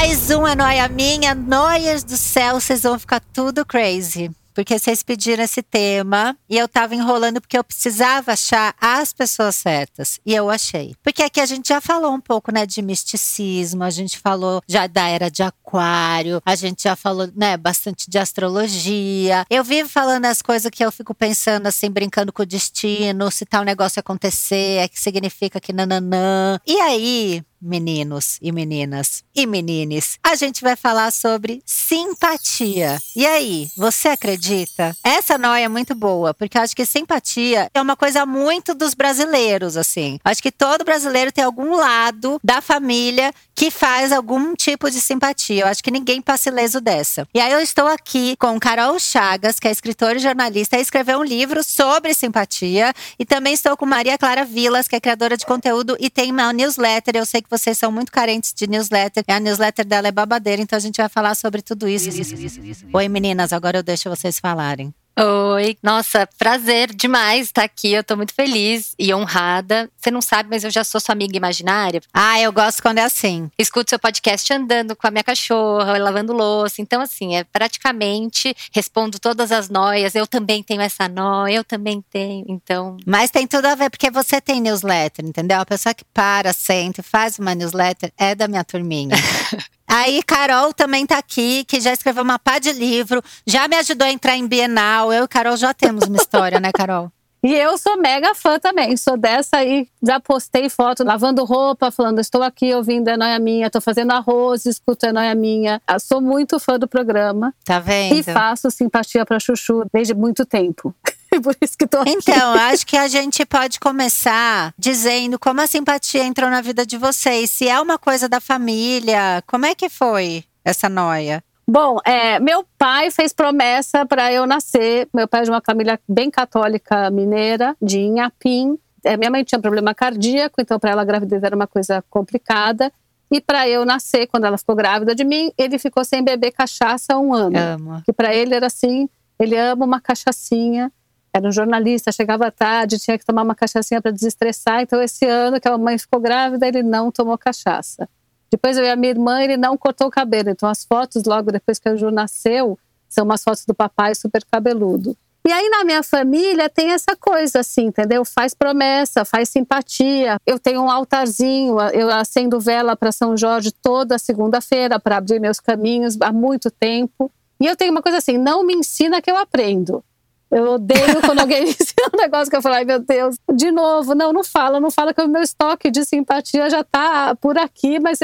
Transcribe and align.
Mais 0.00 0.30
uma 0.30 0.54
noia 0.54 0.88
minha, 0.88 1.34
noias 1.34 2.04
do 2.04 2.16
céu, 2.16 2.60
vocês 2.60 2.82
vão 2.82 2.96
ficar 3.00 3.18
tudo 3.18 3.66
crazy. 3.66 4.30
Porque 4.54 4.78
vocês 4.78 5.02
pediram 5.02 5.42
esse 5.42 5.60
tema 5.60 6.36
e 6.48 6.56
eu 6.56 6.68
tava 6.68 6.94
enrolando 6.94 7.40
porque 7.40 7.58
eu 7.58 7.64
precisava 7.64 8.32
achar 8.32 8.76
as 8.80 9.12
pessoas 9.12 9.56
certas. 9.56 10.20
E 10.24 10.32
eu 10.32 10.48
achei. 10.50 10.94
Porque 11.02 11.20
aqui 11.20 11.40
a 11.40 11.46
gente 11.46 11.68
já 11.68 11.80
falou 11.80 12.12
um 12.12 12.20
pouco, 12.20 12.52
né, 12.52 12.64
de 12.64 12.80
misticismo, 12.80 13.82
a 13.82 13.90
gente 13.90 14.20
falou 14.20 14.62
já 14.68 14.86
da 14.86 15.08
era 15.08 15.28
de 15.28 15.42
aquário, 15.42 16.40
a 16.46 16.54
gente 16.54 16.84
já 16.84 16.94
falou, 16.94 17.28
né, 17.34 17.56
bastante 17.56 18.08
de 18.08 18.18
astrologia. 18.18 19.44
Eu 19.50 19.64
vivo 19.64 19.88
falando 19.88 20.26
as 20.26 20.40
coisas 20.40 20.70
que 20.70 20.84
eu 20.84 20.92
fico 20.92 21.12
pensando 21.12 21.66
assim, 21.66 21.90
brincando 21.90 22.32
com 22.32 22.42
o 22.42 22.46
destino, 22.46 23.32
se 23.32 23.44
tal 23.44 23.64
negócio 23.64 23.98
acontecer, 23.98 24.78
é 24.78 24.86
que 24.86 25.00
significa 25.00 25.58
que 25.60 25.72
nananã. 25.72 26.60
E 26.64 26.80
aí, 26.80 27.42
meninos 27.60 28.38
e 28.40 28.52
meninas 28.52 29.22
e 29.34 29.46
menines, 29.46 30.18
a 30.22 30.34
gente 30.34 30.62
vai 30.62 30.76
falar 30.76 31.10
sobre 31.12 31.62
simpatia. 31.64 33.00
E 33.14 33.26
aí, 33.26 33.68
você 33.76 34.08
acredita? 34.08 34.96
Essa 35.02 35.38
noia 35.38 35.64
é 35.64 35.68
muito 35.68 35.94
boa, 35.94 36.34
porque 36.34 36.58
eu 36.58 36.62
acho 36.62 36.74
que 36.74 36.86
simpatia 36.86 37.70
é 37.74 37.80
uma 37.80 37.96
coisa 37.96 38.24
muito 38.26 38.74
dos 38.74 38.94
brasileiros, 38.94 39.76
assim. 39.76 40.18
Acho 40.24 40.42
que 40.42 40.52
todo 40.52 40.84
brasileiro 40.84 41.32
tem 41.32 41.44
algum 41.44 41.76
lado 41.76 42.40
da 42.42 42.60
família 42.60 43.32
que 43.54 43.70
faz 43.70 44.12
algum 44.12 44.54
tipo 44.54 44.90
de 44.90 45.00
simpatia. 45.00 45.62
Eu 45.62 45.66
acho 45.66 45.82
que 45.82 45.90
ninguém 45.90 46.22
passa 46.22 46.48
ileso 46.48 46.80
dessa. 46.80 47.26
E 47.34 47.40
aí 47.40 47.52
eu 47.52 47.60
estou 47.60 47.88
aqui 47.88 48.36
com 48.36 48.58
Carol 48.60 48.98
Chagas, 48.98 49.58
que 49.58 49.66
é 49.66 49.70
escritora 49.70 50.16
e 50.16 50.20
jornalista, 50.20 50.76
e 50.76 50.80
escreveu 50.80 51.18
um 51.18 51.24
livro 51.24 51.64
sobre 51.64 52.14
simpatia. 52.14 52.92
E 53.18 53.24
também 53.24 53.54
estou 53.54 53.76
com 53.76 53.84
Maria 53.84 54.16
Clara 54.16 54.44
Vilas, 54.44 54.86
que 54.86 54.94
é 54.94 55.00
criadora 55.00 55.36
de 55.36 55.44
conteúdo 55.44 55.96
e 55.98 56.08
tem 56.08 56.30
uma 56.30 56.52
newsletter. 56.52 57.16
Eu 57.16 57.26
sei 57.26 57.42
que 57.42 57.47
vocês 57.50 57.78
são 57.78 57.90
muito 57.90 58.12
carentes 58.12 58.52
de 58.52 58.66
newsletter. 58.66 59.24
A 59.26 59.40
newsletter 59.40 59.86
dela 59.86 60.08
é 60.08 60.12
babadeira, 60.12 60.60
então 60.60 60.76
a 60.76 60.80
gente 60.80 60.96
vai 60.96 61.08
falar 61.08 61.34
sobre 61.34 61.62
tudo 61.62 61.88
isso. 61.88 62.08
isso, 62.08 62.34
isso, 62.34 62.60
isso 62.60 62.86
Oi, 62.92 63.08
meninas, 63.08 63.52
agora 63.52 63.78
eu 63.78 63.82
deixo 63.82 64.08
vocês 64.08 64.38
falarem. 64.38 64.92
Oi, 65.20 65.76
nossa, 65.82 66.28
prazer 66.38 66.94
demais 66.94 67.48
estar 67.48 67.64
aqui. 67.64 67.92
Eu 67.92 68.04
tô 68.04 68.16
muito 68.16 68.32
feliz 68.32 68.94
e 68.96 69.12
honrada. 69.12 69.90
Você 69.98 70.12
não 70.12 70.22
sabe, 70.22 70.48
mas 70.48 70.62
eu 70.62 70.70
já 70.70 70.84
sou 70.84 71.00
sua 71.00 71.12
amiga 71.12 71.36
imaginária. 71.36 72.00
Ah, 72.14 72.40
eu 72.40 72.52
gosto 72.52 72.80
quando 72.80 72.98
é 72.98 73.02
assim. 73.02 73.50
Escuto 73.58 73.90
seu 73.90 73.98
podcast 73.98 74.52
andando 74.52 74.94
com 74.94 75.08
a 75.08 75.10
minha 75.10 75.24
cachorra, 75.24 75.98
lavando 75.98 76.32
louça. 76.32 76.80
Então, 76.80 77.00
assim, 77.00 77.34
é 77.34 77.42
praticamente 77.42 78.54
respondo 78.72 79.18
todas 79.18 79.50
as 79.50 79.68
noias. 79.68 80.14
Eu 80.14 80.24
também 80.24 80.62
tenho 80.62 80.82
essa 80.82 81.08
noia, 81.08 81.56
eu 81.56 81.64
também 81.64 82.00
tenho. 82.12 82.44
Então. 82.48 82.96
Mas 83.04 83.32
tem 83.32 83.44
tudo 83.44 83.66
a 83.66 83.74
ver, 83.74 83.90
porque 83.90 84.12
você 84.12 84.40
tem 84.40 84.60
newsletter, 84.60 85.24
entendeu? 85.24 85.58
A 85.58 85.66
pessoa 85.66 85.92
que 85.92 86.04
para, 86.14 86.52
sente, 86.52 87.02
faz 87.02 87.40
uma 87.40 87.56
newsletter 87.56 88.12
é 88.16 88.36
da 88.36 88.46
minha 88.46 88.62
turminha. 88.62 89.16
Aí, 89.88 90.22
Carol 90.22 90.72
também 90.74 91.06
tá 91.06 91.16
aqui, 91.16 91.64
que 91.64 91.80
já 91.80 91.92
escreveu 91.92 92.22
uma 92.22 92.38
pá 92.38 92.58
de 92.58 92.72
livro, 92.72 93.22
já 93.46 93.66
me 93.66 93.76
ajudou 93.76 94.06
a 94.06 94.10
entrar 94.12 94.36
em 94.36 94.46
Bienal. 94.46 95.12
Eu 95.12 95.24
e 95.24 95.28
Carol 95.28 95.56
já 95.56 95.72
temos 95.72 96.04
uma 96.04 96.16
história, 96.18 96.60
né, 96.60 96.70
Carol? 96.72 97.10
E 97.40 97.54
eu 97.54 97.78
sou 97.78 97.96
mega 97.96 98.34
fã 98.34 98.58
também, 98.58 98.96
sou 98.96 99.16
dessa 99.16 99.58
aí, 99.58 99.86
já 100.02 100.18
postei 100.18 100.68
foto 100.68 101.04
lavando 101.04 101.44
roupa, 101.44 101.88
falando, 101.90 102.18
estou 102.18 102.42
aqui 102.42 102.74
ouvindo 102.74 103.08
é 103.08 103.16
Noia 103.16 103.38
Minha, 103.38 103.68
estou 103.68 103.80
fazendo 103.80 104.10
arroz, 104.10 104.66
escuto 104.66 105.06
é 105.06 105.12
Noia 105.12 105.36
Minha. 105.36 105.80
Eu 105.88 106.00
sou 106.00 106.20
muito 106.20 106.58
fã 106.58 106.76
do 106.78 106.88
programa. 106.88 107.54
Tá 107.64 107.78
vendo? 107.78 108.16
E 108.16 108.24
faço 108.24 108.70
simpatia 108.72 109.24
para 109.24 109.38
Chuchu 109.38 109.84
desde 109.92 110.14
muito 110.14 110.44
tempo. 110.44 110.92
Por 111.42 111.56
isso 111.60 111.76
que 111.76 111.86
tô 111.86 111.98
aqui. 111.98 112.10
Então, 112.10 112.52
acho 112.54 112.86
que 112.86 112.96
a 112.96 113.08
gente 113.08 113.44
pode 113.44 113.78
começar 113.78 114.72
dizendo 114.78 115.38
como 115.38 115.60
a 115.60 115.66
simpatia 115.66 116.24
entrou 116.24 116.50
na 116.50 116.60
vida 116.60 116.86
de 116.86 116.96
vocês. 116.96 117.50
Se 117.50 117.68
é 117.68 117.80
uma 117.80 117.98
coisa 117.98 118.28
da 118.28 118.40
família, 118.40 119.42
como 119.46 119.66
é 119.66 119.74
que 119.74 119.88
foi 119.88 120.44
essa 120.64 120.88
noia? 120.88 121.42
Bom, 121.70 121.98
é, 122.04 122.40
meu 122.40 122.64
pai 122.78 123.10
fez 123.10 123.32
promessa 123.32 124.06
para 124.06 124.32
eu 124.32 124.46
nascer. 124.46 125.06
Meu 125.12 125.28
pai 125.28 125.42
é 125.42 125.44
de 125.44 125.50
uma 125.50 125.60
família 125.64 126.00
bem 126.08 126.30
católica 126.30 127.10
mineira, 127.10 127.76
de 127.80 128.00
Inhapim. 128.00 128.78
É, 129.04 129.16
minha 129.16 129.30
mãe 129.30 129.44
tinha 129.44 129.60
problema 129.60 129.94
cardíaco, 129.94 130.60
então 130.60 130.78
para 130.78 130.90
ela 130.90 131.02
a 131.02 131.04
gravidez 131.04 131.42
era 131.42 131.54
uma 131.54 131.66
coisa 131.66 132.02
complicada. 132.08 132.90
E 133.30 133.40
para 133.40 133.68
eu 133.68 133.84
nascer, 133.84 134.26
quando 134.26 134.44
ela 134.44 134.56
ficou 134.56 134.74
grávida 134.74 135.14
de 135.14 135.24
mim, 135.24 135.52
ele 135.58 135.78
ficou 135.78 136.02
sem 136.04 136.24
beber 136.24 136.52
cachaça 136.52 137.18
um 137.18 137.34
ano. 137.34 137.58
Amo. 137.58 138.02
Que 138.02 138.14
para 138.14 138.34
ele 138.34 138.54
era 138.54 138.66
assim, 138.66 139.06
ele 139.38 139.56
ama 139.56 139.84
uma 139.84 140.00
cachaçinha. 140.00 140.90
Era 141.32 141.46
um 141.46 141.52
jornalista, 141.52 142.10
chegava 142.10 142.50
tarde, 142.50 142.98
tinha 142.98 143.18
que 143.18 143.24
tomar 143.24 143.42
uma 143.42 143.54
cachaçinha 143.54 144.00
para 144.00 144.10
desestressar. 144.10 144.82
Então 144.82 145.02
esse 145.02 145.26
ano 145.26 145.60
que 145.60 145.68
a 145.68 145.76
mãe 145.76 145.98
ficou 145.98 146.20
grávida, 146.20 146.66
ele 146.66 146.82
não 146.82 147.10
tomou 147.10 147.36
cachaça. 147.36 148.08
Depois 148.50 148.76
eu 148.78 148.84
e 148.84 148.90
a 148.90 148.96
minha 148.96 149.10
irmã, 149.10 149.42
ele 149.42 149.56
não 149.56 149.76
cortou 149.76 150.08
o 150.08 150.10
cabelo. 150.10 150.50
Então 150.50 150.68
as 150.68 150.84
fotos 150.84 151.24
logo 151.24 151.52
depois 151.52 151.78
que 151.78 151.88
a 151.88 151.96
Ju 151.96 152.10
nasceu 152.10 152.78
são 153.08 153.24
umas 153.24 153.42
fotos 153.42 153.64
do 153.64 153.74
papai 153.74 154.14
super 154.14 154.44
cabeludo. 154.50 155.16
E 155.46 155.50
aí 155.50 155.68
na 155.70 155.82
minha 155.82 156.02
família 156.02 156.68
tem 156.68 156.90
essa 156.90 157.16
coisa 157.16 157.60
assim, 157.60 157.86
entendeu? 157.86 158.22
Faz 158.24 158.52
promessa, 158.52 159.24
faz 159.24 159.48
simpatia. 159.48 160.36
Eu 160.46 160.58
tenho 160.58 160.82
um 160.82 160.90
altarzinho, 160.90 161.80
eu 161.94 162.10
acendo 162.10 162.60
vela 162.60 162.94
para 162.94 163.10
São 163.12 163.34
Jorge 163.34 163.72
toda 163.72 164.18
segunda-feira 164.18 165.00
para 165.00 165.16
abrir 165.16 165.40
meus 165.40 165.58
caminhos 165.58 166.18
há 166.20 166.32
muito 166.32 166.70
tempo. 166.70 167.32
E 167.60 167.66
eu 167.66 167.76
tenho 167.76 167.92
uma 167.92 168.02
coisa 168.02 168.18
assim, 168.18 168.36
não 168.36 168.62
me 168.62 168.74
ensina 168.74 169.22
que 169.22 169.30
eu 169.30 169.36
aprendo. 169.36 170.04
Eu 170.50 170.72
odeio 170.72 171.20
quando 171.24 171.40
alguém 171.40 171.64
me 171.64 171.70
ensina 171.70 172.10
um 172.12 172.16
negócio 172.16 172.50
que 172.50 172.56
eu 172.56 172.62
falo, 172.62 172.76
ai 172.76 172.84
meu 172.84 172.98
Deus, 172.98 173.36
de 173.54 173.70
novo, 173.70 174.14
não, 174.14 174.32
não 174.32 174.42
fala, 174.42 174.80
não 174.80 174.90
fala 174.90 175.12
que 175.12 175.20
o 175.20 175.28
meu 175.28 175.42
estoque 175.42 175.90
de 175.90 176.04
simpatia 176.04 176.70
já 176.70 176.82
tá 176.82 177.34
por 177.36 177.58
aqui, 177.58 177.98
mas 178.00 178.18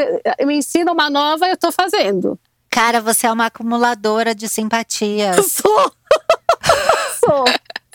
me 0.45 0.57
ensina 0.57 0.93
uma 0.93 1.11
nova, 1.11 1.49
eu 1.49 1.57
tô 1.57 1.71
fazendo. 1.71 2.39
Cara, 2.71 3.01
você 3.01 3.27
é 3.27 3.33
uma 3.33 3.47
acumuladora 3.47 4.35
de 4.35 4.49
simpatias. 4.49 5.37
Sou! 5.47 5.93
sou, 7.25 7.45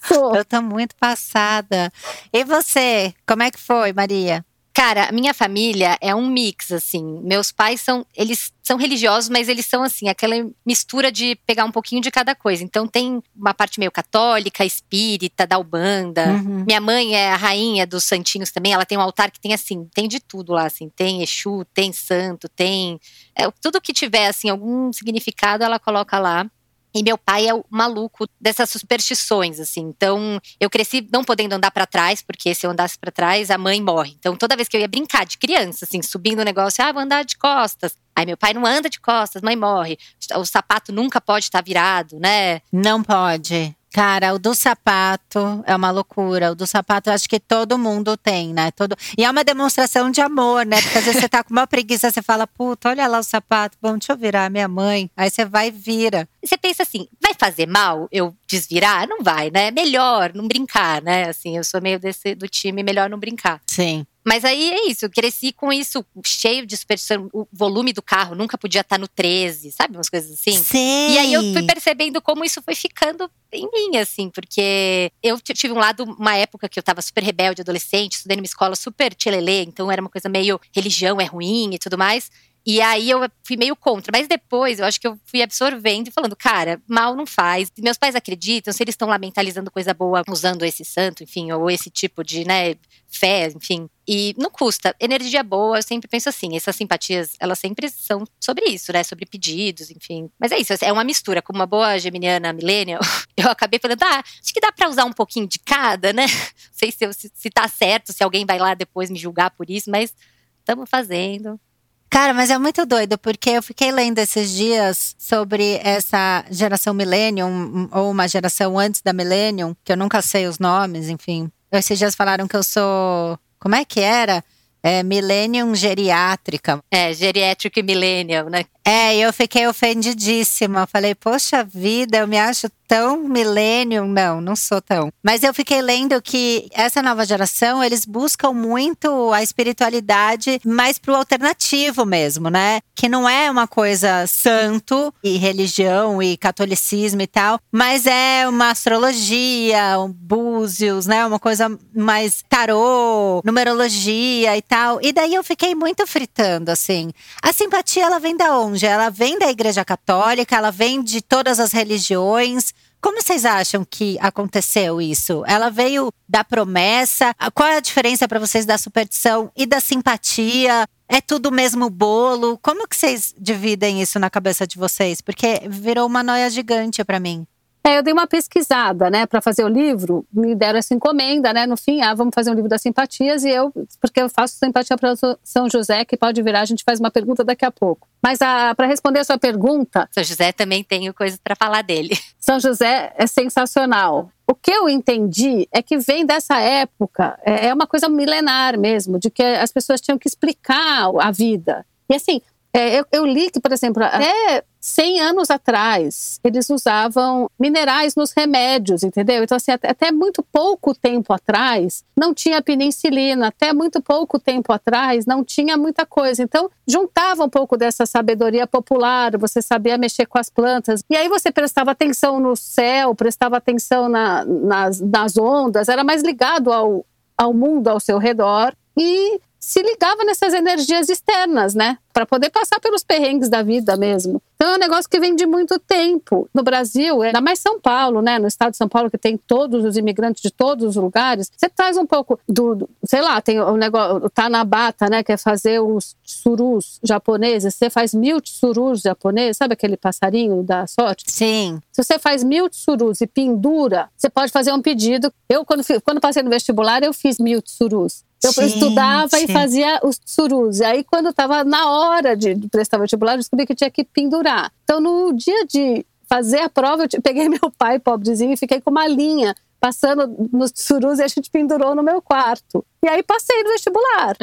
sou. 0.03 0.35
Eu 0.35 0.45
tô 0.45 0.62
muito 0.62 0.95
passada. 0.95 1.91
E 2.31 2.44
você, 2.44 3.13
como 3.28 3.44
é 3.44 3.51
que 3.51 3.59
foi, 3.59 3.91
Maria? 3.91 4.45
Cara, 4.74 5.12
minha 5.12 5.34
família 5.34 5.97
é 6.00 6.13
um 6.13 6.28
mix, 6.28 6.72
assim. 6.72 7.19
Meus 7.24 7.52
pais 7.52 7.81
são, 7.81 8.06
eles 8.16 8.53
são 8.62 8.78
religiosos, 8.78 9.30
mas 9.30 9.50
eles 9.50 9.66
são, 9.66 9.84
assim, 9.84 10.07
aquela 10.07 10.35
mistura 10.66 11.12
de 11.12 11.35
pegar 11.47 11.66
um 11.66 11.72
pouquinho 11.72 12.02
de 12.02 12.12
cada 12.12 12.35
coisa. 12.35 12.63
Então 12.63 12.88
tem 12.88 13.22
uma 13.35 13.53
parte 13.53 13.80
meio 13.80 13.91
católica, 13.91 14.63
espírita, 14.63 15.46
da 15.46 15.57
Ubanda. 15.57 16.28
Uhum. 16.28 16.63
Minha 16.66 16.80
mãe 16.80 17.16
é 17.16 17.31
a 17.31 17.35
rainha 17.35 17.85
dos 17.85 18.03
santinhos 18.03 18.52
também. 18.52 18.72
Ela 18.72 18.85
tem 18.85 18.97
um 18.97 19.02
altar 19.02 19.31
que 19.31 19.40
tem, 19.40 19.53
assim, 19.53 19.90
tem 19.94 20.07
de 20.07 20.19
tudo 20.19 20.53
lá, 20.53 20.68
assim. 20.68 20.88
Tem 20.96 21.22
Exu, 21.24 21.66
tem 21.74 21.91
santo, 21.91 22.47
tem… 22.47 23.00
É, 23.36 23.50
tudo 23.62 23.81
que 23.81 23.91
tiver, 23.91 24.28
assim, 24.28 24.50
algum 24.50 24.94
significado, 24.94 25.63
ela 25.63 25.80
coloca 25.80 26.19
lá. 26.19 26.50
E 26.94 27.03
meu 27.03 27.17
pai 27.17 27.47
é 27.47 27.53
o 27.53 27.63
maluco 27.69 28.27
dessas 28.39 28.69
superstições, 28.69 29.59
assim. 29.59 29.81
Então, 29.81 30.39
eu 30.59 30.69
cresci 30.69 31.07
não 31.11 31.23
podendo 31.23 31.53
andar 31.53 31.72
para 31.72 31.85
trás, 31.85 32.22
porque 32.22 32.55
se 32.55 32.66
eu 32.66 32.72
andasse 32.72 32.97
para 32.97 33.12
trás, 33.12 33.51
a 33.51 33.57
mãe 33.57 33.81
morre. 33.81 34.15
Então, 34.18 34.36
toda 34.36 34.56
vez 34.56 34.68
que 34.68 34.75
eu 34.75 34.81
ia 34.81 34.88
brincar 34.88 35.25
de 35.25 35.38
criança, 35.38 35.86
assim, 35.86 36.01
subindo 36.01 36.39
o 36.39 36.45
negócio, 36.45 36.83
ah, 36.83 36.91
vou 36.91 37.01
andar 37.01 37.24
de 37.24 37.38
costas. 37.38 37.95
Aí 38.15 38.25
meu 38.25 38.38
pai 38.38 38.53
não 38.53 38.65
anda 38.65 38.89
de 38.89 39.00
costas, 39.00 39.41
mãe 39.41 39.56
morre. 39.56 39.97
O 40.35 40.45
sapato 40.45 40.91
nunca 40.91 41.21
pode 41.21 41.45
estar 41.45 41.63
virado, 41.63 42.19
né? 42.19 42.61
Não 42.71 43.01
pode. 43.01 43.75
Cara, 43.91 44.35
o 44.35 44.39
do 44.39 44.53
sapato 44.53 45.63
é 45.65 45.75
uma 45.75 45.89
loucura. 45.89 46.51
O 46.51 46.56
do 46.56 46.67
sapato 46.67 47.09
eu 47.09 47.13
acho 47.13 47.27
que 47.27 47.39
todo 47.39 47.77
mundo 47.77 48.15
tem, 48.15 48.53
né? 48.53 48.69
Todo... 48.71 48.95
E 49.17 49.25
é 49.25 49.29
uma 49.29 49.44
demonstração 49.44 50.11
de 50.11 50.21
amor, 50.21 50.63
né? 50.65 50.79
Porque 50.81 51.00
às 51.00 51.06
vezes 51.06 51.21
você 51.21 51.29
tá 51.29 51.44
com 51.44 51.51
uma 51.51 51.65
preguiça, 51.65 52.11
você 52.11 52.21
fala, 52.21 52.45
puta, 52.45 52.89
olha 52.89 53.07
lá 53.07 53.17
o 53.17 53.23
sapato, 53.23 53.77
bom, 53.81 53.97
deixa 53.97 54.13
eu 54.13 54.17
virar 54.17 54.50
minha 54.51 54.67
mãe. 54.67 55.09
Aí 55.17 55.29
você 55.29 55.44
vai 55.44 55.69
e 55.69 55.71
vira. 55.71 56.29
Você 56.44 56.55
pensa 56.55 56.83
assim, 56.83 57.07
vai 57.19 57.33
fazer 57.33 57.67
mal 57.67 58.07
eu 58.12 58.35
desvirar? 58.47 59.07
Não 59.07 59.23
vai, 59.23 59.50
né? 59.50 59.71
Melhor 59.71 60.33
não 60.35 60.47
brincar, 60.47 61.01
né? 61.01 61.27
Assim, 61.27 61.57
eu 61.57 61.63
sou 61.63 61.81
meio 61.81 62.00
desse 62.00 62.35
do 62.35 62.47
time, 62.47 62.83
melhor 62.83 63.09
não 63.09 63.17
brincar. 63.17 63.59
Sim. 63.65 64.05
Mas 64.29 64.45
aí 64.45 64.71
é 64.73 64.87
isso, 64.87 65.05
eu 65.05 65.09
cresci 65.09 65.51
com 65.51 65.73
isso 65.73 66.05
cheio 66.23 66.63
de 66.63 66.77
superstição. 66.77 67.27
O 67.33 67.47
volume 67.51 67.91
do 67.91 67.99
carro 67.99 68.35
nunca 68.35 68.59
podia 68.59 68.81
estar 68.81 68.99
no 68.99 69.07
13, 69.07 69.71
sabe? 69.71 69.97
Umas 69.97 70.07
coisas 70.07 70.31
assim. 70.31 70.51
Sei. 70.51 71.15
E 71.15 71.17
aí 71.17 71.33
eu 71.33 71.41
fui 71.51 71.63
percebendo 71.63 72.21
como 72.21 72.45
isso 72.45 72.61
foi 72.61 72.75
ficando 72.75 73.27
em 73.51 73.67
mim, 73.73 73.97
assim, 73.97 74.29
porque 74.29 75.11
eu 75.23 75.39
tive 75.39 75.73
um 75.73 75.79
lado, 75.79 76.03
uma 76.03 76.35
época 76.35 76.69
que 76.69 76.77
eu 76.77 76.83
tava 76.83 77.01
super 77.01 77.23
rebelde, 77.23 77.61
adolescente, 77.61 78.17
estudei 78.17 78.37
numa 78.37 78.45
escola 78.45 78.75
super 78.75 79.15
tchelelê, 79.15 79.63
então 79.63 79.91
era 79.91 79.99
uma 79.99 80.11
coisa 80.11 80.29
meio 80.29 80.61
religião 80.75 81.19
é 81.19 81.25
ruim 81.25 81.73
e 81.73 81.79
tudo 81.79 81.97
mais. 81.97 82.29
E 82.71 82.81
aí 82.81 83.10
eu 83.10 83.27
fui 83.42 83.57
meio 83.57 83.75
contra. 83.75 84.12
Mas 84.16 84.27
depois 84.27 84.77
eu 84.77 84.86
acho 84.86 85.01
que 85.01 85.07
eu 85.07 85.19
fui 85.25 85.42
absorvendo 85.42 86.10
e 86.10 86.12
falando, 86.12 86.36
cara, 86.36 86.80
mal 86.88 87.16
não 87.16 87.25
faz. 87.25 87.71
Meus 87.80 87.98
pais 87.98 88.13
acreditam, 88.13 88.71
se 88.71 88.83
eles 88.83 88.94
estão 88.94 89.07
lá 89.07 89.18
mentalizando 89.18 89.71
coisa 89.71 89.92
boa 89.92 90.21
usando 90.30 90.63
esse 90.63 90.86
santo, 90.86 91.24
enfim, 91.24 91.51
ou 91.51 91.68
esse 91.71 91.89
tipo 91.89 92.24
de, 92.24 92.45
né, 92.45 92.75
fé, 93.07 93.48
enfim. 93.48 93.89
E 94.07 94.36
não 94.38 94.51
custa. 94.51 94.95
Energia 95.00 95.42
boa, 95.42 95.80
eu 95.80 95.81
sempre 95.81 96.07
penso 96.07 96.30
assim, 96.30 96.56
essas 96.56 96.75
simpatias, 96.75 97.33
elas 97.39 97.57
sempre 97.57 97.89
são 97.89 98.24
sobre 98.39 98.66
isso, 98.66 98.94
né? 98.94 99.04
Sobre 99.04 99.25
pedidos, 99.25 99.89
enfim. 99.89 100.30
Mas 100.39 100.51
é 100.51 100.60
isso, 100.60 100.72
é 100.80 100.94
uma 100.94 101.04
mistura. 101.04 101.42
Como 101.42 101.57
uma 101.57 101.65
boa 101.65 101.98
geminiana 101.98 102.54
millennial, 102.54 103.01
eu 103.36 103.50
acabei 103.50 103.80
falando, 103.80 104.04
ah, 104.04 104.19
acho 104.19 104.54
que 104.54 104.62
dá 104.62 104.72
pra 104.72 104.88
usar 104.88 105.06
um 105.06 105.13
pouquinho 105.13 105.48
de 105.48 105.57
cada, 105.57 106.13
né? 106.13 106.27
Não 106.69 106.72
sei 106.72 106.92
se, 106.92 107.12
se, 107.13 107.31
se 107.33 107.50
tá 107.50 107.68
certo, 107.68 108.13
se 108.13 108.24
alguém 108.24 108.45
vai 108.45 108.60
lá 108.60 108.75
depois 108.75 109.10
me 109.10 109.18
julgar 109.18 109.50
por 109.50 109.72
isso, 109.72 109.89
mas 109.89 110.13
estamos 110.60 110.88
fazendo. 110.88 111.60
Cara, 112.09 112.33
mas 112.33 112.50
é 112.50 112.57
muito 112.57 112.85
doido, 112.85 113.17
porque 113.19 113.51
eu 113.51 113.61
fiquei 113.61 113.91
lendo 113.91 114.17
esses 114.17 114.51
dias 114.51 115.15
sobre 115.19 115.79
essa 115.83 116.44
geração 116.50 116.94
Millennium, 116.94 117.88
ou 117.91 118.09
uma 118.09 118.27
geração 118.27 118.79
antes 118.79 119.01
da 119.01 119.13
Millennium, 119.13 119.75
que 119.83 119.91
eu 119.91 119.97
nunca 119.97 120.21
sei 120.21 120.47
os 120.47 120.57
nomes, 120.57 121.07
enfim. 121.07 121.51
Esses 121.71 122.00
dias 122.00 122.15
falaram 122.15 122.47
que 122.47 122.56
eu 122.56 122.63
sou. 122.63 123.38
Como 123.59 123.75
é 123.75 123.85
que 123.85 124.00
era? 124.00 124.44
É, 124.81 125.03
millennium 125.03 125.75
geriátrica. 125.75 126.79
É, 126.89 127.13
geriátrica 127.13 127.81
e 127.81 127.83
millennial, 127.83 128.50
né? 128.50 128.65
É, 128.83 129.15
eu 129.17 129.31
fiquei 129.33 129.67
ofendidíssima. 129.67 130.88
Falei, 130.88 131.13
poxa 131.13 131.63
vida, 131.63 132.17
eu 132.17 132.27
me 132.27 132.39
acho 132.39 132.71
tão 132.89 133.19
millennium. 133.30 134.07
Não, 134.07 134.41
não 134.41 134.56
sou 134.56 134.81
tão. 134.81 135.13
Mas 135.24 135.44
eu 135.44 135.53
fiquei 135.53 135.80
lendo 135.80 136.19
que 136.19 136.68
essa 136.74 137.03
nova 137.03 137.24
geração, 137.24 137.83
eles 137.83 138.03
buscam 138.03 138.51
muito 138.51 139.31
a 139.31 139.44
espiritualidade 139.44 140.59
mais 140.65 140.97
pro 140.97 141.15
alternativo 141.15 142.03
mesmo, 142.03 142.50
né? 142.50 142.81
Que 142.95 143.07
não 143.07 143.30
é 143.30 143.50
uma 143.51 143.68
coisa 143.68 144.25
santo 144.25 145.13
e 145.24 145.38
religião 145.38 146.21
e 146.21 146.36
catolicismo 146.36 147.21
e 147.21 147.27
tal, 147.27 147.59
mas 147.71 148.07
é 148.07 148.47
uma 148.50 148.71
astrologia, 148.71 150.00
um 150.00 150.12
búzios, 150.12 151.06
né? 151.06 151.24
Uma 151.24 151.39
coisa 151.39 151.69
mais 151.95 152.44
tarô, 152.50 153.39
numerologia 153.45 154.57
e 154.57 154.62
tal. 154.63 155.00
E 155.03 155.13
daí 155.13 155.36
eu 155.36 155.44
fiquei 155.44 155.75
muito 155.75 156.07
fritando, 156.07 156.71
assim. 156.71 157.12
A 157.44 157.53
simpatia, 157.53 158.06
ela 158.06 158.19
vem 158.19 158.36
da 158.36 158.57
onde? 158.57 158.83
Ela 158.83 159.12
vem 159.12 159.38
da 159.38 159.51
Igreja 159.51 159.86
Católica, 159.86 160.56
ela 160.56 160.71
vem 160.71 161.03
de 161.03 161.21
todas 161.21 161.59
as 161.59 161.71
religiões. 161.71 162.74
Como 163.01 163.22
vocês 163.22 163.46
acham 163.46 163.86
que 163.86 164.18
aconteceu 164.19 165.01
isso? 165.01 165.44
Ela 165.48 165.69
veio 165.69 166.12
da 166.28 166.44
promessa? 166.44 167.34
Qual 167.54 167.68
é 167.68 167.78
a 167.78 167.81
diferença 167.81 168.28
para 168.28 168.40
vocês 168.40 168.66
da 168.66 168.78
superstição 168.78 169.51
e 169.56 169.66
da 169.66 169.80
simpatia? 169.80 170.86
É 171.07 171.22
tudo 171.22 171.48
o 171.48 171.51
mesmo 171.51 171.90
bolo? 171.90 172.57
Como 172.62 172.88
que 172.88 172.96
vocês 172.96 173.34
dividem 173.38 174.01
isso 174.01 174.19
na 174.19 174.30
cabeça 174.30 174.68
de 174.68 174.78
vocês? 174.78 175.22
Porque 175.22 175.62
virou 175.68 176.06
uma 176.06 176.22
noia 176.22 176.50
gigante 176.50 177.04
para 177.04 177.19
mim. 177.19 177.48
É, 177.83 177.97
eu 177.97 178.03
dei 178.03 178.11
uma 178.11 178.27
pesquisada, 178.27 179.09
né, 179.09 179.25
para 179.25 179.41
fazer 179.41 179.63
o 179.63 179.67
livro, 179.67 180.25
me 180.31 180.53
deram 180.53 180.79
essa 180.79 180.93
encomenda, 180.93 181.53
né, 181.53 181.65
no 181.65 181.77
fim, 181.77 182.01
ah, 182.01 182.13
vamos 182.13 182.33
fazer 182.35 182.51
um 182.51 182.53
livro 182.53 182.69
das 182.69 182.81
simpatias 182.81 183.43
e 183.43 183.49
eu, 183.49 183.71
porque 184.01 184.21
eu 184.21 184.29
faço 184.29 184.55
simpatia 184.57 184.97
para 184.97 185.13
São 185.43 185.69
José, 185.69 186.03
que 186.03 186.17
pode 186.17 186.41
virar, 186.41 186.61
a 186.61 186.65
gente 186.65 186.83
faz 186.83 186.99
uma 186.99 187.09
pergunta 187.09 187.43
daqui 187.43 187.65
a 187.65 187.71
pouco. 187.71 188.07
Mas 188.21 188.39
para 188.39 188.85
responder 188.85 189.19
a 189.19 189.23
sua 189.23 189.37
pergunta, 189.37 190.07
São 190.11 190.23
José 190.23 190.51
também 190.51 190.83
tenho 190.83 191.13
coisas 191.13 191.39
para 191.41 191.55
falar 191.55 191.81
dele. 191.81 192.17
São 192.37 192.59
José 192.59 193.13
é 193.17 193.25
sensacional. 193.25 194.29
O 194.45 194.53
que 194.53 194.71
eu 194.71 194.89
entendi 194.89 195.67
é 195.71 195.81
que 195.81 195.97
vem 195.97 196.25
dessa 196.25 196.59
época, 196.59 197.39
é, 197.45 197.67
é 197.67 197.73
uma 197.73 197.87
coisa 197.87 198.09
milenar 198.09 198.77
mesmo, 198.77 199.17
de 199.17 199.29
que 199.29 199.43
as 199.43 199.71
pessoas 199.71 200.01
tinham 200.01 200.17
que 200.17 200.27
explicar 200.27 201.11
a 201.19 201.31
vida. 201.31 201.85
E 202.09 202.15
assim, 202.15 202.41
é, 202.73 202.99
eu, 202.99 203.05
eu, 203.11 203.25
li 203.25 203.49
que, 203.49 203.59
por 203.59 203.71
exemplo, 203.71 204.03
até 204.03 204.63
100 204.79 205.19
anos 205.19 205.49
atrás, 205.49 206.39
eles 206.43 206.69
usavam 206.69 207.49
minerais 207.59 208.15
nos 208.15 208.31
remédios, 208.31 209.03
entendeu? 209.03 209.43
Então, 209.43 209.57
assim, 209.57 209.71
até, 209.71 210.11
muito 210.11 210.41
pouco 210.41 210.95
tempo 210.95 211.33
atrás, 211.33 212.03
não 212.17 212.33
tinha 212.33 212.61
penicilina, 212.61 213.47
até 213.47 213.73
muito 213.73 214.01
pouco 214.01 214.39
tempo 214.39 214.71
atrás, 214.71 215.25
não 215.25 215.43
tinha 215.43 215.77
muita 215.77 216.05
coisa. 216.05 216.41
Então, 216.41 216.69
juntava 216.87 217.43
um 217.43 217.49
pouco 217.49 217.75
dessa 217.75 218.05
sabedoria 218.05 218.65
popular, 218.65 219.37
você 219.37 219.61
sabia 219.61 219.97
mexer 219.97 220.25
com 220.25 220.39
as 220.39 220.49
plantas, 220.49 221.03
e 221.09 221.15
aí 221.15 221.27
você 221.27 221.51
prestava 221.51 221.91
atenção 221.91 222.39
no 222.39 222.55
céu, 222.55 223.13
prestava 223.13 223.57
atenção 223.57 224.07
na, 224.07 224.45
nas, 224.45 225.01
nas 225.01 225.37
ondas, 225.37 225.89
era 225.89 226.03
mais 226.03 226.23
ligado 226.23 226.71
ao, 226.71 227.05
ao 227.37 227.53
mundo 227.53 227.89
ao 227.89 227.99
seu 227.99 228.17
redor. 228.17 228.73
E 228.97 229.39
se 229.59 229.81
ligava 229.81 230.23
nessas 230.23 230.53
energias 230.53 231.09
externas, 231.09 231.75
né? 231.75 231.97
Para 232.19 232.25
poder 232.25 232.50
passar 232.50 232.81
pelos 232.81 233.01
perrengues 233.01 233.48
da 233.48 233.63
vida 233.63 233.95
mesmo. 233.95 234.42
Então 234.56 234.74
é 234.74 234.75
um 234.75 234.77
negócio 234.77 235.10
que 235.10 235.21
vem 235.21 235.38
de 235.38 235.45
muito 235.45 235.80
tempo. 235.80 236.50
No 236.54 236.62
Brasil, 236.62 237.21
ainda 237.21 237.39
mais 237.39 237.60
São 237.60 237.80
Paulo, 237.80 238.21
né? 238.21 238.38
No 238.38 238.45
estado 238.45 238.71
de 238.71 238.77
São 238.77 238.89
Paulo, 238.89 239.10
que 239.10 239.18
tem 239.18 239.38
todos 239.38 239.86
os 239.86 239.95
imigrantes 239.95 240.42
de 240.42 240.51
todos 240.51 240.83
os 240.83 240.95
lugares, 240.98 241.50
você 241.56 241.69
traz 241.69 241.95
um 241.95 242.06
pouco 242.06 242.38
do, 242.45 242.75
do 242.75 242.89
sei 243.06 243.21
lá, 243.21 243.39
tem 243.39 243.57
o 243.62 243.77
negócio, 243.77 244.18
o 244.18 244.30
Tanabata, 244.30 245.10
né? 245.10 245.24
Que 245.24 245.31
é 245.31 245.38
fazer 245.38 245.80
os 245.80 246.18
surus 246.21 247.00
japoneses. 247.01 247.74
Você 247.74 247.89
faz 247.89 248.13
mil 248.13 248.42
surus 248.44 249.00
japoneses, 249.00 249.56
sabe 249.56 249.75
aquele 249.75 249.95
passarinho 249.95 250.62
da 250.62 250.86
sorte? 250.88 251.24
Sim. 251.25 251.80
Se 251.89 252.04
você 252.04 252.19
faz 252.19 252.44
mil 252.44 252.68
surus 252.69 253.22
e 253.22 253.27
pendura, 253.27 254.10
você 254.18 254.30
pode 254.30 254.51
fazer 254.51 254.74
um 254.74 254.81
pedido. 254.81 255.31
Eu, 255.48 255.63
quando, 255.63 255.86
quando 256.04 256.19
passei 256.19 256.44
no 256.44 256.50
vestibular, 256.50 257.01
eu 257.01 257.13
fiz 257.13 257.39
mil 257.39 257.62
surus. 257.63 258.25
Eu 258.44 258.53
Gente. 258.53 258.74
estudava 258.74 259.38
e 259.39 259.47
fazia 259.51 260.00
os 260.03 260.19
surus. 260.25 260.80
E 260.80 260.86
aí, 260.86 261.03
quando 261.03 261.30
estava 261.30 261.63
na 261.63 261.89
hora 261.89 262.38
de, 262.38 262.56
de 262.56 262.69
prestar 262.69 262.97
vestibular, 262.97 263.33
eu 263.33 263.38
descobri 263.39 263.65
que 263.65 263.75
tinha 263.75 263.91
que 263.91 264.03
pendurar. 264.03 264.71
Então, 264.83 265.01
no 265.01 265.33
dia 265.33 265.65
de 265.65 266.06
fazer 266.27 266.59
a 266.59 266.69
prova, 266.69 267.03
eu 267.12 267.21
peguei 267.21 267.50
meu 267.50 267.71
pai, 267.77 268.00
pobrezinho, 268.00 268.53
e 268.53 268.57
fiquei 268.57 268.80
com 268.80 268.91
uma 268.91 269.07
linha 269.07 269.53
passando 269.80 270.50
nos 270.51 270.71
surus 270.75 271.19
e 271.19 271.24
a 271.24 271.27
gente 271.27 271.50
pendurou 271.50 271.95
no 271.95 272.03
meu 272.03 272.21
quarto. 272.21 272.86
E 273.03 273.07
aí 273.09 273.24
passei 273.24 273.63
no 273.63 273.69
vestibular. 273.69 274.36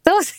Então, 0.00 0.18
assim. 0.18 0.34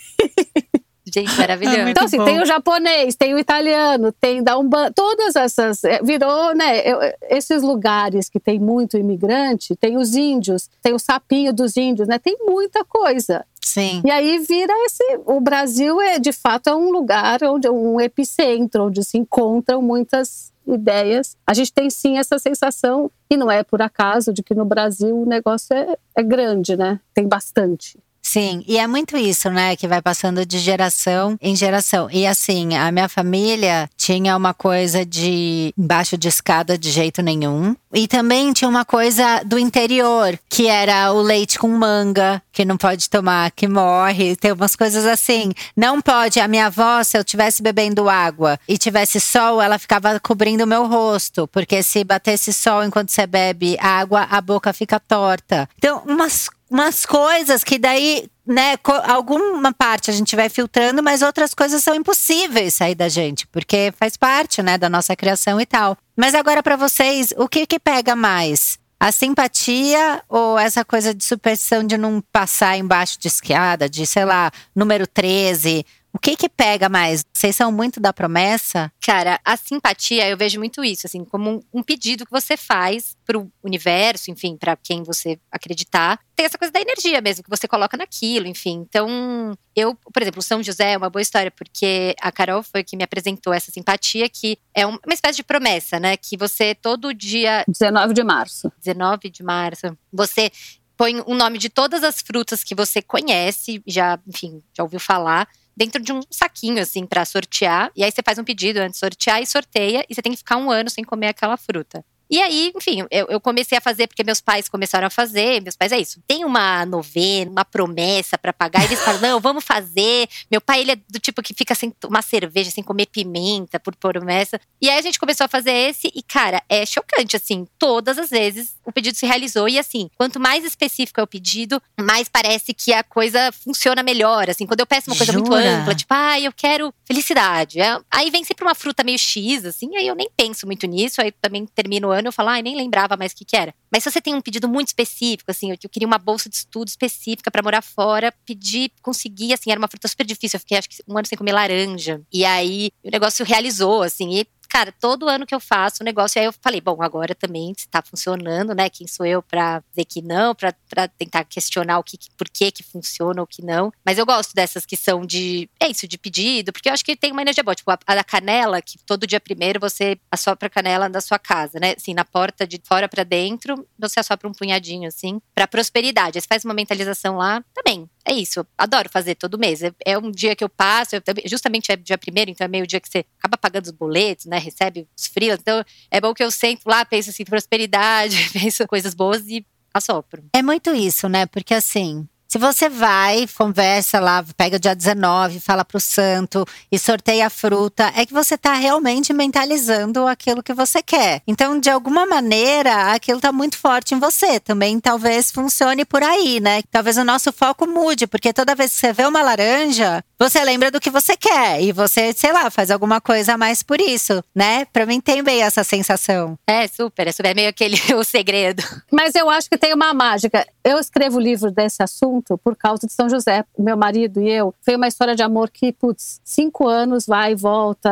Gente, 1.14 1.36
maravilhoso. 1.38 1.78
É 1.78 1.92
então, 1.92 2.06
assim, 2.06 2.18
bom. 2.18 2.26
tem 2.26 2.42
o 2.42 2.46
japonês, 2.46 3.16
tem 3.16 3.34
o 3.34 3.40
italiano, 3.40 4.12
tem 4.12 4.44
da 4.44 4.58
Umbanda, 4.58 4.92
todas 4.94 5.36
essas. 5.36 5.84
É, 5.84 6.02
virou, 6.02 6.56
né? 6.56 6.82
Eu, 6.86 7.00
esses 7.30 7.62
lugares 7.62 8.30
que 8.30 8.40
tem 8.40 8.60
muito 8.60 8.98
imigrante, 8.98 9.76
tem 9.76 9.98
os 9.98 10.16
índios, 10.16 10.70
tem 10.82 10.94
o 10.94 11.00
sapinho 11.00 11.54
dos 11.54 11.78
índios, 11.78 12.08
né? 12.08 12.20
Tem 12.20 12.38
muita 12.42 12.84
coisa. 12.84 13.46
Sim. 13.62 14.02
E 14.06 14.10
aí 14.10 14.40
vira 14.40 14.74
esse. 14.86 15.04
O 15.26 15.40
Brasil 15.40 16.02
é, 16.02 16.18
de 16.18 16.32
fato, 16.32 16.70
é 16.70 16.76
um 16.76 16.92
lugar 16.92 17.44
onde 17.44 17.68
é 17.68 17.72
um 17.72 18.00
epicentro, 18.00 18.86
onde 18.86 19.04
se 19.04 19.18
encontram 19.18 19.82
muitas 19.82 20.52
ideias. 20.66 21.36
A 21.46 21.54
gente 21.54 21.74
tem 21.74 21.90
sim 21.90 22.18
essa 22.18 22.38
sensação, 22.40 23.12
e 23.30 23.38
não 23.38 23.50
é 23.50 23.64
por 23.64 23.82
acaso, 23.82 24.34
de 24.34 24.44
que 24.44 24.54
no 24.54 24.66
Brasil 24.66 25.16
o 25.16 25.26
negócio 25.26 25.76
é, 25.76 25.98
é 26.16 26.24
grande, 26.24 26.76
né? 26.76 27.00
Tem 27.14 27.28
bastante. 27.28 27.98
Sim, 28.30 28.64
e 28.68 28.78
é 28.78 28.86
muito 28.86 29.18
isso, 29.18 29.50
né, 29.50 29.76
que 29.76 29.88
vai 29.88 30.04
passando 30.04 30.46
de 30.46 30.60
geração 30.60 31.36
em 31.42 31.56
geração. 31.56 32.08
E 32.12 32.28
assim, 32.28 32.78
a 32.78 32.92
minha 32.92 33.10
família 33.10 33.90
tinha 33.98 34.38
uma 34.38 34.54
coisa 34.54 35.04
de 35.04 35.74
embaixo 35.76 36.16
de 36.16 36.28
escada 36.28 36.78
de 36.78 36.92
jeito 36.92 37.24
nenhum. 37.24 37.76
E 37.92 38.08
também 38.08 38.54
tinha 38.54 38.70
uma 38.70 38.86
coisa 38.86 39.42
do 39.44 39.58
interior, 39.58 40.38
que 40.48 40.68
era 40.68 41.12
o 41.12 41.24
leite 41.24 41.58
com 41.58 41.70
manga, 41.70 42.40
que 42.54 42.64
não 42.64 42.78
pode 42.78 43.10
tomar, 43.10 43.50
que 43.50 43.68
morre. 43.68 44.36
Tem 44.36 44.52
umas 44.52 44.76
coisas 44.76 45.08
assim. 45.08 45.52
Não 45.76 46.00
pode. 46.00 46.40
A 46.40 46.48
minha 46.48 46.68
avó, 46.68 47.02
se 47.04 47.18
eu 47.18 47.24
tivesse 47.24 47.64
bebendo 47.64 48.08
água 48.08 48.60
e 48.68 48.78
tivesse 48.78 49.20
sol, 49.20 49.60
ela 49.60 49.80
ficava 49.80 50.20
cobrindo 50.20 50.66
o 50.66 50.68
meu 50.68 50.86
rosto. 50.86 51.48
Porque 51.48 51.82
se 51.82 52.04
batesse 52.04 52.54
sol 52.54 52.84
enquanto 52.84 53.10
você 53.10 53.26
bebe 53.26 53.76
água, 53.80 54.28
a 54.30 54.40
boca 54.40 54.72
fica 54.72 55.00
torta. 55.00 55.68
Então, 55.80 56.04
umas 56.06 56.48
umas 56.70 57.06
coisas 57.06 57.64
que 57.64 57.80
daí, 57.80 58.30
né, 58.46 58.76
alguma 59.06 59.74
parte 59.74 60.12
a 60.12 60.14
gente 60.14 60.36
vai 60.36 60.50
filtrando, 60.50 61.02
mas 61.02 61.22
outras 61.22 61.54
coisas 61.54 61.84
são 61.84 61.96
impossíveis 61.96 62.76
sair 62.76 62.96
da 62.96 63.10
gente, 63.10 63.48
porque 63.48 63.94
faz 63.98 64.16
parte, 64.16 64.62
né, 64.62 64.78
da 64.78 64.90
nossa 64.90 65.16
criação 65.16 65.60
e 65.60 65.66
tal. 65.66 65.98
Mas 66.16 66.36
agora 66.36 66.62
para 66.62 66.76
vocês, 66.76 67.34
o 67.38 67.48
que 67.48 67.66
que 67.66 67.80
pega 67.80 68.16
mais? 68.16 68.78
A 69.00 69.12
simpatia 69.12 70.22
ou 70.28 70.60
essa 70.60 70.84
coisa 70.84 71.14
de 71.14 71.24
superstição 71.24 71.84
de 71.84 71.98
não 71.98 72.22
passar 72.34 72.78
embaixo 72.78 73.18
de 73.18 73.30
escada, 73.30 73.90
de, 73.90 74.06
sei 74.06 74.26
lá, 74.26 74.52
número 74.76 75.08
13, 75.08 75.86
O 76.12 76.18
que 76.18 76.36
que 76.36 76.50
pega 76.50 76.90
mais? 76.90 77.24
Vocês 77.32 77.56
são 77.56 77.72
muito 77.72 78.00
da 78.00 78.12
promessa? 78.12 78.92
Cara, 79.00 79.40
a 79.46 79.56
simpatia, 79.56 80.28
eu 80.28 80.36
vejo 80.36 80.58
muito 80.58 80.84
isso, 80.84 81.06
assim, 81.06 81.24
como 81.24 81.50
um, 81.52 81.60
um 81.72 81.84
pedido 81.84 82.26
que 82.26 82.32
você 82.32 82.58
faz 82.58 83.16
pro 83.26 83.52
universo, 83.64 84.32
enfim, 84.32 84.58
para 84.58 84.76
quem 84.76 85.04
você 85.04 85.40
acreditar. 85.52 86.20
Tem 86.36 86.48
essa 86.48 86.58
coisa 86.58 86.72
da 86.72 86.82
energia 86.82 87.22
mesmo, 87.22 87.44
que 87.44 87.50
você 87.50 87.68
coloca 87.68 87.96
naquilo, 87.96 88.48
enfim. 88.48 88.84
Então, 88.90 89.56
eu, 89.76 89.96
por 90.12 90.22
exemplo, 90.22 90.40
o 90.40 90.44
São 90.44 90.64
José 90.64 90.94
é 90.94 90.98
uma 90.98 91.12
boa 91.12 91.22
história, 91.22 91.52
porque 91.52 92.16
a 92.20 92.32
Carol 92.32 92.64
foi 92.64 92.84
que 92.84 92.98
me 92.98 93.04
apresentou 93.04 93.54
essa 93.54 93.72
simpatia, 93.72 94.28
que 94.28 94.58
é 94.74 94.88
uma 94.88 95.00
espécie 95.12 95.38
de 95.38 95.44
promessa, 95.44 96.00
né? 96.00 96.18
Que 96.18 96.36
você 96.36 96.74
todo 96.74 97.14
dia. 97.14 97.64
19 97.68 98.16
de 98.16 98.24
março. 98.24 98.72
19 98.80 99.30
de 99.30 99.44
março. 99.44 99.98
Você 100.12 100.52
põe 100.98 101.22
o 101.26 101.34
nome 101.34 101.58
de 101.58 101.70
todas 101.70 102.04
as 102.04 102.20
frutas 102.20 102.62
que 102.62 102.76
você 102.76 103.02
conhece, 103.02 103.82
já, 103.88 104.20
enfim, 104.28 104.62
já 104.76 104.84
ouviu 104.84 105.00
falar, 105.00 105.48
dentro 105.80 106.04
de 106.04 106.12
um 106.12 106.20
saquinho, 106.30 106.82
assim, 106.82 107.06
para 107.06 107.24
sortear. 107.24 107.90
E 107.96 108.04
aí 108.04 108.12
você 108.12 108.22
faz 108.22 108.38
um 108.38 108.44
pedido 108.44 108.80
antes 108.80 108.96
de 108.96 109.00
sortear 109.00 109.42
e 109.42 109.46
sorteia, 109.46 110.06
e 110.10 110.14
você 110.14 110.22
tem 110.22 110.34
que 110.34 110.38
ficar 110.40 110.58
um 110.58 110.70
ano 110.70 110.90
sem 110.90 111.06
comer 111.06 111.30
aquela 111.30 111.56
fruta. 111.56 112.04
E 112.30 112.40
aí, 112.40 112.72
enfim, 112.76 113.04
eu, 113.10 113.26
eu, 113.28 113.42
comecei 113.42 113.76
a 113.76 113.82
fazer 113.82 114.06
porque 114.06 114.24
meus 114.24 114.40
pais 114.40 114.70
começaram 114.70 115.08
a 115.08 115.10
fazer. 115.10 115.62
Meus 115.64 115.76
pais 115.76 115.92
é 115.92 115.98
isso. 115.98 116.22
Tem 116.28 116.46
uma 116.46 116.86
novena, 116.86 117.50
uma 117.50 117.66
promessa 117.66 118.38
para 118.38 118.54
pagar. 118.54 118.84
E 118.84 118.86
eles 118.86 119.00
falam: 119.00 119.20
não, 119.20 119.40
vamos 119.40 119.64
fazer. 119.64 120.30
Meu 120.52 120.62
pai, 120.62 120.82
ele 120.82 120.92
é 120.92 120.96
do 120.96 121.20
tipo 121.20 121.42
que 121.42 121.56
fica 121.56 121.74
sem 121.74 121.90
tomar 121.90 122.22
cerveja, 122.22 122.70
sem 122.70 122.84
comer 122.84 123.08
pimenta 123.08 123.80
por 123.80 123.96
promessa. 123.96 124.62
E 124.80 124.88
aí 124.88 125.00
a 125.00 125.02
gente 125.02 125.18
começou 125.18 125.46
a 125.46 125.48
fazer 125.48 125.72
esse. 125.72 126.12
E, 126.14 126.22
cara, 126.22 126.62
é 126.70 126.86
chocante, 126.86 127.36
assim. 127.36 127.68
Todas 127.80 128.20
as 128.20 128.30
vezes 128.30 128.76
o 128.86 128.92
pedido 128.92 129.18
se 129.18 129.26
realizou. 129.26 129.68
E, 129.68 129.80
assim, 129.80 130.08
quanto 130.16 130.40
mais 130.40 130.64
específico 130.64 131.20
é 131.20 131.24
o 131.24 131.28
pedido, 131.28 131.82
mais 132.00 132.30
parece 132.30 132.76
que 132.76 132.94
a 132.94 133.04
coisa 133.04 133.52
funciona 133.52 134.04
melhor. 134.04 134.52
Assim, 134.52 134.68
quando 134.68 134.82
eu 134.82 134.88
peço 134.88 135.10
uma 135.10 135.18
coisa 135.18 135.34
Jura? 135.34 135.50
muito 135.50 135.56
ampla, 135.56 135.96
tipo, 135.96 136.14
ah, 136.14 136.40
eu 136.40 136.54
quero 136.54 136.94
felicidade. 137.06 137.82
É, 137.82 138.00
aí 138.12 138.30
vem 138.30 138.44
sempre 138.44 138.64
uma 138.64 138.76
fruta 138.76 139.04
meio 139.04 139.18
X, 139.18 139.66
assim. 139.66 139.96
Aí 139.96 140.06
eu 140.06 140.16
nem 140.16 140.30
penso 140.38 140.68
muito 140.68 140.86
nisso. 140.86 141.22
Aí 141.22 141.32
também 141.32 141.66
termino 141.66 142.19
ano 142.20 142.28
eu 142.28 142.32
falo, 142.32 142.50
ai, 142.50 142.62
nem 142.62 142.76
lembrava 142.76 143.18
mais 143.18 143.32
o 143.32 143.36
que, 143.36 143.46
que 143.46 143.56
era. 143.56 143.74
Mas 143.92 144.04
se 144.04 144.12
você 144.12 144.22
tem 144.22 144.34
um 144.34 144.42
pedido 144.42 144.68
muito 144.70 144.88
específico, 144.88 145.50
assim, 145.50 145.72
eu, 145.72 145.78
eu 145.82 145.90
queria 145.90 146.08
uma 146.08 146.18
bolsa 146.18 146.50
de 146.50 146.56
estudo 146.56 146.88
específica 146.88 147.50
para 147.50 147.64
morar 147.64 147.82
fora, 147.82 148.34
pedi, 148.46 148.92
consegui, 149.02 149.54
assim, 149.54 149.72
era 149.72 149.80
uma 149.80 149.88
fruta 149.88 150.08
super 150.08 150.26
difícil. 150.26 150.58
Eu 150.58 150.62
fiquei, 150.62 150.78
acho 150.78 150.90
que, 150.90 150.98
um 151.08 151.18
ano 151.18 151.28
sem 151.28 151.38
comer 151.38 151.54
laranja. 151.54 152.22
E 152.32 152.46
aí 152.46 152.92
o 153.04 153.10
negócio 153.10 153.46
realizou, 153.46 154.04
assim, 154.04 154.40
e 154.40 154.48
cara, 154.70 154.92
todo 154.92 155.28
ano 155.28 155.46
que 155.46 155.56
eu 155.56 155.60
faço 155.60 156.02
o 156.02 156.06
negócio, 156.06 156.40
aí 156.40 156.46
eu 156.46 156.54
falei, 156.54 156.80
bom, 156.80 157.02
agora 157.02 157.34
também 157.34 157.72
está 157.76 158.02
funcionando, 158.02 158.76
né? 158.76 158.90
Quem 158.90 159.08
sou 159.08 159.26
eu 159.26 159.42
para 159.42 159.84
dizer 159.90 160.06
que 160.06 160.22
não, 160.22 160.54
para 160.54 161.08
tentar 161.18 161.44
questionar 161.44 161.98
o 162.00 162.04
que, 162.04 162.18
por 162.38 162.48
que 162.48 162.72
que 162.72 162.84
funciona 162.84 163.42
ou 163.42 163.48
que 163.48 163.64
não. 163.64 163.92
Mas 164.06 164.18
eu 164.18 164.26
gosto 164.26 164.54
dessas 164.54 164.86
que 164.86 164.96
são 164.96 165.26
de, 165.26 165.68
é 165.80 165.88
isso, 165.88 166.08
de 166.08 166.18
pedido, 166.18 166.72
porque 166.72 166.88
eu 166.88 166.94
acho 166.94 167.04
que 167.04 167.16
tem 167.16 167.32
uma 167.32 167.42
energia 167.42 167.64
boa. 167.64 167.76
Tipo, 167.76 167.92
a, 167.92 168.24
canela, 168.24 168.82
que 168.82 169.00
todo 169.00 169.26
dia 169.26 169.40
primeiro 169.40 169.80
você 169.80 170.18
assopra 170.32 170.68
a 170.68 170.70
canela 170.70 171.10
da 171.10 171.20
sua 171.20 171.40
casa, 171.40 171.80
né? 171.80 171.96
Assim, 171.98 172.14
na 172.14 172.24
porta 172.24 172.68
de 172.68 172.80
fora 172.86 173.10
para 173.10 173.24
dentro, 173.24 173.88
você 173.98 174.20
assopra 174.20 174.48
um 174.48 174.54
punhadinho, 174.54 175.08
assim, 175.08 175.42
para 175.56 175.68
prosperidade. 175.68 176.40
Você 176.40 176.48
faz 176.48 176.64
uma 176.64 176.74
mentalização 176.74 177.38
lá, 177.38 177.64
também 177.74 178.08
é 178.26 178.34
isso, 178.34 178.66
adoro 178.78 179.10
fazer 179.10 179.36
todo 179.36 179.58
mês. 179.58 179.82
É, 179.82 179.92
é 180.06 180.18
um 180.18 180.32
dia 180.32 180.56
que 180.56 180.64
eu 180.64 180.70
passo, 180.70 181.16
eu, 181.16 181.22
justamente 181.46 181.92
é 181.92 181.96
dia 181.96 182.18
primeiro, 182.18 182.52
então 182.52 182.66
é 182.66 182.68
meio 182.68 182.86
dia 182.86 183.00
que 183.00 183.10
você 183.10 183.26
acaba 183.40 183.58
pagando 183.58 183.86
os 183.86 183.92
boletos, 183.92 184.46
né? 184.46 184.58
Recebe 184.58 185.08
os 185.18 185.28
frios. 185.28 185.58
Então 185.60 185.84
é 186.12 186.22
bom 186.22 186.34
que 186.34 186.44
eu 186.44 186.52
sento 186.52 186.86
lá, 186.86 187.04
penso 187.06 187.30
assim, 187.30 187.44
prosperidade, 187.44 188.50
penso 188.54 188.88
coisas 188.88 189.14
boas 189.14 189.48
e 189.48 189.66
assopro. 189.94 190.44
É 190.54 190.62
muito 190.62 190.94
isso, 190.94 191.28
né? 191.28 191.46
Porque 191.46 191.74
assim, 191.74 192.28
se 192.52 192.58
você 192.58 192.90
vai, 192.90 193.46
conversa 193.56 194.20
lá, 194.20 194.44
pega 194.58 194.78
o 194.78 194.80
dia 194.80 194.96
19, 194.96 195.60
fala 195.60 195.86
pro 195.86 196.00
santo 196.00 196.66
e 196.92 196.98
sorteia 196.98 197.46
a 197.46 197.50
fruta, 197.50 198.12
é 198.16 198.26
que 198.26 198.34
você 198.34 198.58
tá 198.58 198.74
realmente 198.74 199.32
mentalizando 199.32 200.26
aquilo 200.26 200.64
que 200.64 200.74
você 200.74 201.04
quer. 201.04 201.44
Então, 201.48 201.80
de 201.80 201.92
alguma 201.92 202.26
maneira, 202.26 203.14
aquilo 203.14 203.40
tá 203.40 203.52
muito 203.52 203.78
forte 203.78 204.16
em 204.16 204.20
você. 204.20 204.60
Também 204.60 205.00
talvez 205.00 205.52
funcione 205.52 206.04
por 206.04 206.24
aí, 206.24 206.60
né? 206.60 206.82
Talvez 206.90 207.18
o 207.18 207.24
nosso 207.24 207.54
foco 207.54 207.86
mude, 207.86 208.26
porque 208.26 208.52
toda 208.52 208.74
vez 208.74 208.94
que 208.94 209.00
você 209.00 209.14
vê 209.14 209.28
uma 209.28 209.44
laranja, 209.44 210.24
você 210.40 210.64
lembra 210.64 210.90
do 210.90 211.00
que 211.00 211.12
você 211.12 211.38
quer 211.38 211.84
e 211.84 211.92
você, 211.92 212.34
sei 212.34 212.52
lá, 212.52 212.72
faz 212.72 212.90
alguma 212.90 213.22
coisa 213.22 213.54
a 213.54 213.58
mais 213.60 213.84
por 213.84 214.02
isso, 214.02 214.44
né? 214.56 214.86
Pra 214.86 215.06
mim 215.06 215.22
tem 215.22 215.44
bem 215.44 215.62
essa 215.62 215.84
sensação. 215.84 216.58
É 216.66 216.88
super, 216.88 217.28
é 217.28 217.32
super, 217.32 217.52
é 217.52 217.54
meio 217.54 217.70
aquele 217.70 217.96
o 218.18 218.24
segredo. 218.24 218.82
Mas 219.12 219.36
eu 219.36 219.48
acho 219.52 219.70
que 219.70 219.78
tem 219.78 219.94
uma 219.94 220.16
mágica. 220.16 220.66
Eu 220.84 220.98
escrevo 220.98 221.40
livro 221.40 221.70
desse 221.70 222.02
assunto 222.02 222.39
por 222.42 222.76
causa 222.76 223.06
de 223.06 223.14
São 223.14 223.30
José. 223.30 223.64
Meu 223.78 223.98
marido 223.98 224.42
e 224.42 224.50
eu, 224.50 224.74
foi 224.82 224.96
uma 224.96 225.08
história 225.08 225.36
de 225.36 225.44
amor 225.44 225.70
que, 225.70 225.92
putz, 225.92 226.40
cinco 226.44 226.88
anos 226.88 227.26
vai 227.26 227.54
e 227.54 227.56
volta. 227.56 228.10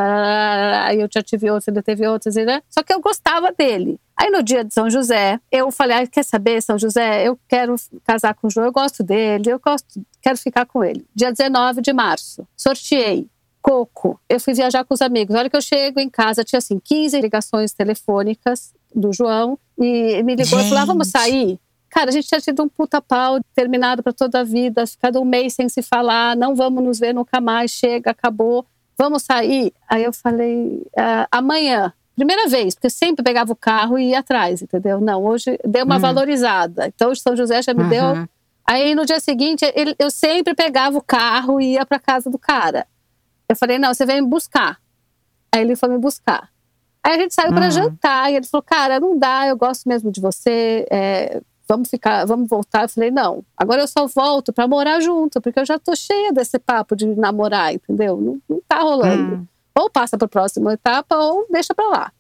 Aí 0.85 1.01
eu 1.01 1.09
já 1.13 1.21
tive 1.21 1.49
outros, 1.49 1.67
ele 1.67 1.81
teve 1.81 2.07
outros, 2.07 2.35
né? 2.35 2.61
Só 2.69 2.83
que 2.83 2.93
eu 2.93 2.99
gostava 2.99 3.51
dele. 3.51 3.99
Aí 4.15 4.31
no 4.31 4.41
dia 4.41 4.63
de 4.63 4.73
São 4.73 4.89
José, 4.89 5.39
eu 5.51 5.71
falei: 5.71 5.97
ah, 5.97 6.07
quer 6.07 6.23
saber, 6.23 6.61
São 6.61 6.77
José? 6.77 7.27
Eu 7.27 7.39
quero 7.47 7.75
casar 8.03 8.33
com 8.33 8.47
o 8.47 8.49
João, 8.49 8.65
eu 8.65 8.71
gosto 8.71 9.03
dele, 9.03 9.51
eu 9.51 9.59
gosto, 9.59 10.01
quero 10.21 10.37
ficar 10.37 10.65
com 10.65 10.83
ele. 10.83 11.05
Dia 11.13 11.31
19 11.31 11.81
de 11.81 11.93
março, 11.93 12.47
sorteei. 12.55 13.29
Coco. 13.61 14.17
Eu 14.29 14.39
fui 14.39 14.53
viajar 14.53 14.85
com 14.85 14.93
os 14.93 15.01
amigos. 15.01 15.35
A 15.35 15.39
hora 15.39 15.49
que 15.49 15.57
eu 15.57 15.61
chego 15.61 15.99
em 15.99 16.09
casa, 16.09 16.41
tinha 16.41 16.57
assim 16.57 16.79
15 16.79 17.19
ligações 17.19 17.73
telefônicas 17.73 18.73
do 18.95 19.11
João 19.11 19.59
e 19.77 20.23
me 20.23 20.35
ligou 20.35 20.59
e 20.59 20.63
falou: 20.63 20.77
ah, 20.77 20.85
vamos 20.85 21.09
sair? 21.09 21.59
Cara, 21.97 22.11
a 22.11 22.13
gente 22.13 22.27
tinha 22.27 22.39
tido 22.39 22.61
um 22.61 22.69
puta 22.69 23.01
pau, 23.01 23.39
terminado 23.55 24.03
para 24.03 24.13
toda 24.13 24.41
a 24.41 24.43
vida, 24.43 24.85
ficado 24.85 25.19
um 25.19 25.25
mês 25.25 25.55
sem 25.55 25.67
se 25.67 25.81
falar, 25.81 26.35
não 26.35 26.55
vamos 26.55 26.83
nos 26.83 26.99
ver 26.99 27.11
nunca 27.11 27.41
mais, 27.41 27.71
chega, 27.71 28.11
acabou, 28.11 28.63
vamos 28.95 29.23
sair. 29.23 29.73
Aí 29.89 30.03
eu 30.03 30.13
falei, 30.13 30.85
ah, 30.95 31.27
amanhã, 31.31 31.91
primeira 32.15 32.47
vez, 32.47 32.75
porque 32.75 32.85
eu 32.85 32.91
sempre 32.91 33.23
pegava 33.23 33.51
o 33.51 33.55
carro 33.55 33.97
e 33.97 34.11
ia 34.11 34.19
atrás, 34.19 34.61
entendeu? 34.61 35.01
Não, 35.01 35.25
hoje 35.25 35.57
deu 35.65 35.85
uma 35.85 35.95
uhum. 35.95 36.01
valorizada. 36.01 36.85
Então, 36.85 37.09
o 37.09 37.15
São 37.15 37.35
José 37.35 37.63
já 37.63 37.73
me 37.73 37.81
uhum. 37.81 37.89
deu. 37.89 38.29
Aí 38.63 38.93
no 38.93 39.03
dia 39.03 39.19
seguinte, 39.19 39.65
ele, 39.75 39.95
eu 39.97 40.11
sempre 40.11 40.53
pegava 40.53 40.99
o 40.99 41.01
carro 41.01 41.59
e 41.59 41.73
ia 41.73 41.85
para 41.85 41.97
casa 41.97 42.29
do 42.29 42.37
cara. 42.37 42.85
Eu 43.49 43.55
falei, 43.55 43.79
não, 43.79 43.91
você 43.91 44.05
vem 44.05 44.21
me 44.21 44.27
buscar. 44.27 44.79
Aí 45.51 45.61
ele 45.61 45.75
foi 45.75 45.89
me 45.89 45.97
buscar. 45.97 46.47
Aí 47.03 47.15
a 47.15 47.17
gente 47.17 47.33
saiu 47.33 47.49
uhum. 47.49 47.55
para 47.55 47.71
jantar 47.71 48.31
e 48.31 48.35
ele 48.35 48.45
falou, 48.45 48.61
cara, 48.61 48.99
não 48.99 49.17
dá, 49.17 49.47
eu 49.47 49.57
gosto 49.57 49.89
mesmo 49.89 50.11
de 50.11 50.21
você. 50.21 50.85
É, 50.91 51.41
vamos 51.67 51.89
ficar, 51.89 52.25
vamos 52.25 52.49
voltar. 52.49 52.83
Eu 52.83 52.89
falei, 52.89 53.11
não, 53.11 53.43
agora 53.55 53.81
eu 53.81 53.87
só 53.87 54.07
volto 54.07 54.53
para 54.53 54.67
morar 54.67 54.99
junto, 55.01 55.41
porque 55.41 55.59
eu 55.59 55.65
já 55.65 55.77
tô 55.77 55.95
cheia 55.95 56.31
desse 56.31 56.57
papo 56.57 56.95
de 56.95 57.05
namorar, 57.05 57.73
entendeu? 57.73 58.17
Não, 58.17 58.39
não 58.47 58.61
tá 58.67 58.79
rolando. 58.79 59.35
Hum. 59.35 59.47
Ou 59.75 59.89
passa 59.89 60.17
para 60.17 60.25
a 60.25 60.29
próxima 60.29 60.73
etapa 60.73 61.15
ou 61.17 61.45
deixa 61.49 61.73
para 61.75 61.87
lá. 61.87 62.11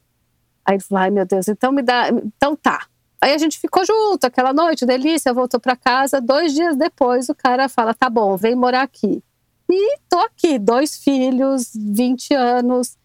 Aí 0.65 0.75
ele 0.75 0.83
falou, 0.83 1.03
ai 1.03 1.09
meu 1.09 1.25
Deus, 1.25 1.47
então 1.47 1.71
me 1.71 1.81
dá, 1.81 2.09
então 2.09 2.55
tá. 2.55 2.85
Aí 3.19 3.33
a 3.33 3.37
gente 3.37 3.57
ficou 3.59 3.83
junto 3.83 4.25
aquela 4.25 4.53
noite, 4.53 4.85
delícia, 4.85 5.33
voltou 5.33 5.59
para 5.59 5.75
casa. 5.75 6.21
Dois 6.21 6.53
dias 6.53 6.75
depois 6.75 7.29
o 7.29 7.35
cara 7.35 7.67
fala, 7.67 7.93
tá 7.93 8.09
bom, 8.09 8.35
vem 8.37 8.55
morar 8.55 8.83
aqui. 8.83 9.23
E 9.69 9.97
tô 10.09 10.19
aqui, 10.19 10.59
dois 10.59 10.97
filhos, 10.97 11.71
20 11.75 12.33
anos. 12.33 12.95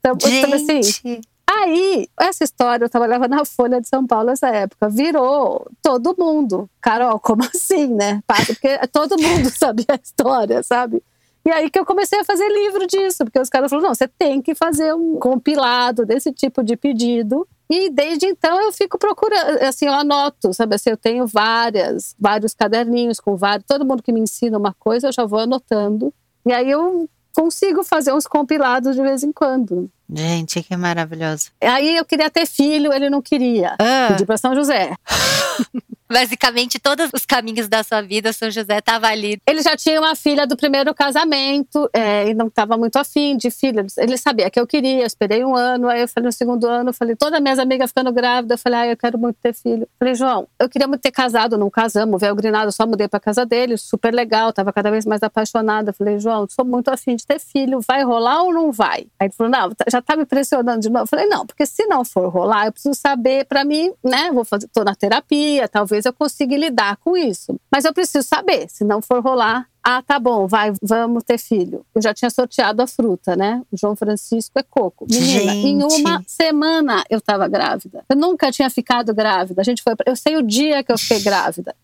Então, 0.00 0.16
Gente. 0.20 0.54
assim, 0.54 1.20
Aí, 1.50 2.06
essa 2.20 2.44
história, 2.44 2.84
eu 2.84 2.90
trabalhava 2.90 3.26
na 3.26 3.42
Folha 3.42 3.80
de 3.80 3.88
São 3.88 4.06
Paulo 4.06 4.26
nessa 4.26 4.48
época, 4.48 4.86
virou 4.90 5.66
todo 5.82 6.14
mundo. 6.18 6.68
Carol, 6.78 7.18
como 7.20 7.42
assim, 7.42 7.86
né? 7.86 8.22
Porque 8.46 8.78
todo 8.88 9.20
mundo 9.20 9.48
sabia 9.56 9.86
a 9.88 9.94
história, 9.94 10.62
sabe? 10.62 11.02
E 11.46 11.50
aí 11.50 11.70
que 11.70 11.78
eu 11.78 11.86
comecei 11.86 12.20
a 12.20 12.24
fazer 12.24 12.46
livro 12.46 12.86
disso, 12.86 13.24
porque 13.24 13.40
os 13.40 13.48
caras 13.48 13.70
falaram: 13.70 13.88
não, 13.88 13.94
você 13.94 14.06
tem 14.06 14.42
que 14.42 14.54
fazer 14.54 14.94
um 14.94 15.18
compilado 15.18 16.04
desse 16.04 16.30
tipo 16.30 16.62
de 16.62 16.76
pedido. 16.76 17.48
E 17.70 17.88
desde 17.90 18.26
então 18.26 18.60
eu 18.60 18.72
fico 18.72 18.98
procurando, 18.98 19.62
assim, 19.62 19.86
eu 19.86 19.92
anoto, 19.92 20.52
sabe 20.54 20.74
assim, 20.74 20.90
eu 20.90 20.96
tenho 20.96 21.26
várias, 21.26 22.14
vários 22.18 22.54
caderninhos 22.54 23.20
com 23.20 23.36
vários, 23.36 23.66
todo 23.66 23.84
mundo 23.84 24.02
que 24.02 24.12
me 24.12 24.20
ensina 24.20 24.56
uma 24.58 24.74
coisa, 24.78 25.08
eu 25.08 25.12
já 25.12 25.24
vou 25.24 25.38
anotando. 25.38 26.12
E 26.46 26.52
aí 26.52 26.70
eu 26.70 27.08
consigo 27.38 27.84
fazer 27.84 28.12
uns 28.12 28.26
compilados 28.26 28.96
de 28.96 29.02
vez 29.02 29.22
em 29.22 29.30
quando. 29.30 29.88
Gente, 30.12 30.60
que 30.60 30.76
maravilhoso. 30.76 31.52
Aí 31.60 31.96
eu 31.96 32.04
queria 32.04 32.28
ter 32.28 32.46
filho, 32.46 32.92
ele 32.92 33.08
não 33.08 33.22
queria. 33.22 33.76
Ah. 33.78 34.08
Pedi 34.08 34.26
pra 34.26 34.36
São 34.36 34.56
José. 34.56 34.92
Basicamente, 36.10 36.78
todos 36.78 37.10
os 37.12 37.26
caminhos 37.26 37.68
da 37.68 37.82
sua 37.82 38.00
vida, 38.00 38.32
São 38.32 38.50
José 38.50 38.78
estava 38.78 39.08
ali. 39.08 39.40
Ele 39.46 39.62
já 39.62 39.76
tinha 39.76 40.00
uma 40.00 40.16
filha 40.16 40.46
do 40.46 40.56
primeiro 40.56 40.94
casamento 40.94 41.88
é, 41.92 42.28
e 42.28 42.34
não 42.34 42.46
estava 42.46 42.76
muito 42.78 42.96
afim 42.96 43.36
de 43.36 43.50
filha. 43.50 43.84
Ele 43.98 44.16
sabia 44.16 44.50
que 44.50 44.58
eu 44.58 44.66
queria, 44.66 45.02
eu 45.02 45.06
esperei 45.06 45.44
um 45.44 45.54
ano. 45.54 45.88
Aí 45.88 46.00
eu 46.00 46.08
falei, 46.08 46.26
no 46.28 46.32
segundo 46.32 46.66
ano, 46.66 46.92
falei, 46.92 47.14
todas 47.14 47.40
minhas 47.40 47.58
amigas 47.58 47.90
ficando 47.90 48.10
grávidas. 48.12 48.58
Eu 48.58 48.62
falei, 48.62 48.78
ah, 48.78 48.86
eu 48.86 48.96
quero 48.96 49.18
muito 49.18 49.36
ter 49.42 49.52
filho. 49.52 49.86
Falei, 49.98 50.14
João, 50.14 50.48
eu 50.58 50.68
queria 50.68 50.88
muito 50.88 51.02
ter 51.02 51.10
casado, 51.10 51.58
não 51.58 51.68
casamos. 51.68 52.20
Véu 52.20 52.34
grinado, 52.34 52.72
só 52.72 52.86
mudei 52.86 53.06
para 53.06 53.20
casa 53.20 53.44
dele, 53.44 53.76
super 53.76 54.14
legal, 54.14 54.50
estava 54.50 54.72
cada 54.72 54.90
vez 54.90 55.04
mais 55.04 55.22
apaixonada. 55.22 55.92
Falei, 55.92 56.18
João, 56.18 56.46
sou 56.48 56.64
muito 56.64 56.88
afim 56.88 57.16
de 57.16 57.26
ter 57.26 57.38
filho, 57.38 57.80
vai 57.86 58.02
rolar 58.02 58.42
ou 58.44 58.52
não 58.52 58.72
vai? 58.72 59.06
Aí 59.20 59.26
ele 59.26 59.32
falou, 59.32 59.52
não, 59.52 59.70
já 59.90 60.00
tá 60.00 60.16
me 60.16 60.24
pressionando 60.24 60.80
de 60.80 60.88
novo. 60.88 61.06
Falei, 61.06 61.26
não, 61.26 61.46
porque 61.46 61.66
se 61.66 61.84
não 61.86 62.02
for 62.02 62.28
rolar, 62.28 62.66
eu 62.66 62.72
preciso 62.72 62.94
saber 62.94 63.44
para 63.44 63.64
mim, 63.64 63.92
né? 64.02 64.30
Vou 64.32 64.44
fazer, 64.44 64.68
tô 64.68 64.82
na 64.82 64.94
terapia, 64.94 65.68
talvez 65.68 65.97
talvez 65.98 66.04
eu 66.04 66.12
consiga 66.12 66.56
lidar 66.56 66.96
com 66.98 67.16
isso. 67.16 67.58
Mas 67.70 67.84
eu 67.84 67.92
preciso 67.92 68.26
saber, 68.26 68.68
se 68.68 68.84
não 68.84 69.02
for 69.02 69.22
rolar, 69.22 69.66
Ah, 69.90 70.02
tá 70.02 70.18
bom, 70.18 70.46
vai, 70.46 70.70
vamos 70.82 71.24
ter 71.24 71.38
filho. 71.38 71.82
Eu 71.94 72.02
já 72.02 72.12
tinha 72.12 72.28
sorteado 72.28 72.82
a 72.82 72.86
fruta, 72.86 73.34
né? 73.34 73.62
O 73.72 73.76
João 73.78 73.96
Francisco 73.96 74.58
é 74.58 74.62
coco. 74.62 75.06
Menina, 75.10 75.52
Gente. 75.52 75.66
em 75.66 75.82
uma 75.82 76.22
semana 76.26 77.04
eu 77.08 77.22
tava 77.22 77.48
grávida. 77.48 78.04
Eu 78.06 78.14
nunca 78.16 78.50
tinha 78.52 78.68
ficado 78.68 79.14
grávida. 79.14 79.62
A 79.62 79.64
gente 79.64 79.82
foi, 79.82 79.94
eu 80.04 80.14
sei 80.14 80.36
o 80.36 80.42
dia 80.42 80.82
que 80.84 80.92
eu 80.92 80.98
fiquei 80.98 81.20
grávida. 81.20 81.74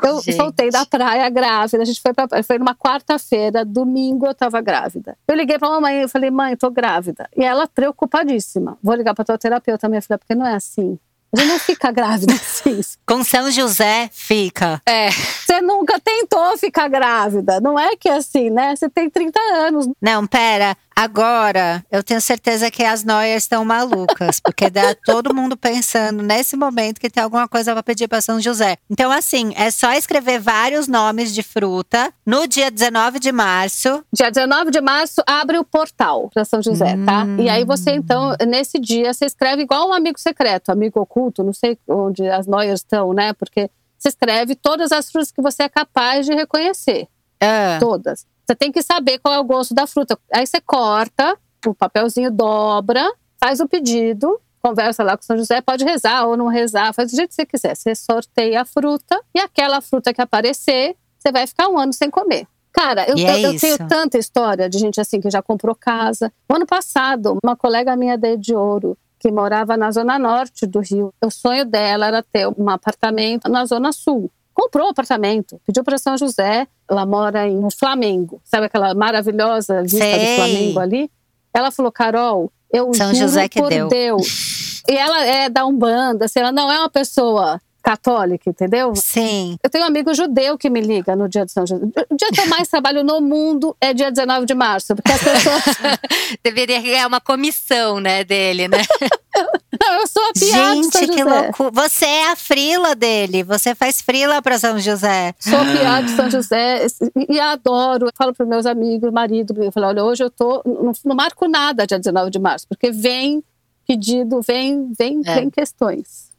Eu 0.00 0.20
Gente. 0.20 0.36
voltei 0.36 0.70
da 0.70 0.86
praia 0.86 1.28
grávida. 1.28 1.82
A 1.82 1.84
gente 1.84 2.00
foi 2.00 2.12
pra, 2.14 2.28
foi 2.44 2.56
numa 2.58 2.74
quarta-feira, 2.74 3.64
domingo 3.64 4.26
eu 4.26 4.34
tava 4.34 4.60
grávida. 4.60 5.16
Eu 5.26 5.34
liguei 5.34 5.58
pra 5.58 5.70
mamãe 5.70 6.02
e 6.02 6.08
falei: 6.08 6.30
"Mãe, 6.30 6.56
tô 6.56 6.70
grávida". 6.70 7.28
E 7.36 7.42
ela 7.42 7.66
preocupadíssima. 7.66 8.78
Vou 8.80 8.94
ligar 8.94 9.12
pra 9.14 9.24
tua 9.24 9.36
terapeuta, 9.38 9.88
minha 9.88 10.00
filha, 10.00 10.18
porque 10.18 10.36
não 10.36 10.46
é 10.46 10.54
assim. 10.54 10.96
Gente 11.36 11.48
não 11.48 11.58
fica 11.58 11.90
grávida 11.92 12.32
assim. 12.34 12.80
Com 13.06 13.22
São 13.22 13.50
José, 13.50 14.10
fica. 14.12 14.80
É. 14.86 15.10
Você 15.10 15.60
nunca 15.60 15.98
tentou 16.00 16.56
ficar 16.58 16.88
grávida. 16.88 17.60
Não 17.60 17.78
é 17.78 17.96
que 17.96 18.08
é 18.08 18.16
assim, 18.16 18.50
né? 18.50 18.74
Você 18.74 18.88
tem 18.88 19.08
30 19.08 19.38
anos. 19.40 19.88
Não, 20.00 20.26
pera. 20.26 20.76
Agora, 21.00 21.82
eu 21.90 22.02
tenho 22.02 22.20
certeza 22.20 22.70
que 22.70 22.84
as 22.84 23.02
noias 23.02 23.44
estão 23.44 23.64
malucas, 23.64 24.38
porque 24.38 24.68
dá 24.68 24.94
todo 25.02 25.34
mundo 25.34 25.56
pensando 25.56 26.22
nesse 26.22 26.58
momento 26.58 27.00
que 27.00 27.08
tem 27.08 27.22
alguma 27.22 27.48
coisa 27.48 27.72
pra 27.72 27.82
pedir 27.82 28.06
pra 28.06 28.20
São 28.20 28.38
José. 28.38 28.76
Então, 28.90 29.10
assim, 29.10 29.54
é 29.56 29.70
só 29.70 29.94
escrever 29.94 30.38
vários 30.38 30.86
nomes 30.86 31.34
de 31.34 31.42
fruta 31.42 32.12
no 32.26 32.46
dia 32.46 32.70
19 32.70 33.18
de 33.18 33.32
março. 33.32 34.04
Dia 34.12 34.30
19 34.30 34.70
de 34.70 34.82
março 34.82 35.22
abre 35.26 35.56
o 35.56 35.64
portal 35.64 36.28
para 36.28 36.44
São 36.44 36.60
José, 36.60 36.94
tá? 37.06 37.24
E 37.38 37.48
aí 37.48 37.64
você, 37.64 37.92
então, 37.92 38.36
nesse 38.46 38.78
dia, 38.78 39.14
você 39.14 39.24
escreve 39.24 39.62
igual 39.62 39.88
um 39.88 39.94
amigo 39.94 40.20
secreto, 40.20 40.68
amigo 40.68 41.00
oculto, 41.00 41.42
não 41.42 41.54
sei 41.54 41.78
onde 41.88 42.28
as 42.28 42.46
noias 42.46 42.80
estão, 42.80 43.14
né? 43.14 43.32
Porque 43.32 43.70
você 43.96 44.10
escreve 44.10 44.54
todas 44.54 44.92
as 44.92 45.10
frutas 45.10 45.32
que 45.32 45.40
você 45.40 45.62
é 45.62 45.68
capaz 45.70 46.26
de 46.26 46.34
reconhecer. 46.34 47.08
Ah, 47.40 47.78
Todas. 47.80 48.26
Você 48.50 48.56
tem 48.56 48.72
que 48.72 48.82
saber 48.82 49.20
qual 49.20 49.32
é 49.32 49.38
o 49.38 49.44
gosto 49.44 49.72
da 49.72 49.86
fruta. 49.86 50.18
Aí 50.34 50.44
você 50.44 50.60
corta 50.60 51.38
o 51.64 51.72
papelzinho, 51.72 52.32
dobra, 52.32 53.08
faz 53.38 53.60
o 53.60 53.68
pedido, 53.68 54.40
conversa 54.60 55.04
lá 55.04 55.16
com 55.16 55.22
São 55.22 55.38
José, 55.38 55.60
pode 55.60 55.84
rezar 55.84 56.26
ou 56.26 56.36
não 56.36 56.48
rezar, 56.48 56.92
faz 56.92 57.12
do 57.12 57.16
jeito 57.16 57.28
que 57.28 57.34
você 57.36 57.46
quiser. 57.46 57.76
Você 57.76 57.94
sorteia 57.94 58.62
a 58.62 58.64
fruta 58.64 59.20
e 59.32 59.38
aquela 59.38 59.80
fruta 59.80 60.12
que 60.12 60.20
aparecer, 60.20 60.96
você 61.16 61.30
vai 61.30 61.46
ficar 61.46 61.68
um 61.68 61.78
ano 61.78 61.92
sem 61.92 62.10
comer. 62.10 62.44
Cara, 62.72 63.08
eu, 63.08 63.16
eu- 63.16 63.28
é 63.28 63.46
eu 63.46 63.60
tenho 63.60 63.78
tanta 63.88 64.18
história 64.18 64.68
de 64.68 64.78
gente 64.80 65.00
assim 65.00 65.20
que 65.20 65.30
já 65.30 65.40
comprou 65.40 65.76
casa. 65.76 66.32
No 66.48 66.56
ano 66.56 66.66
passado, 66.66 67.38
uma 67.44 67.54
colega 67.54 67.94
minha 67.94 68.18
da 68.18 68.34
de 68.34 68.52
Ouro, 68.52 68.98
que 69.20 69.30
morava 69.30 69.76
na 69.76 69.92
zona 69.92 70.18
norte 70.18 70.66
do 70.66 70.80
Rio, 70.80 71.14
o 71.24 71.30
sonho 71.30 71.64
dela 71.64 72.06
era 72.08 72.20
ter 72.20 72.48
um 72.48 72.68
apartamento 72.68 73.48
na 73.48 73.64
zona 73.64 73.92
sul. 73.92 74.28
Comprou 74.60 74.88
o 74.88 74.90
apartamento, 74.90 75.58
pediu 75.64 75.82
para 75.82 75.96
São 75.96 76.18
José, 76.18 76.68
ela 76.86 77.06
mora 77.06 77.48
em 77.48 77.70
Flamengo, 77.70 78.42
sabe 78.44 78.66
aquela 78.66 78.94
maravilhosa 78.94 79.80
vista 79.80 79.98
Sei. 79.98 80.18
do 80.18 80.36
Flamengo 80.36 80.80
ali? 80.80 81.10
Ela 81.54 81.70
falou, 81.70 81.90
Carol, 81.90 82.52
eu 82.70 82.92
São 82.92 83.06
juro 83.06 83.26
José 83.26 83.48
que 83.48 83.58
por 83.58 83.70
deu. 83.70 83.88
Deus. 83.88 84.82
E 84.86 84.92
ela 84.92 85.24
é 85.24 85.48
da 85.48 85.64
Umbanda, 85.64 86.26
assim, 86.26 86.40
ela 86.40 86.52
não 86.52 86.70
é 86.70 86.78
uma 86.78 86.90
pessoa 86.90 87.58
católica, 87.90 88.48
entendeu? 88.50 88.94
sim. 88.94 89.56
Eu 89.62 89.68
tenho 89.70 89.84
um 89.84 89.88
amigo 89.88 90.12
judeu 90.14 90.56
que 90.56 90.70
me 90.70 90.80
liga 90.80 91.16
no 91.16 91.28
dia 91.28 91.44
de 91.44 91.52
São 91.52 91.66
José. 91.66 91.84
O 92.08 92.16
dia 92.16 92.28
que 92.32 92.40
eu 92.40 92.46
mais 92.48 92.68
trabalho 92.68 93.02
no 93.02 93.20
mundo 93.20 93.76
é 93.80 93.92
dia 93.92 94.10
19 94.10 94.46
de 94.46 94.54
março, 94.54 94.94
porque 94.94 95.10
as 95.10 95.20
pessoas. 95.22 95.62
Deveria 96.44 96.80
ganhar 96.80 97.06
uma 97.06 97.20
comissão, 97.20 97.98
né, 98.00 98.22
dele, 98.24 98.68
né? 98.68 98.78
Não, 99.80 100.00
eu 100.00 100.06
sou 100.06 100.22
a 100.22 100.32
piada 100.32 100.74
de 100.76 100.82
São 100.90 101.00
Gente, 101.00 101.06
que 101.12 101.18
José. 101.18 101.40
loucura. 101.42 101.70
Você 101.72 102.04
é 102.04 102.30
a 102.32 102.36
frila 102.36 102.94
dele. 102.94 103.42
Você 103.42 103.74
faz 103.74 104.00
frila 104.00 104.42
pra 104.42 104.58
São 104.58 104.78
José. 104.78 105.34
Sou 105.38 105.58
a 105.58 105.64
piada 105.64 106.02
de 106.06 106.10
São 106.12 106.30
José 106.30 106.86
e, 107.16 107.34
e 107.34 107.40
adoro. 107.40 108.06
Eu 108.06 108.12
falo 108.16 108.34
para 108.34 108.44
meus 108.44 108.66
amigos, 108.66 109.10
marido, 109.12 109.54
eu 109.62 109.72
falo, 109.72 109.86
olha, 109.86 110.04
hoje 110.04 110.22
eu 110.22 110.30
tô. 110.30 110.62
Não, 110.66 110.92
não 111.04 111.16
marco 111.16 111.48
nada 111.48 111.86
dia 111.86 111.98
19 111.98 112.30
de 112.30 112.38
março, 112.38 112.66
porque 112.68 112.90
vem 112.90 113.42
pedido, 113.86 114.40
vem, 114.42 114.92
vem, 114.98 115.22
É. 115.24 115.34
vem 115.36 115.50
questões. 115.50 116.29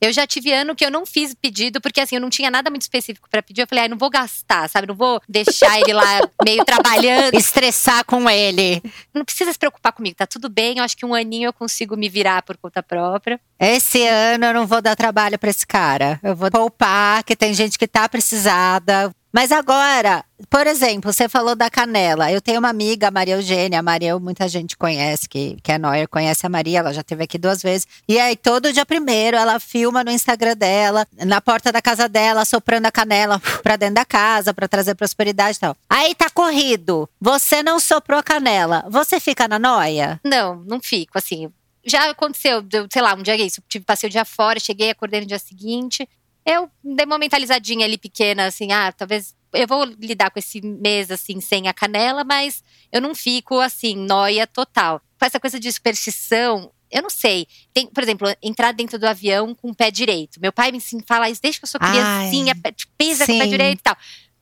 Eu 0.00 0.12
já 0.12 0.26
tive 0.26 0.52
ano 0.52 0.74
que 0.74 0.84
eu 0.84 0.90
não 0.90 1.06
fiz 1.06 1.34
pedido, 1.34 1.80
porque 1.80 2.00
assim, 2.00 2.16
eu 2.16 2.20
não 2.20 2.30
tinha 2.30 2.50
nada 2.50 2.70
muito 2.70 2.82
específico 2.82 3.28
pra 3.30 3.42
pedir. 3.42 3.62
Eu 3.62 3.66
falei, 3.66 3.84
ai, 3.84 3.88
não 3.88 3.96
vou 3.96 4.10
gastar, 4.10 4.68
sabe? 4.68 4.88
Não 4.88 4.94
vou 4.94 5.20
deixar 5.28 5.80
ele 5.80 5.92
lá 5.92 6.20
meio 6.44 6.64
trabalhando. 6.64 7.34
Estressar 7.34 8.04
com 8.04 8.28
ele. 8.28 8.82
Não 9.12 9.24
precisa 9.24 9.52
se 9.52 9.58
preocupar 9.58 9.92
comigo, 9.92 10.16
tá 10.16 10.26
tudo 10.26 10.48
bem. 10.48 10.78
Eu 10.78 10.84
acho 10.84 10.96
que 10.96 11.06
um 11.06 11.14
aninho 11.14 11.48
eu 11.48 11.52
consigo 11.52 11.96
me 11.96 12.08
virar 12.08 12.42
por 12.42 12.56
conta 12.56 12.82
própria. 12.82 13.40
Esse 13.58 14.06
ano 14.06 14.46
eu 14.46 14.54
não 14.54 14.66
vou 14.66 14.82
dar 14.82 14.96
trabalho 14.96 15.38
pra 15.38 15.50
esse 15.50 15.66
cara. 15.66 16.20
Eu 16.22 16.34
vou 16.36 16.50
poupar, 16.50 17.22
que 17.24 17.34
tem 17.36 17.54
gente 17.54 17.78
que 17.78 17.86
tá 17.86 18.08
precisada. 18.08 19.14
Mas 19.34 19.50
agora, 19.50 20.24
por 20.48 20.64
exemplo, 20.64 21.12
você 21.12 21.28
falou 21.28 21.56
da 21.56 21.68
canela. 21.68 22.30
Eu 22.30 22.40
tenho 22.40 22.60
uma 22.60 22.68
amiga, 22.68 23.10
Maria 23.10 23.34
Eugênia. 23.34 23.80
A 23.80 23.82
Maria, 23.82 24.16
muita 24.16 24.46
gente 24.46 24.76
conhece, 24.76 25.28
que, 25.28 25.56
que 25.60 25.72
é 25.72 25.76
nóia, 25.76 26.06
conhece 26.06 26.46
a 26.46 26.48
Maria. 26.48 26.78
Ela 26.78 26.92
já 26.92 27.00
esteve 27.00 27.24
aqui 27.24 27.36
duas 27.36 27.60
vezes. 27.60 27.84
E 28.06 28.16
aí, 28.16 28.36
todo 28.36 28.72
dia 28.72 28.86
primeiro, 28.86 29.36
ela 29.36 29.58
filma 29.58 30.04
no 30.04 30.12
Instagram 30.12 30.56
dela, 30.56 31.04
na 31.26 31.40
porta 31.40 31.72
da 31.72 31.82
casa 31.82 32.08
dela, 32.08 32.44
soprando 32.44 32.86
a 32.86 32.92
canela 32.92 33.42
pra 33.60 33.74
dentro 33.74 33.96
da 33.96 34.04
casa, 34.04 34.54
pra 34.54 34.68
trazer 34.68 34.94
prosperidade 34.94 35.56
e 35.56 35.60
tal. 35.60 35.76
Aí 35.90 36.14
tá 36.14 36.30
corrido. 36.30 37.10
Você 37.20 37.60
não 37.60 37.80
soprou 37.80 38.20
a 38.20 38.22
canela. 38.22 38.84
Você 38.88 39.18
fica 39.18 39.48
na 39.48 39.58
noia? 39.58 40.20
Não, 40.24 40.62
não 40.64 40.80
fico, 40.80 41.18
assim. 41.18 41.50
Já 41.84 42.08
aconteceu, 42.08 42.64
sei 42.88 43.02
lá, 43.02 43.14
um 43.14 43.22
dia 43.22 43.34
isso. 43.34 43.60
Tive, 43.68 43.84
passei 43.84 44.08
o 44.08 44.12
dia 44.12 44.24
fora, 44.24 44.60
cheguei, 44.60 44.90
acordei 44.90 45.22
no 45.22 45.26
dia 45.26 45.40
seguinte. 45.40 46.08
Eu 46.46 46.70
dei 46.82 47.06
uma 47.06 47.18
mentalizadinha 47.18 47.86
ali 47.86 47.96
pequena, 47.96 48.46
assim, 48.46 48.70
ah, 48.72 48.92
talvez 48.92 49.34
eu 49.52 49.66
vou 49.66 49.84
lidar 49.84 50.30
com 50.30 50.38
esse 50.38 50.60
mês, 50.60 51.10
assim, 51.10 51.40
sem 51.40 51.68
a 51.68 51.72
canela, 51.72 52.24
mas 52.24 52.62
eu 52.92 53.00
não 53.00 53.14
fico, 53.14 53.60
assim, 53.60 53.96
noia 53.96 54.46
total. 54.46 55.00
Com 55.18 55.24
essa 55.24 55.40
coisa 55.40 55.58
de 55.60 55.72
superstição, 55.72 56.70
eu 56.90 57.02
não 57.02 57.08
sei. 57.10 57.46
Tem, 57.72 57.86
por 57.86 58.02
exemplo, 58.02 58.28
entrar 58.42 58.72
dentro 58.72 58.98
do 58.98 59.06
avião 59.06 59.54
com 59.54 59.70
o 59.70 59.74
pé 59.74 59.90
direito. 59.90 60.40
Meu 60.40 60.52
pai 60.52 60.70
me 60.72 60.80
fala 61.06 61.30
isso 61.30 61.40
desde 61.40 61.60
que 61.60 61.64
eu 61.64 61.68
sou 61.68 61.78
Ai, 61.82 61.90
criancinha, 61.90 62.54
pé- 62.56 62.74
pisa 62.98 63.26
com 63.26 63.32
o 63.32 63.38
pé 63.38 63.44
sim. 63.44 63.50
direito 63.50 63.78
e 63.78 63.82
tal. 63.82 63.96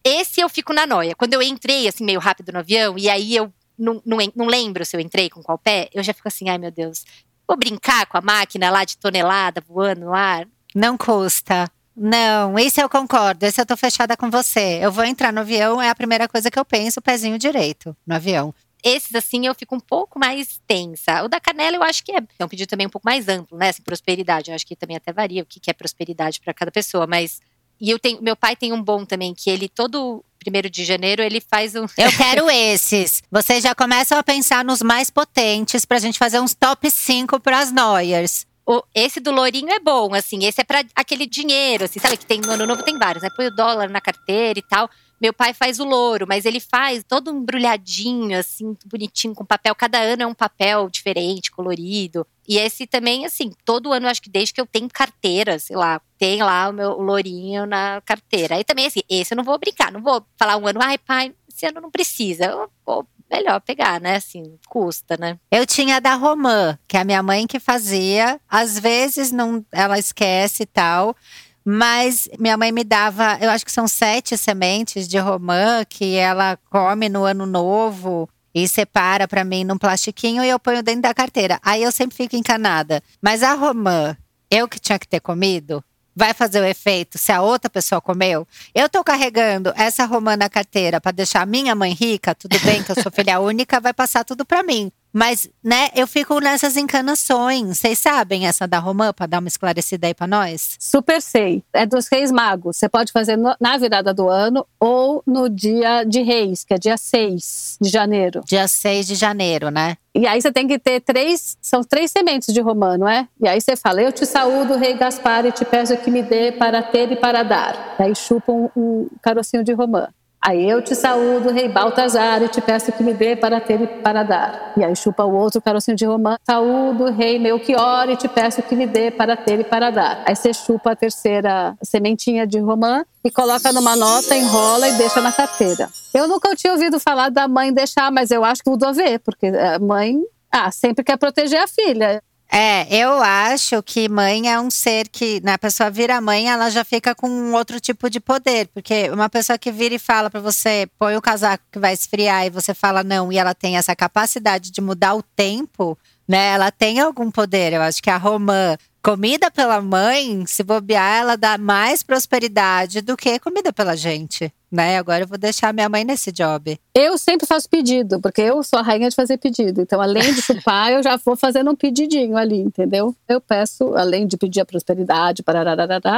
Esse 0.05 0.41
eu 0.41 0.49
fico 0.49 0.73
na 0.73 0.87
noia. 0.87 1.15
Quando 1.15 1.35
eu 1.35 1.43
entrei, 1.43 1.87
assim, 1.87 2.05
meio 2.05 2.19
rápido 2.19 2.51
no 2.53 2.59
avião, 2.59 2.99
e 2.99 3.09
aí 3.09 3.37
eu 3.37 3.53
não, 3.79 4.03
não, 4.05 4.19
não 4.35 4.47
lembro 4.47 4.85
se 4.85 4.97
eu 4.97 5.01
entrei 5.01 5.31
com 5.31 5.43
qual 5.43 5.57
pé, 5.59 5.88
eu 5.95 6.03
já 6.03 6.12
fico 6.12 6.27
assim, 6.29 6.49
ai 6.49 6.59
meu 6.59 6.71
Deus. 6.71 7.05
Vou 7.47 7.57
brincar 7.57 8.07
com 8.07 8.17
a 8.17 8.21
máquina 8.21 8.71
lá 8.71 8.85
de 8.85 8.97
tonelada 8.97 9.61
voando 9.61 10.03
no 10.07 10.15
ar? 10.15 10.49
Não 10.75 10.97
custa. 10.97 11.71
Não, 11.96 12.59
isso 12.59 12.81
eu 12.81 12.88
concordo. 12.88 13.44
Esse 13.44 13.61
eu 13.61 13.66
tô 13.66 13.76
fechada 13.76 14.16
com 14.16 14.31
você. 14.31 14.78
Eu 14.83 14.90
vou 14.90 15.05
entrar 15.05 15.33
no 15.33 15.40
avião, 15.40 15.81
é 15.81 15.88
a 15.88 15.94
primeira 15.94 16.28
coisa 16.28 16.50
que 16.50 16.59
eu 16.59 16.64
penso, 16.64 17.00
o 17.00 17.02
pezinho 17.02 17.38
direito 17.38 17.96
no 18.07 18.14
avião. 18.14 18.55
Esses, 18.83 19.14
assim, 19.14 19.46
eu 19.46 19.55
fico 19.55 19.76
um 19.76 19.81
pouco 19.81 20.18
mais 20.18 20.61
tensa. 20.66 21.22
O 21.22 21.28
da 21.28 21.38
canela, 21.38 21.76
eu 21.76 21.83
acho 21.83 22.02
que 22.02 22.11
é, 22.11 22.20
é 22.38 22.44
um 22.44 22.48
pedido 22.48 22.68
também 22.68 22.87
um 22.87 22.90
pouco 22.90 23.07
mais 23.07 23.28
amplo, 23.28 23.57
né? 23.57 23.68
Assim, 23.68 23.83
prosperidade. 23.83 24.50
Eu 24.50 24.55
acho 24.55 24.66
que 24.66 24.74
também 24.74 24.96
até 24.96 25.12
varia 25.12 25.42
o 25.42 25.46
que 25.46 25.70
é 25.70 25.72
prosperidade 25.72 26.40
para 26.40 26.52
cada 26.52 26.70
pessoa. 26.70 27.07
Mas. 27.07 27.40
E 27.81 27.90
eu 27.90 27.98
tenho, 27.98 28.22
meu 28.22 28.37
pai 28.37 28.55
tem 28.55 28.72
um 28.72 28.83
bom 28.83 29.05
também, 29.05 29.35
que 29.35 29.50
ele, 29.50 29.68
todo 29.68 30.24
primeiro 30.38 30.68
de 30.68 30.85
janeiro, 30.85 31.22
ele 31.22 31.40
faz 31.40 31.74
um. 31.76 31.87
Eu 31.96 32.11
quero 32.16 32.50
esses. 32.50 33.22
Vocês 33.31 33.62
já 33.62 33.74
começam 33.74 34.18
a 34.18 34.22
pensar 34.22 34.64
nos 34.64 34.83
mais 34.83 35.11
potentes 35.11 35.85
pra 35.85 35.98
gente 35.98 36.18
fazer 36.18 36.40
uns 36.40 36.55
top 36.55 36.90
5 36.90 37.38
pras 37.40 37.70
Noyers. 37.70 38.46
O- 38.66 38.83
esse 38.94 39.18
do 39.20 39.33
Lourinho 39.33 39.70
é 39.70 39.81
bom, 39.81 40.14
assim. 40.14 40.44
Esse 40.44 40.61
é 40.61 40.64
pra 40.64 40.85
aquele 40.94 41.27
dinheiro, 41.27 41.85
assim, 41.85 41.98
sabe? 41.98 42.16
Que 42.16 42.27
tem 42.27 42.40
no 42.40 42.53
ano 42.53 42.66
novo 42.66 42.83
tem 42.83 42.96
vários, 42.98 43.22
né? 43.22 43.29
Põe 43.37 43.46
o 43.48 43.55
dólar 43.55 43.88
na 43.90 44.01
carteira 44.01 44.59
e 44.59 44.62
tal. 44.62 44.88
Meu 45.20 45.33
pai 45.33 45.55
faz 45.55 45.79
o 45.79 45.85
louro, 45.85 46.27
mas 46.29 46.44
ele 46.44 46.59
faz 46.59 47.05
todo 47.07 47.31
embrulhadinho, 47.31 48.37
assim, 48.38 48.77
bonitinho, 48.87 49.35
com 49.35 49.44
papel. 49.44 49.72
Cada 49.75 50.01
ano 50.01 50.22
é 50.22 50.27
um 50.27 50.35
papel 50.35 50.88
diferente, 50.90 51.51
colorido. 51.51 52.27
E 52.48 52.59
esse 52.59 52.88
também, 52.88 53.25
assim, 53.25 53.53
todo 53.64 53.92
ano, 53.92 54.09
acho 54.09 54.20
que 54.20 54.29
desde 54.29 54.53
que 54.53 54.61
eu 54.61 54.66
tenho 54.66 54.88
carteira, 54.92 55.61
sei 55.61 55.77
lá, 55.77 56.01
tem 56.18 56.42
lá 56.42 56.68
o 56.68 56.72
meu 56.72 56.90
lourinho 57.01 57.66
na 57.66 58.01
carteira. 58.05 58.57
Aí 58.57 58.64
também, 58.64 58.87
assim, 58.87 59.01
esse 59.09 59.33
eu 59.33 59.37
não 59.37 59.44
vou 59.44 59.59
brincar, 59.59 59.92
não 59.92 60.03
vou 60.03 60.25
falar 60.37 60.57
um 60.57 60.66
ano, 60.66 60.81
ai, 60.83 60.98
pai, 60.98 61.33
esse 61.62 61.66
ano 61.66 61.81
não 61.81 61.90
precisa. 61.90 62.46
Eu 62.46 62.68
vou 62.85 63.07
melhor 63.31 63.61
pegar, 63.61 64.01
né? 64.01 64.16
Assim, 64.16 64.59
custa, 64.68 65.16
né? 65.16 65.38
Eu 65.51 65.64
tinha 65.64 66.01
da 66.01 66.14
Romã, 66.14 66.77
que 66.88 66.96
é 66.96 67.01
a 67.01 67.05
minha 67.05 67.22
mãe 67.22 67.46
que 67.46 67.61
fazia. 67.61 68.40
Às 68.48 68.79
vezes 68.79 69.31
não, 69.31 69.64
ela 69.70 69.98
esquece 69.98 70.64
e 70.64 70.66
tal. 70.66 71.16
Mas 71.64 72.29
minha 72.38 72.57
mãe 72.57 72.72
me 72.72 72.83
dava, 72.83 73.38
eu 73.40 73.48
acho 73.48 73.64
que 73.64 73.70
são 73.70 73.87
sete 73.87 74.37
sementes 74.37 75.07
de 75.07 75.16
romã 75.16 75.85
que 75.88 76.16
ela 76.16 76.59
come 76.68 77.09
no 77.09 77.22
ano 77.22 77.46
novo 77.46 78.29
e 78.53 78.66
separa 78.66 79.29
pra 79.29 79.44
mim 79.44 79.62
num 79.62 79.79
plastiquinho 79.79 80.42
e 80.42 80.48
eu 80.48 80.59
ponho 80.59 80.83
dentro 80.83 81.03
da 81.03 81.14
carteira. 81.14 81.61
Aí 81.62 81.81
eu 81.85 81.92
sempre 81.92 82.16
fico 82.16 82.35
encanada. 82.35 83.01
Mas 83.22 83.44
a 83.44 83.55
romã, 83.55 84.16
eu 84.51 84.66
que 84.66 84.81
tinha 84.81 84.98
que 84.98 85.07
ter 85.07 85.20
comido, 85.20 85.85
vai 86.14 86.35
fazer 86.35 86.61
o 86.61 86.64
efeito 86.64 87.18
se 87.18 87.33
a 87.33 87.42
outra 87.42 87.70
pessoa 87.70 88.01
comeu? 88.01 88.46
Eu 88.75 88.88
tô 88.88 89.03
carregando 89.03 89.72
essa 89.77 90.05
romã 90.05 90.37
na 90.37 90.48
carteira 90.48 91.01
pra 91.01 91.12
deixar 91.12 91.42
a 91.42 91.46
minha 91.46 91.75
mãe 91.75 91.92
rica, 91.92 92.35
tudo 92.35 92.59
bem 92.61 92.83
que 92.83 92.92
eu 92.92 93.03
sou 93.03 93.11
filha 93.12 93.40
única, 93.40 93.81
vai 93.81 93.92
passar 93.92 94.25
tudo 94.25 94.44
pra 94.44 94.62
mim. 94.62 94.90
Mas, 95.12 95.48
né, 95.62 95.90
eu 95.94 96.07
fico 96.07 96.40
nessas 96.40 96.77
encanações. 96.77 97.79
Vocês 97.79 97.98
sabem 97.98 98.46
essa 98.46 98.66
da 98.66 98.79
Romã, 98.79 99.12
pra 99.12 99.27
dar 99.27 99.40
uma 99.40 99.48
esclarecida 99.48 100.07
aí 100.07 100.14
pra 100.14 100.27
nós? 100.27 100.77
Super 100.79 101.20
sei. 101.20 101.62
É 101.72 101.85
dos 101.85 102.09
Reis 102.09 102.33
Magos. 102.33 102.79
Você 102.79 102.88
pode 102.88 103.12
fazer 103.12 103.37
no, 103.37 103.55
na 103.61 103.77
virada 103.77 104.14
do 104.14 104.29
ano 104.29 104.66
ou 104.81 105.22
no 105.27 105.48
dia 105.48 106.05
de 106.05 106.22
Reis, 106.22 106.64
que 106.64 106.72
é 106.72 106.79
dia 106.79 106.96
6 106.96 107.79
de 107.81 107.90
janeiro. 107.90 108.40
Dia 108.46 108.66
6 108.66 109.07
de 109.07 109.14
janeiro, 109.14 109.70
né? 109.70 109.96
E 110.14 110.27
aí 110.27 110.40
você 110.40 110.53
tem 110.53 110.68
que 110.68 110.79
ter 110.79 111.01
três, 111.01 111.57
são 111.61 111.83
três 111.83 112.11
sementes 112.11 112.53
de 112.53 112.61
romã, 112.61 112.98
não 112.98 113.09
é? 113.09 113.27
E 113.40 113.48
aí 113.48 113.61
você 113.61 113.75
fala, 113.75 114.03
eu 114.03 114.12
te 114.12 114.27
saúdo, 114.27 114.77
rei 114.77 114.94
Gaspar, 114.94 115.46
e 115.46 115.53
te 115.53 115.64
peço 115.64 115.96
que 115.96 116.11
me 116.11 116.22
dê 116.22 116.53
para 116.53 116.83
ter 116.83 117.11
e 117.12 117.16
para 117.16 117.42
dar. 117.42 117.96
Aí 117.98 118.14
chupa 118.14 118.53
um, 118.53 118.68
um 118.77 119.09
carocinho 119.22 119.64
de 119.64 119.72
romã. 119.72 120.09
Aí 120.44 120.68
eu 120.68 120.83
te 120.83 120.96
saúdo, 120.96 121.52
rei 121.52 121.68
Baltazar, 121.68 122.42
e 122.42 122.48
te 122.48 122.61
peço 122.61 122.90
que 122.90 123.00
me 123.00 123.14
dê 123.14 123.37
para 123.37 123.61
ter 123.61 123.81
e 123.81 123.87
para 123.87 124.24
dar. 124.24 124.72
E 124.76 124.83
aí 124.83 124.96
chupa 124.96 125.24
o 125.24 125.33
outro 125.33 125.62
carocinho 125.62 125.96
de 125.96 126.05
romã. 126.05 126.37
Saúdo, 126.44 127.12
rei 127.12 127.38
Melchior, 127.38 128.11
e 128.11 128.16
te 128.16 128.26
peço 128.26 128.61
que 128.61 128.74
me 128.74 128.85
dê 128.85 129.12
para 129.12 129.37
ter 129.37 129.61
e 129.61 129.64
para 129.64 129.90
dar. 129.90 130.24
Aí 130.26 130.35
você 130.35 130.52
chupa 130.52 130.90
a 130.90 130.96
terceira 130.96 131.76
sementinha 131.81 132.44
de 132.44 132.59
romã 132.59 133.05
e 133.24 133.31
coloca 133.31 133.72
numa 133.72 133.94
nota, 133.94 134.37
enrola 134.37 134.88
e 134.88 134.92
deixa 134.94 135.20
na 135.20 135.31
carteira. 135.31 135.88
Eu 136.12 136.26
nunca 136.26 136.57
tinha 136.57 136.72
ouvido 136.72 136.98
falar 136.98 137.28
da 137.28 137.46
mãe 137.46 137.72
deixar, 137.72 138.11
mas 138.11 138.33
eu 138.33 138.44
acho 138.44 138.64
que 138.64 138.70
mudou 138.70 138.88
a 138.88 138.92
ver, 138.92 139.20
porque 139.20 139.46
a 139.46 139.78
mãe 139.78 140.18
ah, 140.50 140.72
sempre 140.72 141.05
quer 141.05 141.16
proteger 141.16 141.61
a 141.61 141.68
filha. 141.68 142.20
É, 142.55 142.87
eu 142.95 143.23
acho 143.23 143.83
que 143.83 144.11
mãe 144.11 144.53
é 144.53 144.61
um 144.61 144.71
ser 144.71 145.09
que, 145.09 145.41
na 145.41 145.53
né, 145.53 145.57
pessoa 145.57 145.91
vira 145.91 146.21
mãe, 146.21 146.51
ela 146.51 146.69
já 146.69 146.85
fica 146.85 147.15
com 147.15 147.27
um 147.27 147.55
outro 147.55 147.81
tipo 147.81 148.11
de 148.11 148.21
poder. 148.21 148.69
Porque 148.75 149.09
uma 149.09 149.31
pessoa 149.31 149.57
que 149.57 149.73
vira 149.73 149.95
e 149.95 149.99
fala 149.99 150.29
para 150.29 150.38
você, 150.38 150.87
põe 150.99 151.17
o 151.17 151.23
casaco 151.23 151.65
que 151.73 151.79
vai 151.79 151.95
esfriar 151.95 152.45
e 152.45 152.51
você 152.51 152.75
fala 152.75 153.03
não, 153.03 153.33
e 153.33 153.38
ela 153.38 153.55
tem 153.55 153.79
essa 153.79 153.97
capacidade 153.97 154.71
de 154.71 154.83
mudar 154.83 155.15
o 155.15 155.23
tempo, 155.23 155.97
né? 156.29 156.49
Ela 156.49 156.71
tem 156.71 157.01
algum 157.01 157.31
poder. 157.31 157.73
Eu 157.73 157.81
acho 157.81 158.03
que 158.03 158.11
a 158.11 158.19
Romã 158.19 158.77
comida 159.03 159.51
pela 159.51 159.81
mãe, 159.81 160.45
se 160.47 160.62
bobear, 160.62 161.21
ela 161.21 161.37
dá 161.37 161.57
mais 161.57 162.03
prosperidade 162.03 163.01
do 163.01 163.17
que 163.17 163.38
comida 163.38 163.73
pela 163.73 163.97
gente. 163.97 164.53
Né? 164.72 164.96
Agora 164.96 165.24
eu 165.24 165.28
vou 165.28 165.37
deixar 165.37 165.74
minha 165.74 165.88
mãe 165.88 166.02
nesse 166.02 166.32
job. 166.32 166.78
Eu 166.94 167.18
sempre 167.18 167.46
faço 167.46 167.68
pedido, 167.68 168.18
porque 168.18 168.40
eu 168.40 168.62
sou 168.62 168.78
a 168.78 168.82
rainha 168.82 169.11
de 169.11 169.14
fazer 169.14 169.37
pedido. 169.37 169.82
Então, 169.82 170.00
além 170.00 170.32
de 170.32 170.40
chupar, 170.40 170.90
eu 170.90 171.02
já 171.02 171.18
vou 171.18 171.37
fazendo 171.37 171.70
um 171.70 171.76
pedidinho 171.76 172.38
ali, 172.38 172.58
entendeu? 172.58 173.14
Eu 173.28 173.38
peço, 173.38 173.94
além 173.94 174.26
de 174.26 174.38
pedir 174.38 174.61
a 174.61 174.64
prosperidade, 174.64 175.42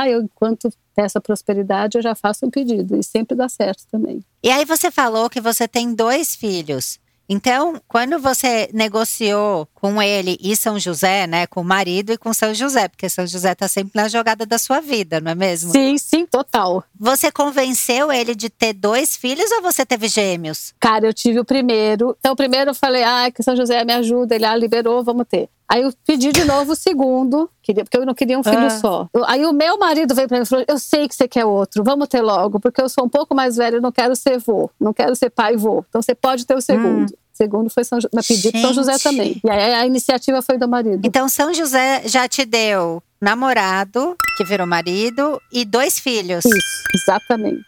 eu, 0.08 0.22
enquanto 0.22 0.72
peço 0.94 1.18
a 1.18 1.20
prosperidade, 1.20 1.98
eu 1.98 2.02
já 2.02 2.14
faço 2.14 2.46
um 2.46 2.50
pedido. 2.50 2.96
E 2.96 3.02
sempre 3.02 3.36
dá 3.36 3.48
certo 3.48 3.82
também. 3.90 4.24
E 4.40 4.50
aí 4.50 4.64
você 4.64 4.90
falou 4.90 5.28
que 5.28 5.40
você 5.40 5.66
tem 5.66 5.92
dois 5.92 6.36
filhos. 6.36 7.00
Então, 7.28 7.80
quando 7.88 8.18
você 8.18 8.68
negociou 8.72 9.66
com 9.74 10.00
ele 10.00 10.38
e 10.40 10.54
São 10.54 10.78
José, 10.78 11.26
né, 11.26 11.46
com 11.46 11.60
o 11.60 11.64
marido 11.64 12.12
e 12.12 12.18
com 12.18 12.32
São 12.32 12.52
José, 12.52 12.88
porque 12.88 13.08
São 13.08 13.26
José 13.26 13.52
está 13.52 13.66
sempre 13.66 13.92
na 13.94 14.08
jogada 14.08 14.44
da 14.44 14.58
sua 14.58 14.80
vida, 14.80 15.20
não 15.20 15.32
é 15.32 15.34
mesmo? 15.34 15.70
Sim, 15.72 15.96
sim, 15.96 16.26
total. 16.26 16.84
Você 16.98 17.32
convenceu 17.32 18.12
ele 18.12 18.34
de 18.34 18.50
ter 18.50 18.72
dois 18.72 19.16
filhos 19.16 19.50
ou 19.52 19.62
você 19.62 19.86
teve 19.86 20.08
gêmeos? 20.08 20.74
Cara, 20.78 21.06
eu 21.06 21.14
tive 21.14 21.40
o 21.40 21.44
primeiro. 21.44 22.16
Então, 22.18 22.32
o 22.32 22.36
primeiro 22.36 22.70
eu 22.70 22.74
falei, 22.74 23.02
ah, 23.02 23.30
que 23.30 23.42
São 23.42 23.56
José 23.56 23.84
me 23.84 23.92
ajuda, 23.94 24.34
ele 24.34 24.44
ah, 24.44 24.56
liberou, 24.56 25.02
vamos 25.02 25.26
ter. 25.28 25.48
Aí 25.68 25.82
eu 25.82 25.92
pedi 26.06 26.30
de 26.30 26.44
novo 26.44 26.72
o 26.72 26.76
segundo, 26.76 27.50
porque 27.62 27.96
eu 27.96 28.06
não 28.06 28.14
queria 28.14 28.38
um 28.38 28.44
filho 28.44 28.66
ah. 28.66 28.70
só. 28.70 29.08
Aí 29.26 29.44
o 29.46 29.52
meu 29.52 29.78
marido 29.78 30.14
veio 30.14 30.28
para 30.28 30.38
mim 30.38 30.42
e 30.42 30.46
falou: 30.46 30.64
Eu 30.68 30.78
sei 30.78 31.08
que 31.08 31.14
você 31.14 31.26
quer 31.26 31.44
outro, 31.44 31.82
vamos 31.82 32.08
ter 32.08 32.20
logo, 32.20 32.60
porque 32.60 32.80
eu 32.80 32.88
sou 32.88 33.04
um 33.04 33.08
pouco 33.08 33.34
mais 33.34 33.56
velho, 33.56 33.76
eu 33.76 33.82
não 33.82 33.92
quero 33.92 34.14
ser 34.14 34.38
vô, 34.38 34.70
não 34.78 34.92
quero 34.92 35.16
ser 35.16 35.30
pai 35.30 35.54
e 35.54 35.56
vô. 35.56 35.84
Então 35.88 36.02
você 36.02 36.14
pode 36.14 36.46
ter 36.46 36.54
o 36.54 36.60
segundo. 36.60 37.12
Hum 37.12 37.24
segundo 37.34 37.68
foi 37.68 37.84
São, 37.84 37.98
pedi 38.26 38.60
São 38.60 38.72
José 38.72 38.96
também. 38.98 39.40
E 39.44 39.50
aí 39.50 39.74
a 39.74 39.84
iniciativa 39.84 40.40
foi 40.40 40.56
do 40.56 40.68
marido. 40.68 41.00
Então 41.04 41.28
São 41.28 41.52
José 41.52 42.02
já 42.06 42.28
te 42.28 42.44
deu 42.44 43.02
namorado, 43.20 44.16
que 44.36 44.44
virou 44.44 44.66
marido, 44.66 45.40
e 45.50 45.64
dois 45.64 45.98
filhos. 45.98 46.44
Isso, 46.44 46.84
exatamente. 46.94 47.64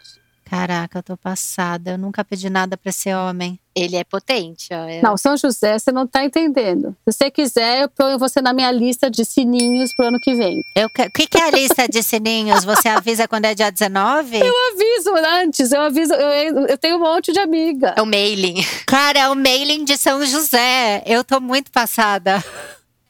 Caraca, 0.48 1.00
eu 1.00 1.02
tô 1.02 1.16
passada. 1.16 1.92
Eu 1.92 1.98
nunca 1.98 2.24
pedi 2.24 2.48
nada 2.48 2.76
para 2.76 2.90
esse 2.90 3.12
homem. 3.12 3.58
Ele 3.74 3.96
é 3.96 4.04
potente, 4.04 4.68
ó. 4.70 4.88
É... 4.88 5.02
Não, 5.02 5.16
São 5.16 5.36
José, 5.36 5.76
você 5.76 5.90
não 5.90 6.06
tá 6.06 6.24
entendendo. 6.24 6.96
Se 7.04 7.12
você 7.12 7.30
quiser, 7.32 7.82
eu 7.82 7.88
ponho 7.88 8.16
você 8.16 8.40
na 8.40 8.52
minha 8.52 8.70
lista 8.70 9.10
de 9.10 9.24
sininhos 9.24 9.92
pro 9.94 10.06
ano 10.06 10.20
que 10.20 10.34
vem. 10.34 10.62
O 10.84 11.10
que, 11.10 11.26
que 11.26 11.36
é 11.36 11.48
a 11.48 11.50
lista 11.50 11.88
de 11.88 12.00
sininhos? 12.00 12.64
Você 12.64 12.88
avisa 12.88 13.26
quando 13.26 13.46
é 13.46 13.54
dia 13.54 13.70
19? 13.72 14.38
Eu 14.38 14.54
aviso 14.72 15.14
antes, 15.42 15.72
eu 15.72 15.80
aviso. 15.80 16.14
Eu, 16.14 16.66
eu 16.68 16.78
tenho 16.78 16.96
um 16.96 17.00
monte 17.00 17.32
de 17.32 17.40
amiga. 17.40 17.94
É 17.96 18.00
o 18.00 18.06
mailing. 18.06 18.64
Cara, 18.86 19.18
é 19.18 19.28
o 19.28 19.34
mailing 19.34 19.84
de 19.84 19.96
São 19.96 20.24
José. 20.24 21.02
Eu 21.04 21.24
tô 21.24 21.40
muito 21.40 21.72
passada. 21.72 22.42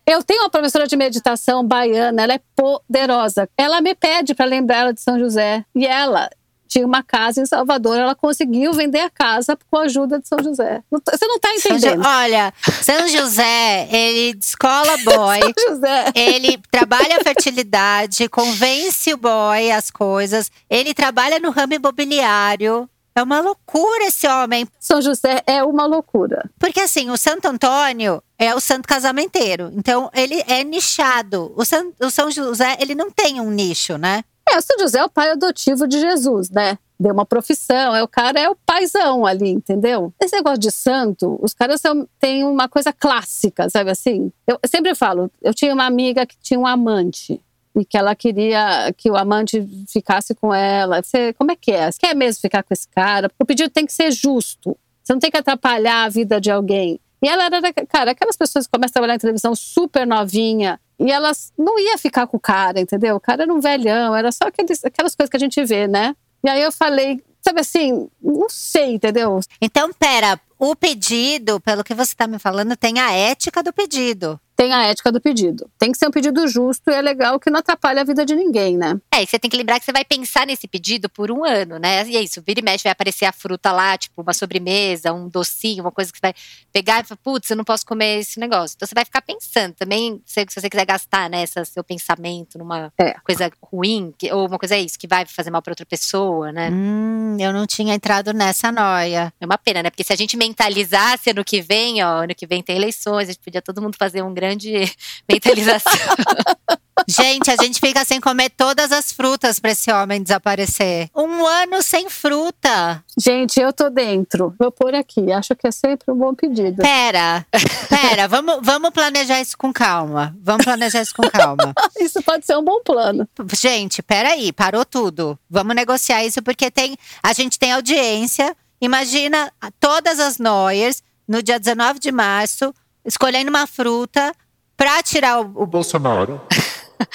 Eu 0.06 0.22
tenho 0.22 0.42
uma 0.42 0.50
professora 0.50 0.86
de 0.86 0.96
meditação 0.96 1.66
baiana, 1.66 2.22
ela 2.22 2.34
é 2.34 2.40
poderosa. 2.54 3.48
Ela 3.58 3.80
me 3.80 3.94
pede 3.94 4.34
para 4.34 4.46
lembrar 4.46 4.78
ela 4.78 4.94
de 4.94 5.00
São 5.00 5.18
José. 5.18 5.64
E 5.74 5.84
ela, 5.84 6.30
tinha 6.76 6.86
uma 6.86 7.02
casa 7.02 7.40
em 7.40 7.46
Salvador, 7.46 7.96
ela 7.96 8.14
conseguiu 8.14 8.72
vender 8.74 9.00
a 9.00 9.08
casa 9.08 9.56
com 9.70 9.78
a 9.78 9.82
ajuda 9.84 10.18
de 10.20 10.28
São 10.28 10.38
José. 10.42 10.82
Você 10.90 11.26
não 11.26 11.36
está 11.36 11.54
entendendo. 11.54 12.02
São 12.02 12.12
Olha, 12.12 12.52
São 12.82 13.08
José, 13.08 13.88
ele 13.90 14.34
descola 14.38 14.96
boy. 14.98 15.40
São 15.40 15.74
José. 15.74 16.04
Ele 16.14 16.58
trabalha 16.70 17.16
a 17.16 17.24
fertilidade, 17.24 18.28
convence 18.28 19.12
o 19.14 19.16
boy 19.16 19.70
as 19.70 19.90
coisas. 19.90 20.50
Ele 20.68 20.92
trabalha 20.92 21.40
no 21.40 21.50
ramo 21.50 21.72
imobiliário. 21.72 22.88
É 23.14 23.22
uma 23.22 23.40
loucura 23.40 24.04
esse 24.04 24.28
homem. 24.28 24.68
São 24.78 25.00
José 25.00 25.42
é 25.46 25.64
uma 25.64 25.86
loucura. 25.86 26.50
Porque 26.58 26.80
assim, 26.80 27.08
o 27.08 27.16
Santo 27.16 27.46
Antônio 27.48 28.22
é 28.38 28.54
o 28.54 28.60
santo 28.60 28.86
casamenteiro. 28.86 29.72
Então, 29.74 30.10
ele 30.12 30.44
é 30.46 30.62
nichado. 30.62 31.50
O, 31.56 31.64
San, 31.64 31.86
o 31.98 32.10
São 32.10 32.30
José, 32.30 32.76
ele 32.78 32.94
não 32.94 33.10
tem 33.10 33.40
um 33.40 33.50
nicho, 33.50 33.96
né? 33.96 34.22
É, 34.48 34.58
o 34.58 34.62
São 34.62 34.78
José 34.78 34.98
é 34.98 35.04
o 35.04 35.10
pai 35.10 35.30
adotivo 35.30 35.86
de 35.88 35.98
Jesus, 35.98 36.50
né? 36.50 36.78
Deu 36.98 37.12
uma 37.12 37.26
profissão, 37.26 37.94
é 37.94 38.02
o 38.02 38.08
cara 38.08 38.40
é 38.40 38.48
o 38.48 38.56
paizão 38.56 39.26
ali, 39.26 39.50
entendeu? 39.50 40.14
Esse 40.22 40.36
negócio 40.36 40.58
de 40.58 40.70
santo, 40.70 41.38
os 41.42 41.52
caras 41.52 41.80
são, 41.80 42.08
têm 42.18 42.44
uma 42.44 42.68
coisa 42.68 42.92
clássica, 42.92 43.68
sabe 43.68 43.90
assim? 43.90 44.32
Eu 44.46 44.58
sempre 44.64 44.94
falo, 44.94 45.30
eu 45.42 45.52
tinha 45.52 45.74
uma 45.74 45.84
amiga 45.84 46.24
que 46.24 46.36
tinha 46.38 46.58
um 46.58 46.66
amante 46.66 47.40
e 47.74 47.84
que 47.84 47.98
ela 47.98 48.14
queria 48.14 48.92
que 48.96 49.10
o 49.10 49.16
amante 49.16 49.62
ficasse 49.88 50.34
com 50.34 50.54
ela. 50.54 51.02
Você, 51.02 51.34
como 51.34 51.52
é 51.52 51.56
que 51.56 51.72
é? 51.72 51.90
Você 51.90 51.98
quer 51.98 52.14
mesmo 52.14 52.40
ficar 52.40 52.62
com 52.62 52.72
esse 52.72 52.88
cara? 52.88 53.30
O 53.38 53.44
pedido 53.44 53.68
tem 53.68 53.84
que 53.84 53.92
ser 53.92 54.10
justo. 54.10 54.76
Você 55.02 55.12
não 55.12 55.20
tem 55.20 55.30
que 55.30 55.36
atrapalhar 55.36 56.04
a 56.04 56.08
vida 56.08 56.40
de 56.40 56.50
alguém. 56.50 56.98
E 57.22 57.28
ela 57.28 57.44
era, 57.44 57.60
cara, 57.86 58.10
aquelas 58.12 58.36
pessoas 58.36 58.66
que 58.66 58.72
começam 58.72 58.92
a 58.92 58.94
trabalhar 58.94 59.14
em 59.14 59.18
televisão 59.18 59.54
super 59.54 60.06
novinha, 60.06 60.80
e 60.98 61.10
elas 61.10 61.52
não 61.58 61.78
ia 61.78 61.98
ficar 61.98 62.26
com 62.26 62.36
o 62.36 62.40
cara, 62.40 62.80
entendeu? 62.80 63.16
O 63.16 63.20
cara 63.20 63.42
era 63.42 63.52
um 63.52 63.60
velhão, 63.60 64.14
era 64.14 64.32
só 64.32 64.44
aqueles, 64.46 64.84
aquelas 64.84 65.14
coisas 65.14 65.30
que 65.30 65.36
a 65.36 65.40
gente 65.40 65.62
vê, 65.64 65.86
né? 65.86 66.14
E 66.42 66.48
aí 66.48 66.62
eu 66.62 66.72
falei, 66.72 67.22
sabe 67.42 67.60
assim, 67.60 68.08
não 68.22 68.48
sei, 68.48 68.94
entendeu? 68.94 69.40
Então, 69.60 69.92
pera, 69.92 70.40
o 70.58 70.74
pedido, 70.74 71.60
pelo 71.60 71.84
que 71.84 71.94
você 71.94 72.12
está 72.12 72.26
me 72.26 72.38
falando, 72.38 72.76
tem 72.76 72.98
a 72.98 73.12
ética 73.12 73.62
do 73.62 73.72
pedido 73.72 74.40
tem 74.56 74.72
a 74.72 74.84
ética 74.86 75.12
do 75.12 75.20
pedido. 75.20 75.68
Tem 75.78 75.92
que 75.92 75.98
ser 75.98 76.08
um 76.08 76.10
pedido 76.10 76.48
justo 76.48 76.90
e 76.90 76.94
é 76.94 77.02
legal 77.02 77.38
que 77.38 77.50
não 77.50 77.60
atrapalhe 77.60 78.00
a 78.00 78.04
vida 78.04 78.24
de 78.24 78.34
ninguém, 78.34 78.76
né? 78.76 78.98
É, 79.12 79.22
e 79.22 79.26
você 79.26 79.38
tem 79.38 79.50
que 79.50 79.56
lembrar 79.56 79.78
que 79.78 79.84
você 79.84 79.92
vai 79.92 80.04
pensar 80.04 80.46
nesse 80.46 80.66
pedido 80.66 81.08
por 81.08 81.30
um 81.30 81.44
ano, 81.44 81.78
né? 81.78 82.06
E 82.08 82.16
é 82.16 82.22
isso, 82.22 82.42
vira 82.44 82.60
e 82.60 82.62
mexe, 82.62 82.84
vai 82.84 82.92
aparecer 82.92 83.26
a 83.26 83.32
fruta 83.32 83.70
lá, 83.70 83.96
tipo 83.98 84.22
uma 84.22 84.32
sobremesa, 84.32 85.12
um 85.12 85.28
docinho, 85.28 85.84
uma 85.84 85.92
coisa 85.92 86.10
que 86.10 86.18
você 86.18 86.22
vai 86.22 86.34
pegar 86.72 87.00
e 87.00 87.04
falar, 87.04 87.18
putz, 87.22 87.50
eu 87.50 87.56
não 87.56 87.64
posso 87.64 87.84
comer 87.84 88.20
esse 88.20 88.40
negócio. 88.40 88.74
Então 88.76 88.86
você 88.86 88.94
vai 88.94 89.04
ficar 89.04 89.20
pensando 89.20 89.74
também, 89.74 90.20
se, 90.24 90.44
se 90.48 90.60
você 90.60 90.70
quiser 90.70 90.86
gastar 90.86 91.28
nessa 91.28 91.60
né, 91.60 91.64
seu 91.64 91.84
pensamento 91.84 92.58
numa 92.58 92.92
é. 92.98 93.14
coisa 93.24 93.50
ruim, 93.62 94.14
que, 94.16 94.32
ou 94.32 94.46
uma 94.46 94.58
coisa 94.58 94.76
é 94.76 94.80
isso, 94.80 94.98
que 94.98 95.06
vai 95.06 95.26
fazer 95.26 95.50
mal 95.50 95.60
para 95.60 95.72
outra 95.72 95.84
pessoa, 95.84 96.50
né? 96.50 96.70
Hum, 96.70 97.36
eu 97.38 97.52
não 97.52 97.66
tinha 97.66 97.94
entrado 97.94 98.32
nessa 98.32 98.72
noia. 98.72 99.32
É 99.40 99.44
uma 99.44 99.58
pena, 99.58 99.82
né? 99.82 99.90
Porque 99.90 100.04
se 100.04 100.12
a 100.12 100.16
gente 100.16 100.36
mentalizasse 100.36 101.30
ano 101.30 101.44
que 101.44 101.60
vem, 101.60 102.02
ó, 102.02 102.22
ano 102.22 102.34
que 102.34 102.46
vem 102.46 102.62
tem 102.62 102.76
eleições, 102.76 103.28
a 103.28 103.32
gente 103.32 103.42
podia 103.42 103.60
todo 103.60 103.82
mundo 103.82 103.96
fazer 103.98 104.22
um 104.22 104.32
grande 104.32 104.45
grande 104.46 104.92
mentalização. 105.28 105.92
Gente, 107.06 107.50
a 107.50 107.56
gente 107.62 107.78
fica 107.78 108.04
sem 108.06 108.18
comer 108.20 108.48
todas 108.48 108.90
as 108.90 109.12
frutas 109.12 109.60
para 109.60 109.72
esse 109.72 109.92
homem 109.92 110.22
desaparecer. 110.22 111.10
Um 111.14 111.46
ano 111.46 111.82
sem 111.82 112.08
fruta. 112.08 113.04
Gente, 113.18 113.60
eu 113.60 113.70
tô 113.70 113.90
dentro. 113.90 114.54
Vou 114.58 114.72
pôr 114.72 114.94
aqui. 114.94 115.30
Acho 115.30 115.54
que 115.54 115.68
é 115.68 115.70
sempre 115.70 116.10
um 116.10 116.16
bom 116.16 116.34
pedido. 116.34 116.82
Pera, 116.82 117.46
pera. 117.88 118.26
vamos, 118.26 118.60
vamos 118.62 118.90
planejar 118.90 119.40
isso 119.42 119.58
com 119.58 119.74
calma. 119.74 120.34
Vamos 120.42 120.64
planejar 120.64 121.02
isso 121.02 121.14
com 121.14 121.28
calma. 121.28 121.74
isso 122.00 122.20
pode 122.22 122.46
ser 122.46 122.56
um 122.56 122.64
bom 122.64 122.80
plano. 122.82 123.28
Gente, 123.52 124.02
pera 124.02 124.30
aí. 124.30 124.50
Parou 124.50 124.84
tudo. 124.84 125.38
Vamos 125.50 125.76
negociar 125.76 126.24
isso 126.24 126.42
porque 126.42 126.70
tem, 126.70 126.96
a 127.22 127.34
gente 127.34 127.58
tem 127.58 127.72
audiência. 127.72 128.56
Imagina 128.80 129.52
todas 129.78 130.18
as 130.18 130.38
Noyers 130.38 131.02
no 131.28 131.42
dia 131.42 131.60
19 131.60 132.00
de 132.00 132.10
março 132.10 132.74
escolhendo 133.06 133.48
uma 133.48 133.66
fruta 133.66 134.34
para 134.76 135.02
tirar 135.02 135.40
o, 135.40 135.62
o 135.62 135.66
Bolsonaro. 135.66 136.40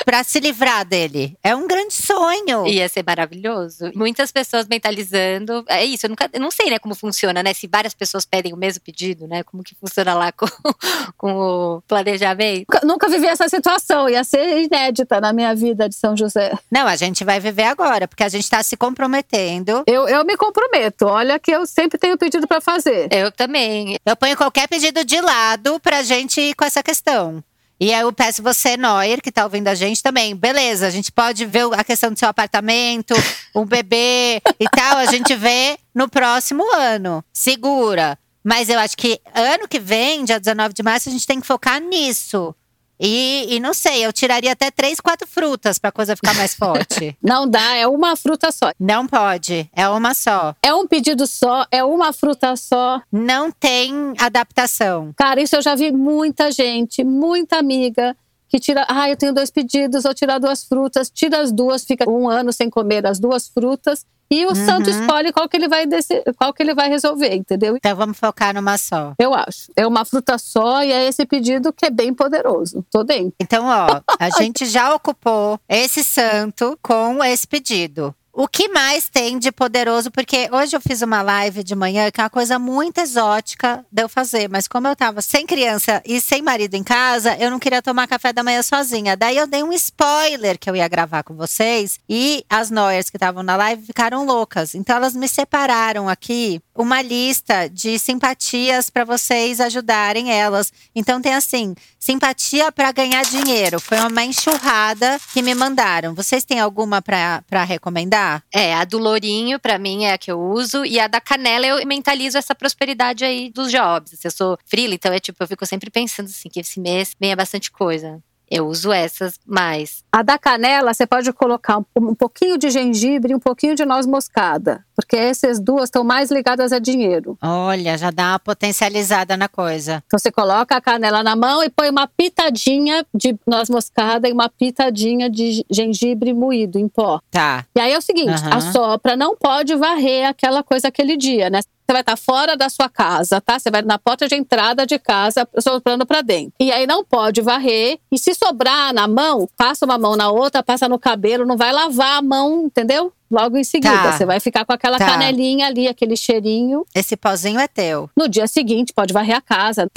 Pra 0.06 0.24
se 0.24 0.40
livrar 0.40 0.86
dele. 0.86 1.38
É 1.44 1.56
um 1.56 1.68
grande 1.68 1.94
sonho. 1.94 2.68
Ia 2.68 2.88
ser 2.90 3.04
maravilhoso. 3.06 3.92
Muitas 3.96 4.32
pessoas 4.32 4.68
mentalizando. 4.68 5.64
É 5.68 5.84
isso, 5.86 6.06
eu, 6.06 6.10
nunca, 6.10 6.30
eu 6.32 6.40
não 6.40 6.52
sei, 6.52 6.70
né, 6.70 6.80
como 6.80 6.96
funciona, 6.96 7.42
né? 7.44 7.54
Se 7.54 7.68
várias 7.68 7.94
pessoas 7.94 8.26
pedem 8.26 8.54
o 8.54 8.58
mesmo 8.58 8.82
pedido, 8.82 9.28
né? 9.28 9.44
Como 9.44 9.64
que 9.64 9.76
funciona 9.76 10.14
lá 10.14 10.32
com, 10.32 10.46
com 11.18 11.34
o 11.34 11.82
planejamento. 11.88 12.66
Nunca, 12.70 12.86
nunca 12.86 13.10
vivi 13.10 13.28
essa 13.28 13.48
situação, 13.48 14.10
ia 14.10 14.24
ser 14.24 14.64
inédita 14.64 15.20
na 15.20 15.34
minha 15.34 15.54
vida 15.56 15.88
de 15.88 15.96
São 15.96 16.16
José. 16.16 16.52
Não, 16.70 16.88
a 16.88 16.96
gente 16.96 17.24
vai 17.24 17.40
viver 17.40 17.64
agora, 17.64 18.08
porque 18.08 18.24
a 18.24 18.30
gente 18.30 18.50
tá 18.50 18.62
se 18.64 18.76
comprometendo. 18.78 19.84
Eu, 19.88 20.08
eu 20.08 20.26
me 20.26 20.36
comprometo. 20.38 21.06
Olha 21.06 21.40
que 21.40 21.52
eu 21.52 21.66
sempre 21.66 21.98
tenho 21.98 22.18
pedido 22.18 22.48
pra 22.48 22.62
fazer. 22.62 23.08
Eu 23.12 23.32
também. 23.32 23.98
Eu 24.06 24.16
ponho 24.16 24.38
qualquer 24.38 24.68
pedido 24.68 25.04
de 25.04 25.20
lado 25.20 25.80
pra 25.80 26.04
gente 26.04 26.40
ir 26.42 26.56
com 26.56 26.66
essa 26.66 26.84
questão. 26.84 27.44
E 27.82 27.92
aí 27.92 28.02
eu 28.02 28.14
peço 28.14 28.44
você, 28.44 28.78
Neuer, 28.78 29.24
que 29.24 29.32
tá 29.32 29.44
ouvindo 29.44 29.68
a 29.68 29.74
gente 29.74 30.04
também. 30.04 30.36
Beleza, 30.36 30.86
a 30.86 30.92
gente 30.92 31.12
pode 31.12 31.48
ver 31.48 31.66
a 31.74 31.84
questão 31.84 32.14
do 32.14 32.20
seu 32.20 32.30
apartamento, 32.30 33.16
um 33.56 33.66
bebê 33.66 34.40
e 34.60 34.70
tal. 34.70 34.98
A 34.98 35.08
gente 35.08 35.36
vê 35.36 35.80
no 35.92 36.08
próximo 36.08 36.64
ano. 36.76 37.26
Segura. 37.34 38.20
Mas 38.44 38.70
eu 38.70 38.78
acho 38.78 38.96
que 38.96 39.20
ano 39.34 39.68
que 39.68 39.80
vem, 39.80 40.24
dia 40.24 40.40
19 40.40 40.76
de 40.76 40.84
março, 40.84 41.10
a 41.10 41.12
gente 41.12 41.26
tem 41.26 41.42
que 41.42 41.48
focar 41.48 41.82
nisso. 41.82 42.56
E, 43.04 43.48
e 43.50 43.60
não 43.60 43.74
sei, 43.74 44.06
eu 44.06 44.14
tiraria 44.14 44.52
até 44.52 44.70
três, 44.70 45.00
quatro 45.00 45.28
frutas 45.28 45.80
pra 45.80 45.92
coisa 45.92 46.16
ficar 46.16 46.36
mais 46.36 46.54
forte. 46.54 47.18
Não 47.22 47.50
dá, 47.50 47.76
é 47.76 47.88
uma 47.88 48.16
fruta 48.16 48.52
só. 48.52 48.72
não 48.80 49.08
pode, 49.08 49.70
é 49.74 49.88
uma 49.90 50.14
só. 50.14 50.56
É 50.62 50.74
um 50.74 50.86
pedido 50.86 51.26
só, 51.26 51.66
é 51.72 51.84
uma 51.84 52.14
fruta 52.14 52.56
só. 52.56 53.02
Não 53.12 53.52
tem 53.52 54.14
adaptação. 54.18 55.14
Cara, 55.16 55.42
isso 55.42 55.56
eu 55.56 55.62
já 55.62 55.74
vi 55.74 55.92
muita 55.92 56.52
gente, 56.52 57.04
muita 57.04 57.58
amiga 57.58 58.16
que 58.48 58.60
tira, 58.60 58.86
ah, 58.90 59.10
eu 59.10 59.16
tenho 59.16 59.34
dois 59.34 59.50
pedidos, 59.50 60.04
vou 60.04 60.14
tirar 60.14 60.38
duas 60.38 60.64
frutas, 60.64 61.10
tira 61.10 61.40
as 61.40 61.52
duas, 61.52 61.86
fica 61.86 62.08
um 62.10 62.30
ano 62.30 62.52
sem 62.52 62.70
comer 62.70 63.08
as 63.08 63.18
duas 63.18 63.48
frutas 63.48 64.06
e 64.32 64.46
o 64.46 64.50
Uhum. 64.50 64.56
santo 64.56 64.90
escolhe 64.90 65.34
qual 65.34 65.50
que 65.50 65.58
ele 65.58 65.68
vai 65.68 65.86
desse, 65.86 66.24
qual 66.38 66.54
que 66.54 66.64
ele 66.64 66.74
vai 66.74 66.88
resolver, 66.88 67.36
entendeu? 67.36 67.76
Então 67.76 67.96
vamos 67.96 68.18
focar 68.18 68.54
numa 68.54 68.78
só. 68.78 69.14
Eu 69.20 69.34
acho. 69.34 69.72
É 69.76 69.86
uma 69.86 70.06
fruta 70.06 70.38
só 70.38 70.82
e 70.84 70.92
é 70.92 71.06
esse 71.06 71.26
pedido 71.26 71.74
que 71.74 71.86
é 71.86 71.90
bem 71.90 72.14
poderoso. 72.14 72.86
Tô 72.90 73.04
dentro. 73.04 73.34
Então, 73.40 73.66
ó, 73.66 74.02
a 74.18 74.30
gente 74.42 74.66
já 74.66 74.96
ocupou 74.96 75.60
esse 75.68 76.04
santo 76.04 76.80
com 76.82 77.24
esse 77.24 77.46
pedido. 77.48 78.16
O 78.44 78.48
que 78.48 78.70
mais 78.70 79.08
tem 79.08 79.38
de 79.38 79.52
poderoso? 79.52 80.10
Porque 80.10 80.50
hoje 80.52 80.76
eu 80.76 80.82
fiz 80.82 81.04
uma 81.04 81.22
live 81.22 81.64
de 81.64 81.76
manhã 81.76 82.10
que 82.10 82.20
é 82.20 82.24
uma 82.24 82.30
coisa 82.30 82.58
muito 82.58 82.98
exótica 82.98 83.86
de 83.92 84.02
eu 84.02 84.10
fazer. 84.10 84.50
Mas 84.50 84.68
como 84.68 84.88
eu 84.88 84.96
tava 84.96 85.22
sem 85.22 85.46
criança 85.46 86.02
e 86.04 86.20
sem 86.20 86.42
marido 86.42 86.74
em 86.74 86.84
casa, 86.84 87.38
eu 87.38 87.52
não 87.52 87.60
queria 87.60 87.84
tomar 87.84 88.08
café 88.08 88.34
da 88.34 88.42
manhã 88.42 88.64
sozinha. 88.64 89.16
Daí 89.16 89.38
eu 89.38 89.46
dei 89.46 89.62
um 89.62 89.72
spoiler 89.72 90.58
que 90.58 90.68
eu 90.68 90.76
ia 90.76 90.88
gravar 90.88 91.22
com 91.22 91.36
vocês. 91.36 92.00
E 92.10 92.44
as 92.50 92.72
Noyers 92.72 93.12
que 93.12 93.18
estavam 93.18 93.44
na 93.44 93.56
live 93.56 93.86
ficaram 93.86 94.26
loucas. 94.26 94.74
Então 94.74 94.96
elas 94.96 95.16
me 95.16 95.30
separaram 95.30 96.10
aqui 96.10 96.60
uma 96.74 97.00
lista 97.00 97.70
de 97.70 98.00
simpatias 98.00 98.90
para 98.90 99.06
vocês 99.06 99.62
ajudarem 99.62 100.32
elas. 100.32 100.74
Então 100.96 101.22
tem 101.22 101.36
assim, 101.36 101.76
simpatia 102.02 102.72
para 102.72 102.92
ganhar 102.92 103.24
dinheiro. 103.24 103.80
Foi 103.80 104.00
uma 104.00 104.24
enxurrada 104.24 105.20
que 105.32 105.42
me 105.42 105.54
mandaram. 105.54 106.16
Vocês 106.16 106.44
têm 106.44 106.60
alguma 106.60 107.02
para 107.02 107.64
recomendar? 107.64 108.44
É, 108.52 108.74
a 108.74 108.84
do 108.84 108.98
Lourinho, 108.98 109.60
pra 109.60 109.78
mim, 109.78 110.06
é 110.06 110.14
a 110.14 110.18
que 110.18 110.32
eu 110.32 110.42
uso. 110.42 110.84
E 110.84 111.00
a 111.00 111.08
da 111.08 111.22
Canela, 111.22 111.68
eu 111.68 111.86
mentalizo 111.86 112.38
essa 112.38 112.56
prosperidade 112.56 113.24
aí 113.24 113.52
dos 113.52 113.72
jobs. 113.72 114.26
Eu 114.26 114.32
sou 114.32 114.58
frila, 114.66 114.96
então 114.96 115.14
é 115.14 115.20
tipo, 115.20 115.42
eu 115.42 115.48
fico 115.48 115.66
sempre 115.66 115.92
pensando 115.92 116.26
assim, 116.26 116.50
que 116.50 116.60
esse 116.60 116.80
mês 116.80 117.16
venha 117.20 117.36
bastante 117.36 117.70
coisa. 117.72 118.22
Eu 118.52 118.68
uso 118.68 118.92
essas 118.92 119.40
mais. 119.48 120.04
A 120.12 120.22
da 120.22 120.38
canela, 120.38 120.94
você 120.94 121.08
pode 121.08 121.32
colocar 121.32 121.80
um, 121.80 121.86
um 121.96 122.14
pouquinho 122.14 122.58
de 122.58 122.70
gengibre 122.70 123.32
e 123.32 123.36
um 123.36 123.40
pouquinho 123.40 123.76
de 123.76 123.86
noz 123.86 124.06
moscada. 124.06 124.84
Porque 124.94 125.16
essas 125.16 125.58
duas 125.58 125.86
estão 125.86 126.04
mais 126.04 126.30
ligadas 126.30 126.74
a 126.74 126.78
dinheiro. 126.78 127.38
Olha, 127.42 127.98
já 127.98 128.12
dá 128.12 128.34
uma 128.34 128.40
potencializada 128.40 129.38
na 129.38 129.48
coisa. 129.48 130.04
Então 130.06 130.20
você 130.20 130.30
coloca 130.30 130.76
a 130.76 130.82
canela 130.82 131.24
na 131.24 131.34
mão 131.34 131.64
e 131.64 131.70
põe 131.70 131.90
uma 131.90 132.08
pitadinha 132.08 133.06
de 133.16 133.36
noz 133.48 133.70
moscada 133.70 134.28
e 134.28 134.34
uma 134.34 134.50
pitadinha 134.50 135.30
de 135.30 135.66
gengibre 135.72 136.34
moído 136.34 136.78
em 136.78 136.90
pó. 136.90 137.22
Tá. 137.32 137.66
E 137.74 137.80
aí 137.80 137.94
é 137.94 137.98
o 137.98 138.02
seguinte, 138.02 138.44
Aham. 138.44 138.58
a 138.58 138.60
sopra 138.60 139.16
não 139.16 139.36
pode 139.38 139.74
varrer 139.76 140.28
aquela 140.28 140.62
coisa 140.62 140.90
aquele 140.90 141.16
dia, 141.16 141.50
né? 141.50 141.62
Você 141.86 141.94
vai 141.94 142.02
estar 142.02 142.16
fora 142.18 142.56
da 142.56 142.70
sua 142.70 142.88
casa, 142.88 143.42
tá? 143.42 143.60
Você 143.60 143.70
vai 143.70 143.82
na 143.82 144.00
porta 144.00 144.28
de 144.28 144.36
entrada 144.36 144.86
de 144.86 144.98
casa, 144.98 145.48
soprando 145.60 146.06
pra 146.06 146.22
dentro. 146.22 146.54
E 146.60 146.72
aí 146.72 146.88
não 146.88 147.04
pode 147.04 147.42
varrer. 147.42 148.00
E 148.12 148.18
se 148.18 148.34
sobrar 148.34 148.94
na 148.94 149.08
mão, 149.08 149.48
passa 149.58 149.86
uma 149.86 149.98
mão 149.98 150.16
na 150.16 150.30
outra, 150.32 150.64
passa 150.64 150.88
no 150.88 150.98
cabelo, 150.98 151.46
não 151.46 151.58
vai 151.58 151.72
lavar 151.74 152.18
a 152.20 152.22
mão, 152.22 152.64
entendeu? 152.66 153.12
Logo 153.30 153.58
em 153.58 153.64
seguida. 153.64 153.94
Tá. 153.94 154.12
Você 154.12 154.26
vai 154.26 154.40
ficar 154.42 154.66
com 154.66 154.74
aquela 154.74 154.98
Tá. 154.98 155.06
canelinha 155.06 155.68
ali, 155.68 155.88
aquele 155.88 156.18
cheirinho. 156.18 156.86
Esse 156.94 157.16
pozinho 157.16 157.60
é 157.60 157.68
teu. 157.68 158.10
No 158.16 158.28
dia 158.28 158.46
seguinte, 158.46 158.94
pode 158.94 159.14
varrer 159.14 159.38
a 159.38 159.42
casa. 159.42 159.90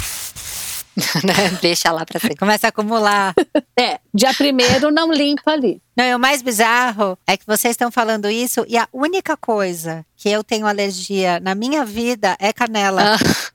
né? 1.24 1.58
Deixa 1.60 1.90
lá 1.90 2.04
pra 2.04 2.20
sempre. 2.20 2.36
Começa 2.36 2.66
a 2.66 2.70
acumular. 2.70 3.34
É, 3.76 3.98
dia 4.14 4.32
primeiro 4.32 4.92
não 4.92 5.12
limpa 5.12 5.50
ali. 5.50 5.82
Não, 5.96 6.04
e 6.04 6.14
o 6.14 6.18
mais 6.18 6.42
bizarro 6.42 7.18
é 7.26 7.36
que 7.36 7.44
vocês 7.44 7.72
estão 7.72 7.90
falando 7.90 8.30
isso 8.30 8.64
e 8.68 8.78
a 8.78 8.88
única 8.92 9.36
coisa 9.36 10.06
que 10.16 10.28
eu 10.28 10.44
tenho 10.44 10.64
alergia 10.64 11.40
na 11.40 11.56
minha 11.56 11.84
vida 11.84 12.36
é 12.38 12.52
canela. 12.52 13.16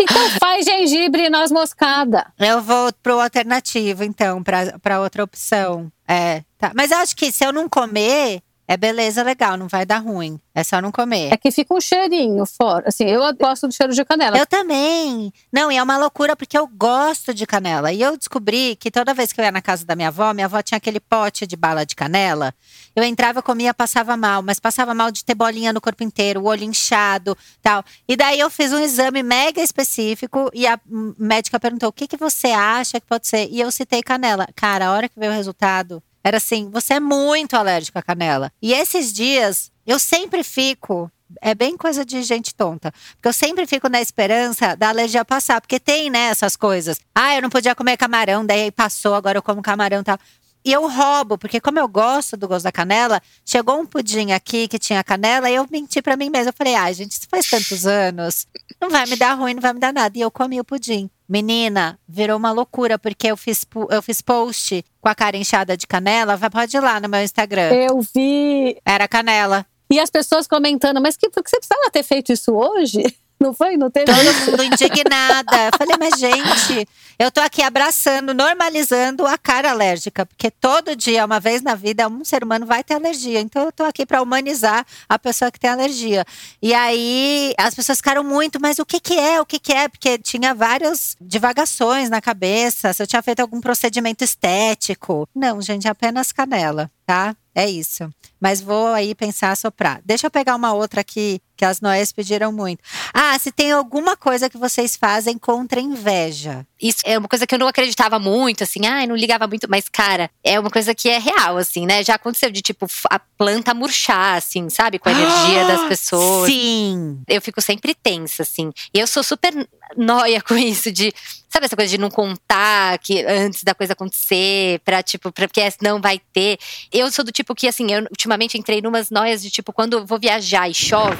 Então 0.00 0.30
faz 0.40 0.64
gengibre 0.64 1.26
e 1.26 1.30
noz 1.30 1.52
moscada. 1.52 2.26
Eu 2.38 2.60
vou 2.60 2.92
pro 3.02 3.20
alternativo, 3.20 4.02
então, 4.02 4.42
pra, 4.42 4.76
pra 4.80 5.00
outra 5.00 5.22
opção. 5.22 5.92
É, 6.08 6.42
tá. 6.58 6.72
Mas 6.74 6.90
eu 6.90 6.98
acho 6.98 7.14
que 7.14 7.30
se 7.30 7.44
eu 7.44 7.52
não 7.52 7.68
comer, 7.68 8.42
é 8.72 8.76
beleza, 8.78 9.22
legal, 9.22 9.58
não 9.58 9.68
vai 9.68 9.84
dar 9.84 9.98
ruim. 9.98 10.40
É 10.54 10.64
só 10.64 10.80
não 10.80 10.90
comer. 10.90 11.30
É 11.30 11.36
que 11.36 11.50
fica 11.50 11.74
um 11.74 11.80
cheirinho 11.80 12.46
fora. 12.46 12.88
Assim, 12.88 13.04
eu 13.04 13.20
gosto 13.34 13.68
do 13.68 13.74
cheiro 13.74 13.92
de 13.92 14.02
canela. 14.02 14.38
Eu 14.38 14.46
também. 14.46 15.30
Não, 15.52 15.70
e 15.70 15.76
é 15.76 15.82
uma 15.82 15.98
loucura 15.98 16.34
porque 16.34 16.56
eu 16.56 16.66
gosto 16.66 17.34
de 17.34 17.46
canela. 17.46 17.92
E 17.92 18.00
eu 18.00 18.16
descobri 18.16 18.74
que 18.76 18.90
toda 18.90 19.12
vez 19.12 19.30
que 19.30 19.38
eu 19.38 19.44
ia 19.44 19.52
na 19.52 19.60
casa 19.60 19.84
da 19.84 19.94
minha 19.94 20.08
avó, 20.08 20.32
minha 20.32 20.46
avó 20.46 20.62
tinha 20.62 20.78
aquele 20.78 21.00
pote 21.00 21.46
de 21.46 21.54
bala 21.54 21.84
de 21.84 21.94
canela. 21.94 22.54
Eu 22.96 23.04
entrava, 23.04 23.42
comia, 23.42 23.74
passava 23.74 24.16
mal, 24.16 24.40
mas 24.40 24.58
passava 24.58 24.94
mal 24.94 25.10
de 25.10 25.22
ter 25.22 25.34
bolinha 25.34 25.70
no 25.70 25.80
corpo 25.80 26.02
inteiro, 26.02 26.40
o 26.40 26.44
olho 26.44 26.64
inchado, 26.64 27.36
tal. 27.60 27.84
E 28.08 28.16
daí 28.16 28.40
eu 28.40 28.48
fiz 28.48 28.72
um 28.72 28.78
exame 28.78 29.22
mega 29.22 29.60
específico 29.60 30.50
e 30.54 30.66
a 30.66 30.80
médica 31.18 31.60
perguntou: 31.60 31.90
"O 31.90 31.92
que 31.92 32.08
que 32.08 32.16
você 32.16 32.52
acha 32.52 32.98
que 32.98 33.06
pode 33.06 33.28
ser?" 33.28 33.48
E 33.50 33.60
eu 33.60 33.70
citei 33.70 34.02
canela. 34.02 34.46
Cara, 34.56 34.86
a 34.86 34.92
hora 34.92 35.10
que 35.10 35.20
veio 35.20 35.30
o 35.30 35.34
resultado, 35.34 36.02
era 36.24 36.36
assim: 36.36 36.70
"Você 36.70 36.94
é 36.94 37.00
muito 37.00 37.54
alérgico 37.56 37.98
à 37.98 38.02
canela". 38.02 38.52
E 38.60 38.72
esses 38.72 39.12
dias 39.12 39.70
eu 39.86 39.98
sempre 39.98 40.42
fico 40.42 41.10
é 41.40 41.54
bem 41.54 41.76
coisa 41.76 42.04
de 42.04 42.22
gente 42.22 42.54
tonta. 42.54 42.92
Porque 43.14 43.28
eu 43.28 43.32
sempre 43.32 43.66
fico 43.66 43.88
na 43.88 44.00
esperança 44.00 44.76
da 44.76 44.88
alergia 44.88 45.24
passar. 45.24 45.60
Porque 45.60 45.80
tem, 45.80 46.10
né, 46.10 46.26
essas 46.26 46.56
coisas. 46.56 46.98
Ah, 47.14 47.34
eu 47.34 47.42
não 47.42 47.48
podia 47.48 47.74
comer 47.74 47.96
camarão, 47.96 48.44
daí 48.44 48.70
passou, 48.70 49.14
agora 49.14 49.38
eu 49.38 49.42
como 49.42 49.62
camarão 49.62 50.00
e 50.00 50.04
tal. 50.04 50.18
E 50.64 50.72
eu 50.72 50.88
roubo, 50.88 51.36
porque 51.36 51.60
como 51.60 51.80
eu 51.80 51.88
gosto 51.88 52.36
do 52.36 52.46
gosto 52.46 52.64
da 52.64 52.70
canela, 52.70 53.20
chegou 53.44 53.80
um 53.80 53.86
pudim 53.86 54.30
aqui 54.30 54.68
que 54.68 54.78
tinha 54.78 55.02
canela 55.02 55.50
e 55.50 55.56
eu 55.56 55.66
menti 55.68 56.00
pra 56.00 56.16
mim 56.16 56.30
mesma. 56.30 56.50
Eu 56.50 56.54
falei, 56.56 56.76
ai, 56.76 56.94
gente, 56.94 57.12
isso 57.12 57.26
faz 57.28 57.50
tantos 57.50 57.84
anos. 57.84 58.46
Não 58.80 58.88
vai 58.88 59.04
me 59.06 59.16
dar 59.16 59.34
ruim, 59.34 59.54
não 59.54 59.60
vai 59.60 59.72
me 59.72 59.80
dar 59.80 59.92
nada. 59.92 60.16
E 60.16 60.20
eu 60.20 60.30
comi 60.30 60.60
o 60.60 60.64
pudim. 60.64 61.10
Menina, 61.32 61.98
virou 62.06 62.36
uma 62.36 62.52
loucura, 62.52 62.98
porque 62.98 63.28
eu 63.28 63.38
fiz, 63.38 63.64
eu 63.88 64.02
fiz 64.02 64.20
post 64.20 64.84
com 65.00 65.08
a 65.08 65.14
cara 65.14 65.34
inchada 65.34 65.78
de 65.78 65.86
canela. 65.86 66.36
Vai, 66.36 66.50
pode 66.50 66.76
ir 66.76 66.80
lá 66.80 67.00
no 67.00 67.08
meu 67.08 67.22
Instagram. 67.22 67.72
Eu 67.72 68.02
vi. 68.02 68.76
Era 68.84 69.08
canela. 69.08 69.64
E 69.90 69.98
as 69.98 70.10
pessoas 70.10 70.46
comentando, 70.46 71.00
mas 71.00 71.16
que, 71.16 71.30
por 71.30 71.42
que 71.42 71.48
você 71.48 71.56
precisava 71.56 71.90
ter 71.90 72.02
feito 72.02 72.34
isso 72.34 72.52
hoje? 72.52 73.02
Não 73.42 73.52
foi? 73.52 73.76
Não 73.76 73.90
teve 73.90 74.06
Todo 74.06 74.50
mundo 74.50 74.62
indignada. 74.62 75.66
Eu 75.66 75.76
falei, 75.76 75.96
mas 75.98 76.18
gente, 76.18 76.88
eu 77.18 77.30
tô 77.30 77.40
aqui 77.40 77.60
abraçando, 77.60 78.32
normalizando 78.32 79.26
a 79.26 79.36
cara 79.36 79.70
alérgica, 79.70 80.24
porque 80.24 80.50
todo 80.50 80.94
dia, 80.94 81.24
uma 81.24 81.40
vez 81.40 81.60
na 81.60 81.74
vida, 81.74 82.06
um 82.08 82.24
ser 82.24 82.44
humano 82.44 82.64
vai 82.64 82.84
ter 82.84 82.94
alergia. 82.94 83.40
Então 83.40 83.64
eu 83.64 83.72
tô 83.72 83.82
aqui 83.82 84.06
para 84.06 84.22
humanizar 84.22 84.86
a 85.08 85.18
pessoa 85.18 85.50
que 85.50 85.58
tem 85.58 85.70
alergia. 85.70 86.24
E 86.62 86.72
aí 86.72 87.52
as 87.58 87.74
pessoas 87.74 87.98
ficaram 87.98 88.22
muito, 88.22 88.60
mas 88.60 88.78
o 88.78 88.86
que 88.86 89.00
que 89.00 89.18
é? 89.18 89.40
O 89.40 89.46
que 89.46 89.58
que 89.58 89.72
é? 89.72 89.88
Porque 89.88 90.18
tinha 90.18 90.54
várias 90.54 91.16
divagações 91.20 92.08
na 92.08 92.20
cabeça, 92.20 92.92
se 92.92 93.02
eu 93.02 93.06
tinha 93.06 93.22
feito 93.22 93.40
algum 93.40 93.60
procedimento 93.60 94.22
estético. 94.22 95.28
Não, 95.34 95.60
gente, 95.60 95.88
é 95.88 95.90
apenas 95.90 96.30
canela, 96.30 96.90
tá? 97.04 97.34
É 97.54 97.68
isso. 97.68 98.08
mas 98.40 98.60
vou 98.60 98.88
aí 98.88 99.14
pensar 99.14 99.56
soprar. 99.56 100.00
Deixa 100.04 100.26
eu 100.26 100.30
pegar 100.30 100.56
uma 100.56 100.72
outra 100.72 101.02
aqui 101.02 101.40
que 101.56 101.64
as 101.64 101.80
noias 101.80 102.10
pediram 102.10 102.50
muito. 102.50 102.82
Ah, 103.14 103.38
se 103.38 103.52
tem 103.52 103.70
alguma 103.70 104.16
coisa 104.16 104.50
que 104.50 104.58
vocês 104.58 104.96
fazem 104.96 105.38
contra 105.38 105.78
inveja. 105.78 106.66
Isso 106.80 106.98
é 107.04 107.16
uma 107.16 107.28
coisa 107.28 107.46
que 107.46 107.54
eu 107.54 107.58
não 107.58 107.68
acreditava 107.68 108.18
muito, 108.18 108.64
assim, 108.64 108.84
ah, 108.84 109.06
não 109.06 109.14
ligava 109.14 109.46
muito, 109.46 109.68
mas, 109.70 109.88
cara, 109.88 110.28
é 110.42 110.58
uma 110.58 110.70
coisa 110.70 110.92
que 110.92 111.08
é 111.08 111.18
real, 111.18 111.56
assim, 111.56 111.86
né? 111.86 112.02
Já 112.02 112.16
aconteceu 112.16 112.50
de, 112.50 112.62
tipo, 112.62 112.86
a 113.08 113.20
planta 113.20 113.72
murchar, 113.74 114.38
assim, 114.38 114.68
sabe? 114.68 114.98
Com 114.98 115.08
a 115.08 115.12
energia 115.12 115.64
das 115.66 115.88
pessoas. 115.88 116.50
Sim. 116.50 117.22
Eu 117.28 117.40
fico 117.40 117.60
sempre 117.60 117.94
tensa, 117.94 118.42
assim. 118.42 118.72
E 118.92 118.98
eu 118.98 119.06
sou 119.06 119.22
super 119.22 119.52
noia 119.96 120.40
com 120.42 120.56
isso, 120.56 120.90
de. 120.90 121.12
Sabe 121.52 121.66
essa 121.66 121.76
coisa 121.76 121.90
de 121.90 121.98
não 121.98 122.10
contar 122.10 122.98
que 122.98 123.24
antes 123.26 123.62
da 123.62 123.74
coisa 123.74 123.92
acontecer, 123.92 124.80
pra, 124.84 125.02
tipo, 125.02 125.30
pra, 125.30 125.46
porque 125.46 125.60
não 125.82 126.00
vai 126.00 126.18
ter. 126.32 126.58
Eu 126.90 127.10
sou 127.10 127.24
do 127.24 127.30
tipo 127.30 127.54
que, 127.54 127.68
assim, 127.68 127.92
eu 127.92 128.02
ultimamente 128.04 128.56
entrei 128.56 128.80
numas 128.80 129.10
noias 129.10 129.42
de, 129.42 129.50
tipo, 129.50 129.72
quando 129.72 130.06
vou 130.06 130.18
viajar 130.18 130.68
e 130.68 130.74
chove 130.74 131.18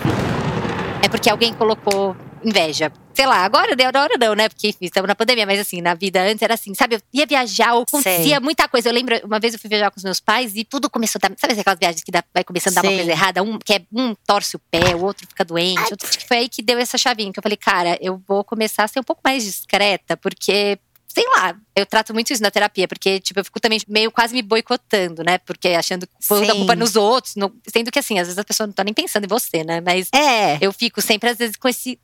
é 1.03 1.09
porque 1.09 1.29
alguém 1.29 1.53
colocou 1.53 2.17
inveja. 2.45 2.93
Sei 3.15 3.27
lá, 3.27 3.45
agora, 3.45 3.73
agora 3.87 4.15
não, 4.19 4.35
né? 4.35 4.49
Porque 4.49 4.69
enfim, 4.69 4.87
estamos 4.87 5.07
na 5.07 5.15
pandemia, 5.15 5.45
mas 5.45 5.61
assim, 5.61 5.81
na 5.81 5.95
vida 5.95 6.23
antes 6.23 6.41
era 6.41 6.55
assim, 6.55 6.75
sabe? 6.75 6.97
Eu 6.97 7.01
ia 7.13 7.27
viajar, 7.27 7.77
acontecia 7.77 8.41
muita 8.41 8.67
coisa. 8.69 8.89
Eu 8.89 8.93
lembro, 8.93 9.21
uma 9.25 9.39
vez 9.39 9.53
eu 9.53 9.61
fui 9.61 9.69
viajar 9.69 9.91
com 9.91 9.99
os 9.99 10.05
meus 10.05 10.21
pais 10.21 10.55
e 10.57 10.65
tudo 10.65 10.89
começou 10.89 11.21
a 11.23 11.29
dar. 11.29 11.35
Sabe 11.39 11.59
aquelas 11.59 11.79
viagens 11.79 12.03
que 12.03 12.11
dá, 12.11 12.25
vai 12.33 12.43
começando 12.43 12.79
a 12.79 12.83
dar 12.83 12.89
uma 12.89 12.97
coisa 12.97 13.11
errada? 13.11 13.43
Um, 13.43 13.59
que 13.59 13.75
é, 13.75 13.83
um 13.93 14.15
torce 14.27 14.57
o 14.57 14.61
pé, 14.71 14.95
o 14.95 15.05
outro 15.05 15.27
fica 15.27 15.45
doente. 15.45 15.91
Outro, 15.91 16.09
foi 16.27 16.39
aí 16.39 16.49
que 16.49 16.63
deu 16.63 16.79
essa 16.79 16.97
chavinha, 16.97 17.33
que 17.33 17.39
eu 17.39 17.43
falei, 17.43 17.57
cara, 17.57 17.99
eu 18.01 18.21
vou 18.27 18.43
começar 18.43 18.85
a 18.85 18.89
ser 18.89 19.01
um 19.01 19.05
pouco 19.05 19.21
mais 19.25 19.45
discreta, 19.45 20.17
porque 20.17 20.79
sei 21.13 21.25
lá, 21.37 21.55
eu 21.77 21.85
trato 21.85 22.15
muito 22.15 22.33
isso 22.33 22.43
na 22.43 22.51
terapia, 22.51 22.89
porque, 22.89 23.21
tipo, 23.21 23.39
eu 23.39 23.45
fico 23.45 23.61
também 23.61 23.79
meio 23.87 24.11
quase 24.11 24.33
me 24.35 24.41
boicotando, 24.41 25.23
né? 25.23 25.37
Porque 25.39 25.69
achando 25.69 26.07
que 26.07 26.15
a 26.51 26.55
culpa 26.55 26.75
nos 26.75 26.97
outros, 26.97 27.37
no, 27.37 27.55
sendo 27.69 27.91
que, 27.91 27.99
assim, 27.99 28.19
às 28.19 28.29
vezes 28.29 28.39
a 28.39 28.45
pessoa 28.45 28.67
não 28.67 28.73
tá 28.73 28.83
nem 28.83 28.95
pensando 28.95 29.25
em 29.25 29.29
você, 29.29 29.63
né? 29.63 29.83
Mas 29.83 30.09
é. 30.15 30.57
eu 30.61 30.73
fico 30.73 31.03
sempre, 31.03 31.29
às 31.29 31.37
vezes, 31.37 31.57
com 31.57 31.69
esse. 31.69 31.99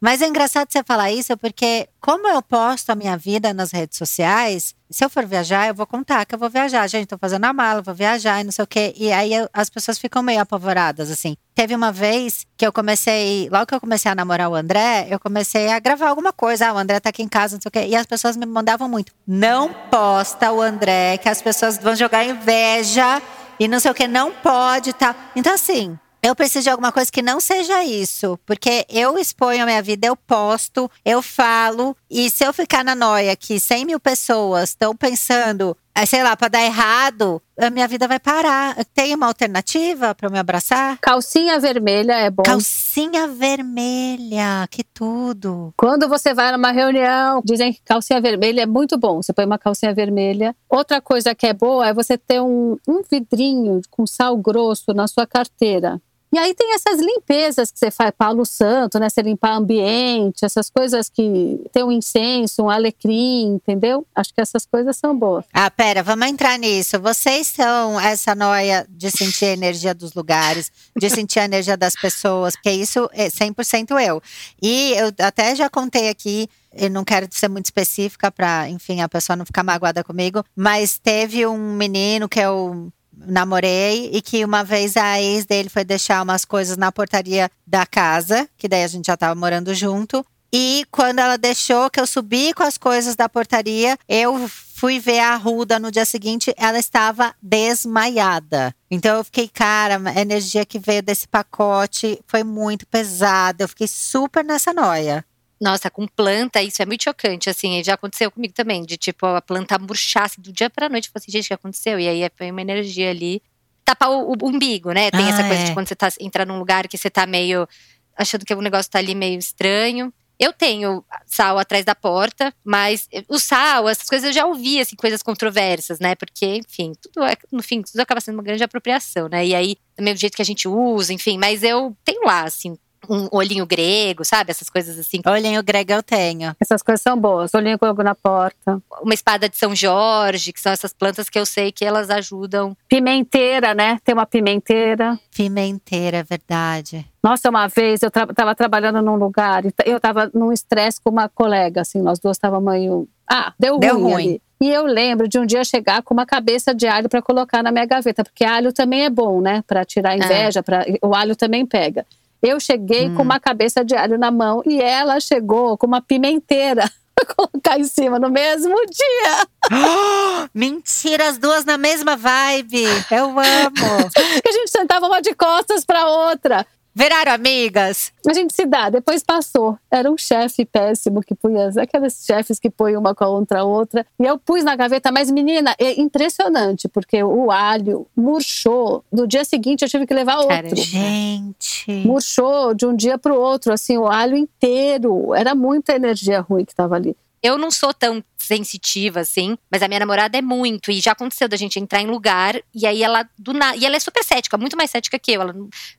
Mas 0.00 0.22
é 0.22 0.28
engraçado 0.28 0.70
você 0.70 0.82
falar 0.84 1.10
isso, 1.10 1.36
porque 1.36 1.88
como 2.00 2.28
eu 2.28 2.40
posto 2.40 2.90
a 2.90 2.94
minha 2.94 3.16
vida 3.16 3.52
nas 3.52 3.72
redes 3.72 3.98
sociais, 3.98 4.74
se 4.88 5.04
eu 5.04 5.10
for 5.10 5.26
viajar, 5.26 5.68
eu 5.68 5.74
vou 5.74 5.86
contar 5.86 6.24
que 6.24 6.34
eu 6.34 6.38
vou 6.38 6.48
viajar. 6.48 6.86
Gente, 6.88 7.08
tô 7.08 7.18
fazendo 7.18 7.44
a 7.44 7.52
mala, 7.52 7.82
vou 7.82 7.94
viajar 7.94 8.40
e 8.40 8.44
não 8.44 8.52
sei 8.52 8.62
o 8.62 8.66
quê. 8.66 8.94
E 8.96 9.12
aí 9.12 9.34
eu, 9.34 9.48
as 9.52 9.68
pessoas 9.68 9.98
ficam 9.98 10.22
meio 10.22 10.40
apavoradas, 10.40 11.10
assim. 11.10 11.36
Teve 11.54 11.74
uma 11.74 11.90
vez 11.90 12.46
que 12.56 12.64
eu 12.64 12.72
comecei, 12.72 13.48
logo 13.50 13.66
que 13.66 13.74
eu 13.74 13.80
comecei 13.80 14.10
a 14.10 14.14
namorar 14.14 14.48
o 14.48 14.54
André, 14.54 15.08
eu 15.10 15.18
comecei 15.18 15.68
a 15.68 15.78
gravar 15.80 16.08
alguma 16.08 16.32
coisa. 16.32 16.68
Ah, 16.68 16.74
o 16.74 16.78
André 16.78 17.00
tá 17.00 17.10
aqui 17.10 17.22
em 17.22 17.28
casa, 17.28 17.56
não 17.56 17.60
sei 17.60 17.68
o 17.68 17.72
quê. 17.72 17.86
E 17.88 17.96
as 17.96 18.06
pessoas 18.06 18.36
me 18.36 18.46
mandavam 18.46 18.88
muito. 18.88 19.12
Não 19.26 19.74
posta 19.90 20.52
o 20.52 20.62
André, 20.62 21.18
que 21.18 21.28
as 21.28 21.42
pessoas 21.42 21.76
vão 21.76 21.96
jogar 21.96 22.24
inveja 22.24 23.20
e 23.58 23.66
não 23.66 23.80
sei 23.80 23.90
o 23.90 23.94
quê. 23.94 24.06
Não 24.06 24.30
pode. 24.32 24.92
Tá. 24.92 25.14
Então, 25.34 25.52
assim, 25.52 25.98
eu 26.22 26.34
preciso 26.34 26.64
de 26.64 26.70
alguma 26.70 26.92
coisa 26.92 27.10
que 27.10 27.22
não 27.22 27.40
seja 27.40 27.84
isso, 27.84 28.38
porque 28.44 28.84
eu 28.88 29.18
exponho 29.18 29.62
a 29.62 29.66
minha 29.66 29.82
vida, 29.82 30.06
eu 30.06 30.16
posto, 30.16 30.90
eu 31.04 31.22
falo, 31.22 31.96
e 32.10 32.28
se 32.30 32.44
eu 32.44 32.52
ficar 32.52 32.84
na 32.84 32.94
noia 32.94 33.36
que 33.36 33.60
100 33.60 33.84
mil 33.84 34.00
pessoas 34.00 34.70
estão 34.70 34.96
pensando, 34.96 35.76
eh, 35.94 36.06
sei 36.06 36.22
lá, 36.22 36.36
para 36.36 36.48
dar 36.48 36.62
errado, 36.62 37.42
a 37.58 37.70
minha 37.70 37.86
vida 37.88 38.06
vai 38.06 38.18
parar. 38.18 38.76
Tem 38.94 39.14
uma 39.14 39.26
alternativa 39.26 40.14
para 40.14 40.30
me 40.30 40.38
abraçar? 40.38 40.98
Calcinha 40.98 41.58
vermelha 41.58 42.14
é 42.14 42.30
bom. 42.30 42.42
Calcinha 42.42 43.26
vermelha, 43.26 44.66
que 44.70 44.84
tudo. 44.84 45.72
Quando 45.76 46.08
você 46.08 46.32
vai 46.32 46.52
numa 46.52 46.70
reunião, 46.70 47.42
dizem 47.44 47.72
que 47.72 47.80
calcinha 47.84 48.20
vermelha 48.20 48.62
é 48.62 48.66
muito 48.66 48.96
bom. 48.96 49.22
Você 49.22 49.32
põe 49.32 49.44
uma 49.44 49.58
calcinha 49.58 49.92
vermelha. 49.92 50.54
Outra 50.68 51.00
coisa 51.00 51.34
que 51.34 51.46
é 51.46 51.52
boa 51.52 51.88
é 51.88 51.92
você 51.92 52.16
ter 52.16 52.40
um, 52.40 52.76
um 52.86 53.02
vidrinho 53.10 53.80
com 53.90 54.06
sal 54.06 54.36
grosso 54.36 54.92
na 54.94 55.06
sua 55.08 55.26
carteira. 55.26 56.00
E 56.32 56.38
aí 56.38 56.54
tem 56.54 56.74
essas 56.74 57.00
limpezas 57.00 57.70
que 57.70 57.78
você 57.78 57.90
faz, 57.90 58.12
Paulo 58.16 58.44
Santo, 58.44 58.98
né? 58.98 59.08
Você 59.08 59.22
limpar 59.22 59.56
ambiente, 59.56 60.44
essas 60.44 60.68
coisas 60.68 61.08
que 61.08 61.60
tem 61.72 61.82
um 61.82 61.90
incenso, 61.90 62.64
um 62.64 62.70
alecrim, 62.70 63.54
entendeu? 63.54 64.06
Acho 64.14 64.34
que 64.34 64.40
essas 64.40 64.66
coisas 64.66 64.96
são 64.96 65.16
boas. 65.16 65.44
Ah, 65.52 65.70
pera, 65.70 66.02
vamos 66.02 66.26
entrar 66.28 66.58
nisso. 66.58 67.00
Vocês 67.00 67.46
são 67.46 67.98
essa 67.98 68.34
noia 68.34 68.86
de 68.88 69.10
sentir 69.10 69.46
a 69.46 69.52
energia 69.52 69.94
dos 69.94 70.14
lugares, 70.14 70.70
de 70.96 71.08
sentir 71.08 71.40
a 71.40 71.44
energia 71.44 71.76
das 71.76 71.94
pessoas, 71.94 72.54
porque 72.54 72.70
isso 72.70 73.08
é 73.12 73.28
100% 73.28 73.98
eu. 74.00 74.22
E 74.60 74.92
eu 74.92 75.12
até 75.24 75.54
já 75.54 75.70
contei 75.70 76.08
aqui 76.08 76.48
eu 76.72 76.90
não 76.90 77.04
quero 77.04 77.26
ser 77.30 77.48
muito 77.48 77.66
específica 77.66 78.30
para, 78.30 78.68
enfim, 78.68 79.00
a 79.00 79.08
pessoa 79.08 79.36
não 79.36 79.46
ficar 79.46 79.62
magoada 79.62 80.04
comigo, 80.04 80.44
mas 80.54 80.98
teve 80.98 81.46
um 81.46 81.74
menino 81.74 82.28
que 82.28 82.38
eu 82.38 82.92
namorei 83.26 84.10
e 84.12 84.22
que 84.22 84.44
uma 84.44 84.62
vez 84.64 84.96
a 84.96 85.20
ex 85.20 85.44
dele 85.44 85.68
foi 85.68 85.84
deixar 85.84 86.22
umas 86.22 86.44
coisas 86.44 86.76
na 86.76 86.92
portaria 86.92 87.50
da 87.66 87.84
casa, 87.86 88.48
que 88.56 88.68
daí 88.68 88.84
a 88.84 88.88
gente 88.88 89.06
já 89.06 89.16
tava 89.16 89.34
morando 89.34 89.74
junto. 89.74 90.24
E 90.52 90.86
quando 90.90 91.18
ela 91.18 91.36
deixou 91.36 91.90
que 91.90 92.00
eu 92.00 92.06
subi 92.06 92.54
com 92.54 92.62
as 92.62 92.78
coisas 92.78 93.14
da 93.14 93.28
portaria, 93.28 93.98
eu 94.08 94.48
fui 94.48 94.98
ver 94.98 95.18
a 95.18 95.36
Ruda 95.36 95.78
no 95.78 95.90
dia 95.90 96.04
seguinte, 96.04 96.54
ela 96.56 96.78
estava 96.78 97.34
desmaiada. 97.42 98.74
Então 98.90 99.18
eu 99.18 99.24
fiquei, 99.24 99.48
cara, 99.48 100.00
a 100.02 100.20
energia 100.20 100.64
que 100.64 100.78
veio 100.78 101.02
desse 101.02 101.28
pacote 101.28 102.18
foi 102.26 102.42
muito 102.42 102.86
pesada. 102.86 103.64
Eu 103.64 103.68
fiquei 103.68 103.88
super 103.88 104.42
nessa 104.42 104.72
noia. 104.72 105.24
Nossa, 105.60 105.90
com 105.90 106.06
planta, 106.06 106.62
isso 106.62 106.80
é 106.80 106.86
muito 106.86 107.02
chocante, 107.02 107.50
assim, 107.50 107.82
já 107.82 107.94
aconteceu 107.94 108.30
comigo 108.30 108.54
também, 108.54 108.84
de 108.84 108.96
tipo, 108.96 109.26
a 109.26 109.42
planta 109.42 109.76
murchar, 109.78 110.24
assim, 110.24 110.40
do 110.40 110.52
dia 110.52 110.70
pra 110.70 110.88
noite, 110.88 111.08
eu 111.08 111.12
falei 111.12 111.24
assim, 111.24 111.32
gente, 111.32 111.46
o 111.46 111.48
que 111.48 111.54
aconteceu? 111.54 111.98
E 111.98 112.08
aí 112.08 112.30
foi 112.36 112.50
uma 112.50 112.60
energia 112.60 113.10
ali, 113.10 113.42
tapar 113.84 114.10
o, 114.10 114.32
o 114.32 114.48
umbigo, 114.48 114.92
né, 114.92 115.10
tem 115.10 115.24
ah, 115.24 115.28
essa 115.30 115.42
coisa 115.42 115.62
é. 115.62 115.64
de 115.64 115.74
quando 115.74 115.88
você 115.88 115.96
tá, 115.96 116.08
entra 116.20 116.44
num 116.44 116.58
lugar 116.58 116.86
que 116.86 116.96
você 116.96 117.10
tá 117.10 117.26
meio, 117.26 117.68
achando 118.16 118.44
que 118.44 118.54
o 118.54 118.60
negócio 118.60 118.90
tá 118.90 118.98
ali 118.98 119.14
meio 119.14 119.38
estranho. 119.38 120.12
Eu 120.38 120.52
tenho 120.52 121.04
sal 121.26 121.58
atrás 121.58 121.84
da 121.84 121.96
porta, 121.96 122.54
mas 122.64 123.08
o 123.28 123.40
sal, 123.40 123.88
essas 123.88 124.08
coisas 124.08 124.28
eu 124.28 124.32
já 124.32 124.46
ouvi, 124.46 124.78
assim, 124.78 124.94
coisas 124.94 125.20
controversas, 125.20 125.98
né? 125.98 126.14
Porque, 126.14 126.58
enfim, 126.58 126.92
tudo 127.02 127.24
é, 127.24 127.36
no 127.50 127.60
fim, 127.60 127.82
tudo 127.82 127.98
acaba 127.98 128.20
sendo 128.20 128.34
uma 128.34 128.44
grande 128.44 128.62
apropriação, 128.62 129.28
né? 129.28 129.44
E 129.44 129.52
aí, 129.52 129.76
também 129.96 130.14
o 130.14 130.16
jeito 130.16 130.36
que 130.36 130.42
a 130.42 130.44
gente 130.44 130.68
usa, 130.68 131.12
enfim, 131.12 131.36
mas 131.36 131.64
eu 131.64 131.96
tenho 132.04 132.24
lá, 132.24 132.44
assim, 132.44 132.78
um 133.08 133.28
olhinho 133.30 133.66
grego, 133.66 134.24
sabe? 134.24 134.50
Essas 134.50 134.68
coisas 134.70 134.98
assim. 134.98 135.20
Olhinho 135.26 135.62
grego 135.62 135.92
eu 135.92 136.02
tenho. 136.02 136.54
Essas 136.60 136.82
coisas 136.82 137.02
são 137.02 137.18
boas. 137.18 137.52
Olhinho 137.54 137.78
grego 137.78 138.02
na 138.02 138.14
porta. 138.14 138.80
Uma 139.02 139.14
espada 139.14 139.48
de 139.48 139.56
São 139.56 139.74
Jorge, 139.74 140.52
que 140.52 140.60
são 140.60 140.72
essas 140.72 140.92
plantas 140.92 141.28
que 141.28 141.38
eu 141.38 141.46
sei 141.46 141.70
que 141.72 141.84
elas 141.84 142.10
ajudam. 142.10 142.76
Pimenteira, 142.88 143.74
né? 143.74 143.98
Tem 144.04 144.14
uma 144.14 144.26
pimenteira. 144.26 145.18
Pimenteira, 145.34 146.18
é 146.18 146.22
verdade. 146.22 147.06
Nossa, 147.22 147.50
uma 147.50 147.66
vez 147.68 148.02
eu 148.02 148.08
estava 148.08 148.32
tra 148.34 148.54
trabalhando 148.54 149.02
num 149.02 149.16
lugar 149.16 149.64
e 149.64 149.72
eu 149.84 149.96
estava 149.96 150.30
num 150.32 150.52
estresse 150.52 151.00
com 151.00 151.10
uma 151.10 151.28
colega, 151.28 151.80
assim, 151.82 152.00
nós 152.00 152.18
duas 152.18 152.36
estávamos 152.36 152.72
meio. 152.72 153.08
Ah, 153.28 153.52
deu, 153.58 153.78
deu 153.78 153.94
ruim. 153.98 154.12
ruim. 154.12 154.28
Ali. 154.28 154.42
E 154.60 154.68
eu 154.68 154.86
lembro 154.86 155.28
de 155.28 155.38
um 155.38 155.46
dia 155.46 155.62
chegar 155.64 156.02
com 156.02 156.12
uma 156.12 156.26
cabeça 156.26 156.74
de 156.74 156.86
alho 156.86 157.08
para 157.08 157.22
colocar 157.22 157.62
na 157.62 157.70
minha 157.70 157.86
gaveta, 157.86 158.24
porque 158.24 158.44
alho 158.44 158.72
também 158.72 159.04
é 159.04 159.10
bom, 159.10 159.40
né? 159.40 159.62
Para 159.66 159.84
tirar 159.84 160.16
inveja, 160.16 160.60
é. 160.60 160.62
Pra, 160.62 160.84
o 161.02 161.14
alho 161.14 161.36
também 161.36 161.64
pega. 161.64 162.04
Eu 162.42 162.60
cheguei 162.60 163.08
hum. 163.08 163.16
com 163.16 163.22
uma 163.22 163.40
cabeça 163.40 163.84
de 163.84 163.96
alho 163.96 164.18
na 164.18 164.30
mão 164.30 164.62
e 164.64 164.80
ela 164.80 165.18
chegou 165.20 165.76
com 165.76 165.86
uma 165.86 166.00
pimenteira 166.00 166.90
pra 167.14 167.34
colocar 167.34 167.78
em 167.78 167.84
cima 167.84 168.18
no 168.18 168.30
mesmo 168.30 168.74
dia. 168.86 169.46
Oh, 169.72 170.48
mentira, 170.54 171.28
as 171.28 171.38
duas 171.38 171.64
na 171.64 171.76
mesma 171.76 172.16
vibe. 172.16 172.84
Eu 173.10 173.30
amo. 173.30 173.38
a 174.46 174.52
gente 174.52 174.70
sentava 174.70 175.06
uma 175.06 175.20
de 175.20 175.34
costas 175.34 175.84
pra 175.84 176.06
outra. 176.06 176.66
Viraram 176.94 177.32
amigas? 177.32 178.12
A 178.26 178.32
gente 178.32 178.52
se 178.54 178.66
dá, 178.66 178.90
depois 178.90 179.22
passou. 179.22 179.78
Era 179.90 180.10
um 180.10 180.18
chefe 180.18 180.64
péssimo 180.64 181.20
que 181.22 181.34
punha, 181.34 181.68
aqueles 181.80 182.24
chefes 182.24 182.58
que 182.58 182.68
põem 182.68 182.96
uma 182.96 183.14
contra 183.14 183.60
a 183.60 183.64
outra. 183.64 184.04
E 184.18 184.24
eu 184.24 184.38
pus 184.38 184.64
na 184.64 184.74
gaveta, 184.74 185.12
mas 185.12 185.30
menina, 185.30 185.74
é 185.78 186.00
impressionante, 186.00 186.88
porque 186.88 187.22
o 187.22 187.50
alho 187.50 188.06
murchou. 188.16 189.04
No 189.12 189.26
dia 189.26 189.44
seguinte 189.44 189.82
eu 189.82 189.88
tive 189.88 190.06
que 190.06 190.14
levar 190.14 190.38
outro. 190.38 190.48
Cara, 190.48 190.74
gente. 190.74 191.92
Murchou 192.04 192.74
de 192.74 192.86
um 192.86 192.96
dia 192.96 193.16
para 193.16 193.32
o 193.32 193.40
outro, 193.40 193.72
assim, 193.72 193.96
o 193.96 194.06
alho 194.06 194.36
inteiro. 194.36 195.34
Era 195.34 195.54
muita 195.54 195.94
energia 195.94 196.40
ruim 196.40 196.64
que 196.64 196.72
estava 196.72 196.96
ali. 196.96 197.16
Eu 197.42 197.56
não 197.58 197.70
sou 197.70 197.92
tão 197.94 198.22
sensitiva, 198.38 199.20
assim, 199.20 199.58
mas 199.70 199.82
a 199.82 199.88
minha 199.88 200.00
namorada 200.00 200.38
é 200.38 200.42
muito. 200.42 200.90
E 200.90 201.00
já 201.00 201.12
aconteceu 201.12 201.48
da 201.48 201.56
gente 201.56 201.78
entrar 201.78 202.00
em 202.00 202.06
lugar 202.06 202.60
e 202.74 202.86
aí 202.86 203.02
ela 203.02 203.28
do 203.38 203.52
nada. 203.52 203.76
E 203.76 203.84
ela 203.84 203.96
é 203.96 204.00
super 204.00 204.24
cética, 204.24 204.56
muito 204.56 204.76
mais 204.76 204.90
cética 204.90 205.18
que 205.18 205.32
eu. 205.32 205.42
Ela 205.42 205.54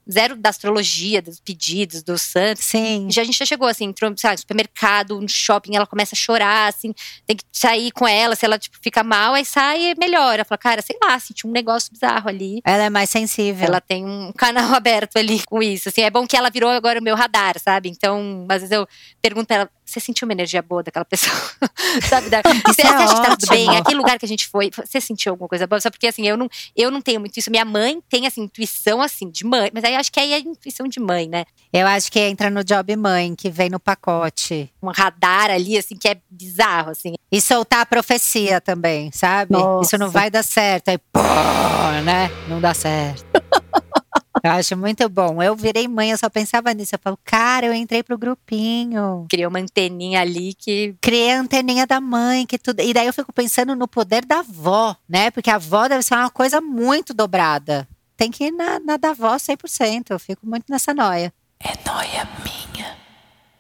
zero 0.10 0.36
da 0.36 0.50
astrologia, 0.50 1.22
dos 1.22 1.40
pedidos, 1.40 2.02
dos 2.02 2.22
santos. 2.22 2.64
Sim. 2.64 3.08
Já 3.12 3.22
a 3.22 3.26
gente 3.26 3.38
já 3.38 3.46
chegou 3.46 3.68
assim, 3.68 3.86
entrou, 3.86 4.12
sabe, 4.18 4.36
no 4.36 4.40
supermercado, 4.40 5.20
no 5.20 5.30
shopping, 5.30 5.76
ela 5.76 5.86
começa 5.86 6.16
a 6.16 6.18
chorar, 6.18 6.70
assim, 6.70 6.94
tem 7.28 7.36
que 7.36 7.44
sair 7.52 7.92
com 7.92 8.08
ela, 8.08 8.36
se 8.36 8.46
ela, 8.46 8.58
tipo, 8.58 8.78
fica 8.82 9.04
mal, 9.04 9.34
aí 9.34 9.46
sai 9.46 9.92
e 9.92 9.96
melhora. 9.96 10.38
Ela 10.38 10.46
fala, 10.46 10.58
cara, 10.58 10.82
sei 10.82 10.98
lá, 11.04 11.20
senti 11.20 11.46
um 11.46 11.52
negócio 11.52 11.92
bizarro 11.92 12.30
ali. 12.30 12.62
Ela 12.64 12.86
é 12.86 12.90
mais 12.90 13.10
sensível. 13.10 13.68
Ela 13.68 13.82
tem 13.82 14.06
um 14.06 14.32
canal 14.32 14.74
aberto 14.76 15.18
ali 15.18 15.44
com 15.46 15.62
isso. 15.62 15.90
Assim, 15.90 16.02
é 16.02 16.10
bom 16.10 16.26
que 16.26 16.38
ela 16.38 16.50
virou 16.50 16.70
agora 16.70 17.00
o 17.00 17.04
meu 17.04 17.16
radar, 17.16 17.60
sabe? 17.60 17.90
Então, 17.90 18.48
às 18.50 18.62
vezes 18.62 18.72
eu 18.72 18.88
pergunto 19.22 19.48
pra 19.48 19.56
ela, 19.58 19.70
você 19.90 20.00
sentiu 20.00 20.28
uma 20.28 20.34
energia 20.34 20.62
boa 20.62 20.84
daquela 20.84 21.06
pessoa? 21.06 21.36
sabe, 22.08 22.30
da 22.30 22.40
é 22.40 22.42
tá 22.42 23.36
tudo 23.36 23.50
bem? 23.50 23.70
Aquele 23.78 23.98
lugar 23.98 24.18
que 24.20 24.26
a 24.26 24.28
gente 24.28 24.48
foi, 24.48 24.70
você 24.70 25.02
sentiu 25.02 25.34
alguma 25.34 25.48
coisa 25.48 25.66
boa? 25.68 25.82
Só 25.82 25.90
porque 25.90 26.08
assim, 26.08 26.28
eu 26.28 26.38
não, 26.38 26.50
eu 26.76 26.92
não 26.92 27.02
tenho 27.02 27.20
muito 27.20 27.38
isso. 27.38 27.50
Minha 27.50 27.66
mãe 27.66 28.02
tem 28.10 28.28
assim, 28.28 28.42
intuição 28.42 29.02
assim, 29.02 29.30
de 29.30 29.46
mãe. 29.46 29.72
Mas 29.74 29.84
aí 29.84 29.94
eu 29.94 30.00
acho 30.00 30.12
que 30.12 30.20
aí 30.20 30.34
é 30.34 30.40
intuição 30.40 30.88
de 30.88 31.00
mãe, 31.00 31.28
né? 31.28 31.46
Eu 31.72 31.88
acho 31.88 32.12
que 32.12 32.20
entra 32.20 32.50
no 32.50 32.64
job 32.64 32.96
mãe, 32.96 33.36
que 33.36 33.50
vem 33.50 33.70
no 33.70 33.80
pacote. 33.80 34.72
Um 34.82 34.92
radar 34.92 35.52
ali, 35.52 35.78
assim, 35.78 35.96
que 35.96 36.08
é 36.08 36.18
bizarro, 36.30 36.92
assim. 36.92 37.16
E 37.32 37.42
soltar 37.42 37.82
a 37.82 37.86
profecia 37.86 38.60
também, 38.60 39.12
sabe? 39.12 39.54
Nossa. 39.54 39.88
Isso 39.88 39.98
não 39.98 40.10
vai 40.10 40.30
dar 40.30 40.44
certo. 40.44 40.90
Aí, 40.90 40.98
pô, 40.98 41.22
né? 42.04 42.30
Não 42.48 42.60
dá 42.60 42.74
certo. 42.74 43.26
eu 44.44 44.52
acho 44.52 44.76
muito 44.78 45.08
bom. 45.10 45.42
Eu 45.42 45.56
virei 45.56 45.88
mãe, 45.88 46.12
eu 46.12 46.18
só 46.18 46.30
pensava 46.30 46.74
nisso. 46.74 46.96
Eu 46.96 47.00
falo, 47.00 47.18
cara, 47.24 47.66
eu 47.66 47.74
entrei 47.74 48.04
pro 48.04 48.18
grupinho. 48.18 49.26
Criou 49.30 49.50
uma 49.50 49.60
anteninha 49.60 50.22
ali 50.22 50.54
que. 50.54 50.96
Criei 51.02 51.34
a 51.34 51.40
anteninha 51.40 51.86
da 51.86 52.00
mãe, 52.00 52.46
que 52.46 52.58
tudo. 52.58 52.82
E 52.82 52.94
daí 52.94 53.08
eu 53.08 53.14
fico 53.14 53.34
pensando 53.34 53.76
no 53.76 53.88
poder 53.88 54.26
da 54.26 54.40
avó, 54.40 54.96
né? 55.08 55.32
Porque 55.32 55.50
a 55.50 55.56
avó 55.56 55.88
deve 55.88 56.04
ser 56.04 56.16
uma 56.16 56.30
coisa 56.30 56.62
muito 56.62 57.14
dobrada. 57.14 57.88
Tem 58.16 58.30
que 58.30 58.46
ir 58.46 58.52
na, 58.52 58.80
na 58.80 58.98
da 58.98 59.12
avó 59.12 59.36
100%. 59.36 60.08
Eu 60.10 60.20
fico 60.20 60.46
muito 60.46 60.66
nessa 60.70 60.94
noia. 60.94 61.34
É 61.62 61.72
noia 61.90 62.28
minha. 62.44 62.98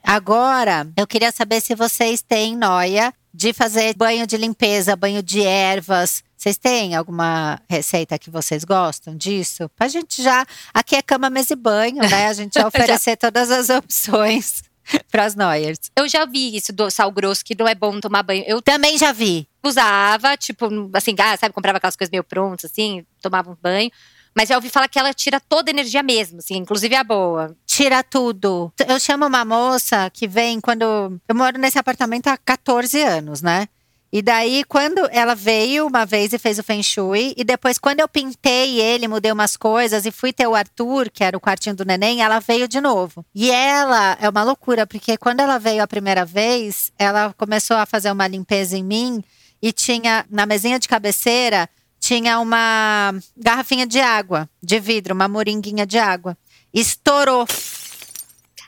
Agora, 0.03 0.87
eu 0.97 1.05
queria 1.05 1.31
saber 1.31 1.61
se 1.61 1.75
vocês 1.75 2.21
têm 2.21 2.55
noia 2.55 3.13
de 3.33 3.53
fazer 3.53 3.95
banho 3.95 4.25
de 4.25 4.37
limpeza, 4.37 4.95
banho 4.95 5.21
de 5.21 5.41
ervas. 5.43 6.23
Vocês 6.39 6.57
têm 6.57 6.95
alguma 6.95 7.59
receita 7.69 8.17
que 8.17 8.29
vocês 8.29 8.63
gostam 8.63 9.13
disso? 9.13 9.67
Pra 9.75 9.89
gente 9.89 10.23
já. 10.23 10.45
Aqui 10.73 10.95
é 10.95 11.01
cama, 11.01 11.29
mesa 11.29 11.51
e 11.51 11.55
banho, 11.57 11.97
né? 11.97 12.27
A 12.27 12.33
gente 12.33 12.53
já 12.57 12.65
oferecer 12.65 13.17
todas 13.17 13.51
as 13.51 13.67
opções 13.67 14.63
para 15.11 15.25
as 15.25 15.35
noias. 15.35 15.77
Eu 15.97 16.07
já 16.07 16.23
vi 16.25 16.55
isso 16.55 16.71
do 16.71 16.89
sal 16.89 17.11
grosso, 17.11 17.43
que 17.43 17.53
não 17.59 17.67
é 17.67 17.75
bom 17.75 17.99
tomar 17.99 18.23
banho. 18.23 18.45
Eu 18.47 18.61
Também 18.61 18.97
já 18.97 19.11
vi. 19.11 19.49
usava, 19.61 20.37
tipo, 20.37 20.69
assim, 20.93 21.13
ah, 21.19 21.35
sabe, 21.35 21.53
comprava 21.53 21.77
aquelas 21.77 21.97
coisas 21.97 22.09
meio 22.09 22.23
prontas, 22.23 22.71
assim, 22.71 23.05
tomava 23.21 23.51
um 23.51 23.57
banho. 23.61 23.91
Mas 24.33 24.47
já 24.47 24.55
ouvi 24.55 24.69
falar 24.69 24.87
que 24.87 24.97
ela 24.97 25.13
tira 25.13 25.41
toda 25.41 25.69
a 25.69 25.73
energia 25.73 26.01
mesmo, 26.01 26.37
assim, 26.37 26.55
inclusive 26.55 26.95
a 26.95 27.03
boa. 27.03 27.53
Tira 27.65 28.01
tudo. 28.01 28.71
Eu 28.87 28.97
chamo 28.97 29.25
uma 29.25 29.43
moça 29.43 30.09
que 30.13 30.25
vem 30.25 30.61
quando. 30.61 31.19
Eu 31.27 31.35
moro 31.35 31.57
nesse 31.57 31.77
apartamento 31.77 32.27
há 32.27 32.37
14 32.37 33.01
anos, 33.03 33.41
né? 33.41 33.67
E 34.11 34.23
daí, 34.23 34.63
quando 34.63 35.07
ela 35.11 35.35
veio 35.35 35.85
uma 35.85 36.03
vez 36.03 36.33
e 36.33 36.39
fez 36.39 36.57
o 36.57 36.63
Feng 36.63 36.81
Shui, 36.81 37.33
e 37.37 37.43
depois, 37.43 37.77
quando 37.77 37.99
eu 37.99 38.07
pintei 38.07 38.81
ele, 38.81 39.07
mudei 39.07 39.31
umas 39.31 39.55
coisas 39.55 40.05
e 40.05 40.11
fui 40.11 40.33
ter 40.33 40.47
o 40.47 40.55
Arthur, 40.55 41.11
que 41.11 41.23
era 41.23 41.37
o 41.37 41.39
quartinho 41.39 41.75
do 41.75 41.85
neném, 41.85 42.21
ela 42.21 42.39
veio 42.39 42.67
de 42.67 42.81
novo. 42.81 43.23
E 43.35 43.51
ela 43.51 44.17
é 44.19 44.27
uma 44.27 44.43
loucura, 44.43 44.87
porque 44.87 45.15
quando 45.15 45.41
ela 45.41 45.59
veio 45.59 45.83
a 45.83 45.87
primeira 45.87 46.25
vez, 46.25 46.91
ela 46.97 47.33
começou 47.37 47.77
a 47.77 47.85
fazer 47.85 48.11
uma 48.11 48.27
limpeza 48.27 48.75
em 48.75 48.83
mim 48.83 49.23
e 49.61 49.71
tinha, 49.71 50.25
na 50.29 50.45
mesinha 50.45 50.79
de 50.79 50.87
cabeceira, 50.87 51.69
tinha 51.99 52.39
uma 52.39 53.13
garrafinha 53.37 53.85
de 53.85 53.99
água, 53.99 54.49
de 54.63 54.79
vidro, 54.79 55.13
uma 55.13 55.27
moringuinha 55.27 55.85
de 55.85 55.99
água. 55.99 56.35
Estourou. 56.73 57.45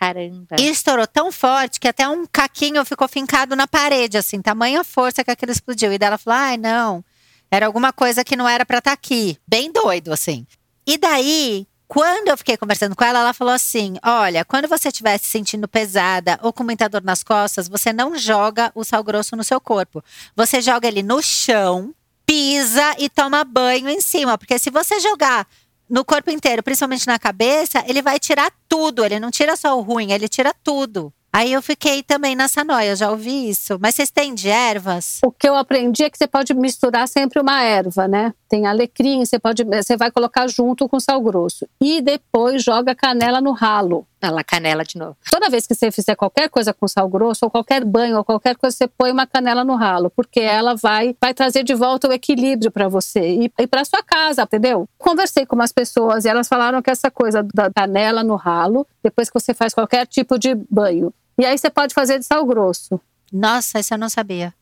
Caramba. 0.01 0.55
E 0.59 0.67
estourou 0.67 1.05
tão 1.05 1.31
forte 1.31 1.79
que 1.79 1.87
até 1.87 2.09
um 2.09 2.25
caquinho 2.25 2.83
ficou 2.83 3.07
fincado 3.07 3.55
na 3.55 3.67
parede, 3.67 4.17
assim, 4.17 4.41
tamanha 4.41 4.83
força 4.83 5.23
que 5.23 5.29
aquilo 5.29 5.51
explodiu. 5.51 5.93
E 5.93 5.99
daí 5.99 6.07
ela 6.07 6.17
falou: 6.17 6.39
ai, 6.39 6.57
não, 6.57 7.05
era 7.51 7.67
alguma 7.67 7.93
coisa 7.93 8.23
que 8.23 8.35
não 8.35 8.49
era 8.49 8.65
pra 8.65 8.79
estar 8.79 8.93
aqui. 8.93 9.37
Bem 9.47 9.71
doido, 9.71 10.11
assim. 10.11 10.47
E 10.87 10.97
daí, 10.97 11.67
quando 11.87 12.29
eu 12.29 12.37
fiquei 12.37 12.57
conversando 12.57 12.95
com 12.95 13.03
ela, 13.03 13.19
ela 13.19 13.31
falou 13.31 13.53
assim: 13.53 13.93
olha, 14.03 14.43
quando 14.43 14.67
você 14.67 14.87
estiver 14.87 15.19
se 15.19 15.27
sentindo 15.27 15.67
pesada 15.67 16.39
ou 16.41 16.51
com 16.51 16.63
muita 16.63 16.89
dor 16.89 17.03
nas 17.03 17.21
costas, 17.21 17.69
você 17.69 17.93
não 17.93 18.17
joga 18.17 18.71
o 18.73 18.83
sal 18.83 19.03
grosso 19.03 19.35
no 19.35 19.43
seu 19.43 19.61
corpo. 19.61 20.03
Você 20.35 20.63
joga 20.63 20.87
ele 20.87 21.03
no 21.03 21.21
chão, 21.21 21.93
pisa 22.25 22.95
e 22.97 23.07
toma 23.07 23.43
banho 23.43 23.87
em 23.87 24.01
cima. 24.01 24.35
Porque 24.35 24.57
se 24.57 24.71
você 24.71 24.99
jogar 24.99 25.45
no 25.91 26.05
corpo 26.05 26.31
inteiro, 26.31 26.63
principalmente 26.63 27.05
na 27.05 27.19
cabeça, 27.19 27.83
ele 27.85 28.01
vai 28.01 28.17
tirar 28.17 28.49
tudo. 28.69 29.03
Ele 29.03 29.19
não 29.19 29.29
tira 29.29 29.57
só 29.57 29.77
o 29.77 29.81
ruim, 29.81 30.13
ele 30.13 30.29
tira 30.29 30.55
tudo. 30.63 31.13
Aí 31.33 31.53
eu 31.53 31.61
fiquei 31.61 32.03
também 32.03 32.35
nessa 32.35 32.63
noia, 32.63 32.95
já 32.95 33.09
ouvi 33.09 33.49
isso. 33.49 33.77
Mas 33.79 33.95
vocês 33.95 34.11
têm 34.11 34.33
de 34.33 34.49
ervas? 34.49 35.19
O 35.23 35.31
que 35.31 35.47
eu 35.47 35.55
aprendi 35.55 36.03
é 36.03 36.09
que 36.09 36.17
você 36.17 36.27
pode 36.27 36.53
misturar 36.53 37.07
sempre 37.07 37.39
uma 37.39 37.61
erva, 37.61 38.07
né? 38.07 38.33
Tem 38.49 38.65
alecrim, 38.65 39.23
você 39.23 39.39
pode, 39.39 39.63
você 39.63 39.95
vai 39.95 40.11
colocar 40.11 40.47
junto 40.47 40.89
com 40.89 40.99
sal 40.99 41.21
grosso 41.21 41.67
e 41.79 42.01
depois 42.01 42.63
joga 42.63 42.95
canela 42.95 43.39
no 43.39 43.51
ralo. 43.51 44.05
Olha 44.23 44.33
lá, 44.33 44.43
canela 44.43 44.83
de 44.83 44.97
novo. 44.97 45.17
Toda 45.31 45.49
vez 45.49 45.65
que 45.65 45.73
você 45.73 45.91
fizer 45.91 46.15
qualquer 46.15 46.47
coisa 46.47 46.73
com 46.73 46.87
sal 46.87 47.09
grosso, 47.09 47.45
ou 47.45 47.49
qualquer 47.49 47.83
banho, 47.83 48.17
ou 48.17 48.23
qualquer 48.23 48.55
coisa, 48.55 48.75
você 48.77 48.87
põe 48.87 49.11
uma 49.11 49.25
canela 49.25 49.63
no 49.63 49.75
ralo, 49.75 50.11
porque 50.11 50.39
ela 50.39 50.75
vai, 50.75 51.15
vai 51.19 51.33
trazer 51.33 51.63
de 51.63 51.73
volta 51.73 52.07
o 52.07 52.13
equilíbrio 52.13 52.69
para 52.69 52.87
você 52.87 53.19
e, 53.19 53.51
e 53.57 53.67
para 53.67 53.83
sua 53.83 54.03
casa, 54.03 54.43
entendeu? 54.43 54.87
Conversei 54.97 55.45
com 55.45 55.55
umas 55.55 55.71
pessoas 55.71 56.23
e 56.25 56.29
elas 56.29 56.47
falaram 56.47 56.81
que 56.81 56.91
essa 56.91 57.09
coisa 57.09 57.41
da 57.53 57.71
canela 57.71 58.23
no 58.23 58.35
ralo, 58.35 58.85
depois 59.03 59.29
que 59.29 59.39
você 59.39 59.53
faz 59.53 59.73
qualquer 59.73 60.05
tipo 60.05 60.37
de 60.37 60.53
banho, 60.69 61.11
e 61.39 61.45
aí 61.45 61.57
você 61.57 61.71
pode 61.71 61.93
fazer 61.93 62.19
de 62.19 62.25
sal 62.25 62.45
grosso. 62.45 63.01
Nossa, 63.33 63.79
isso 63.79 63.93
eu 63.93 63.97
não 63.97 64.09
sabia. 64.09 64.53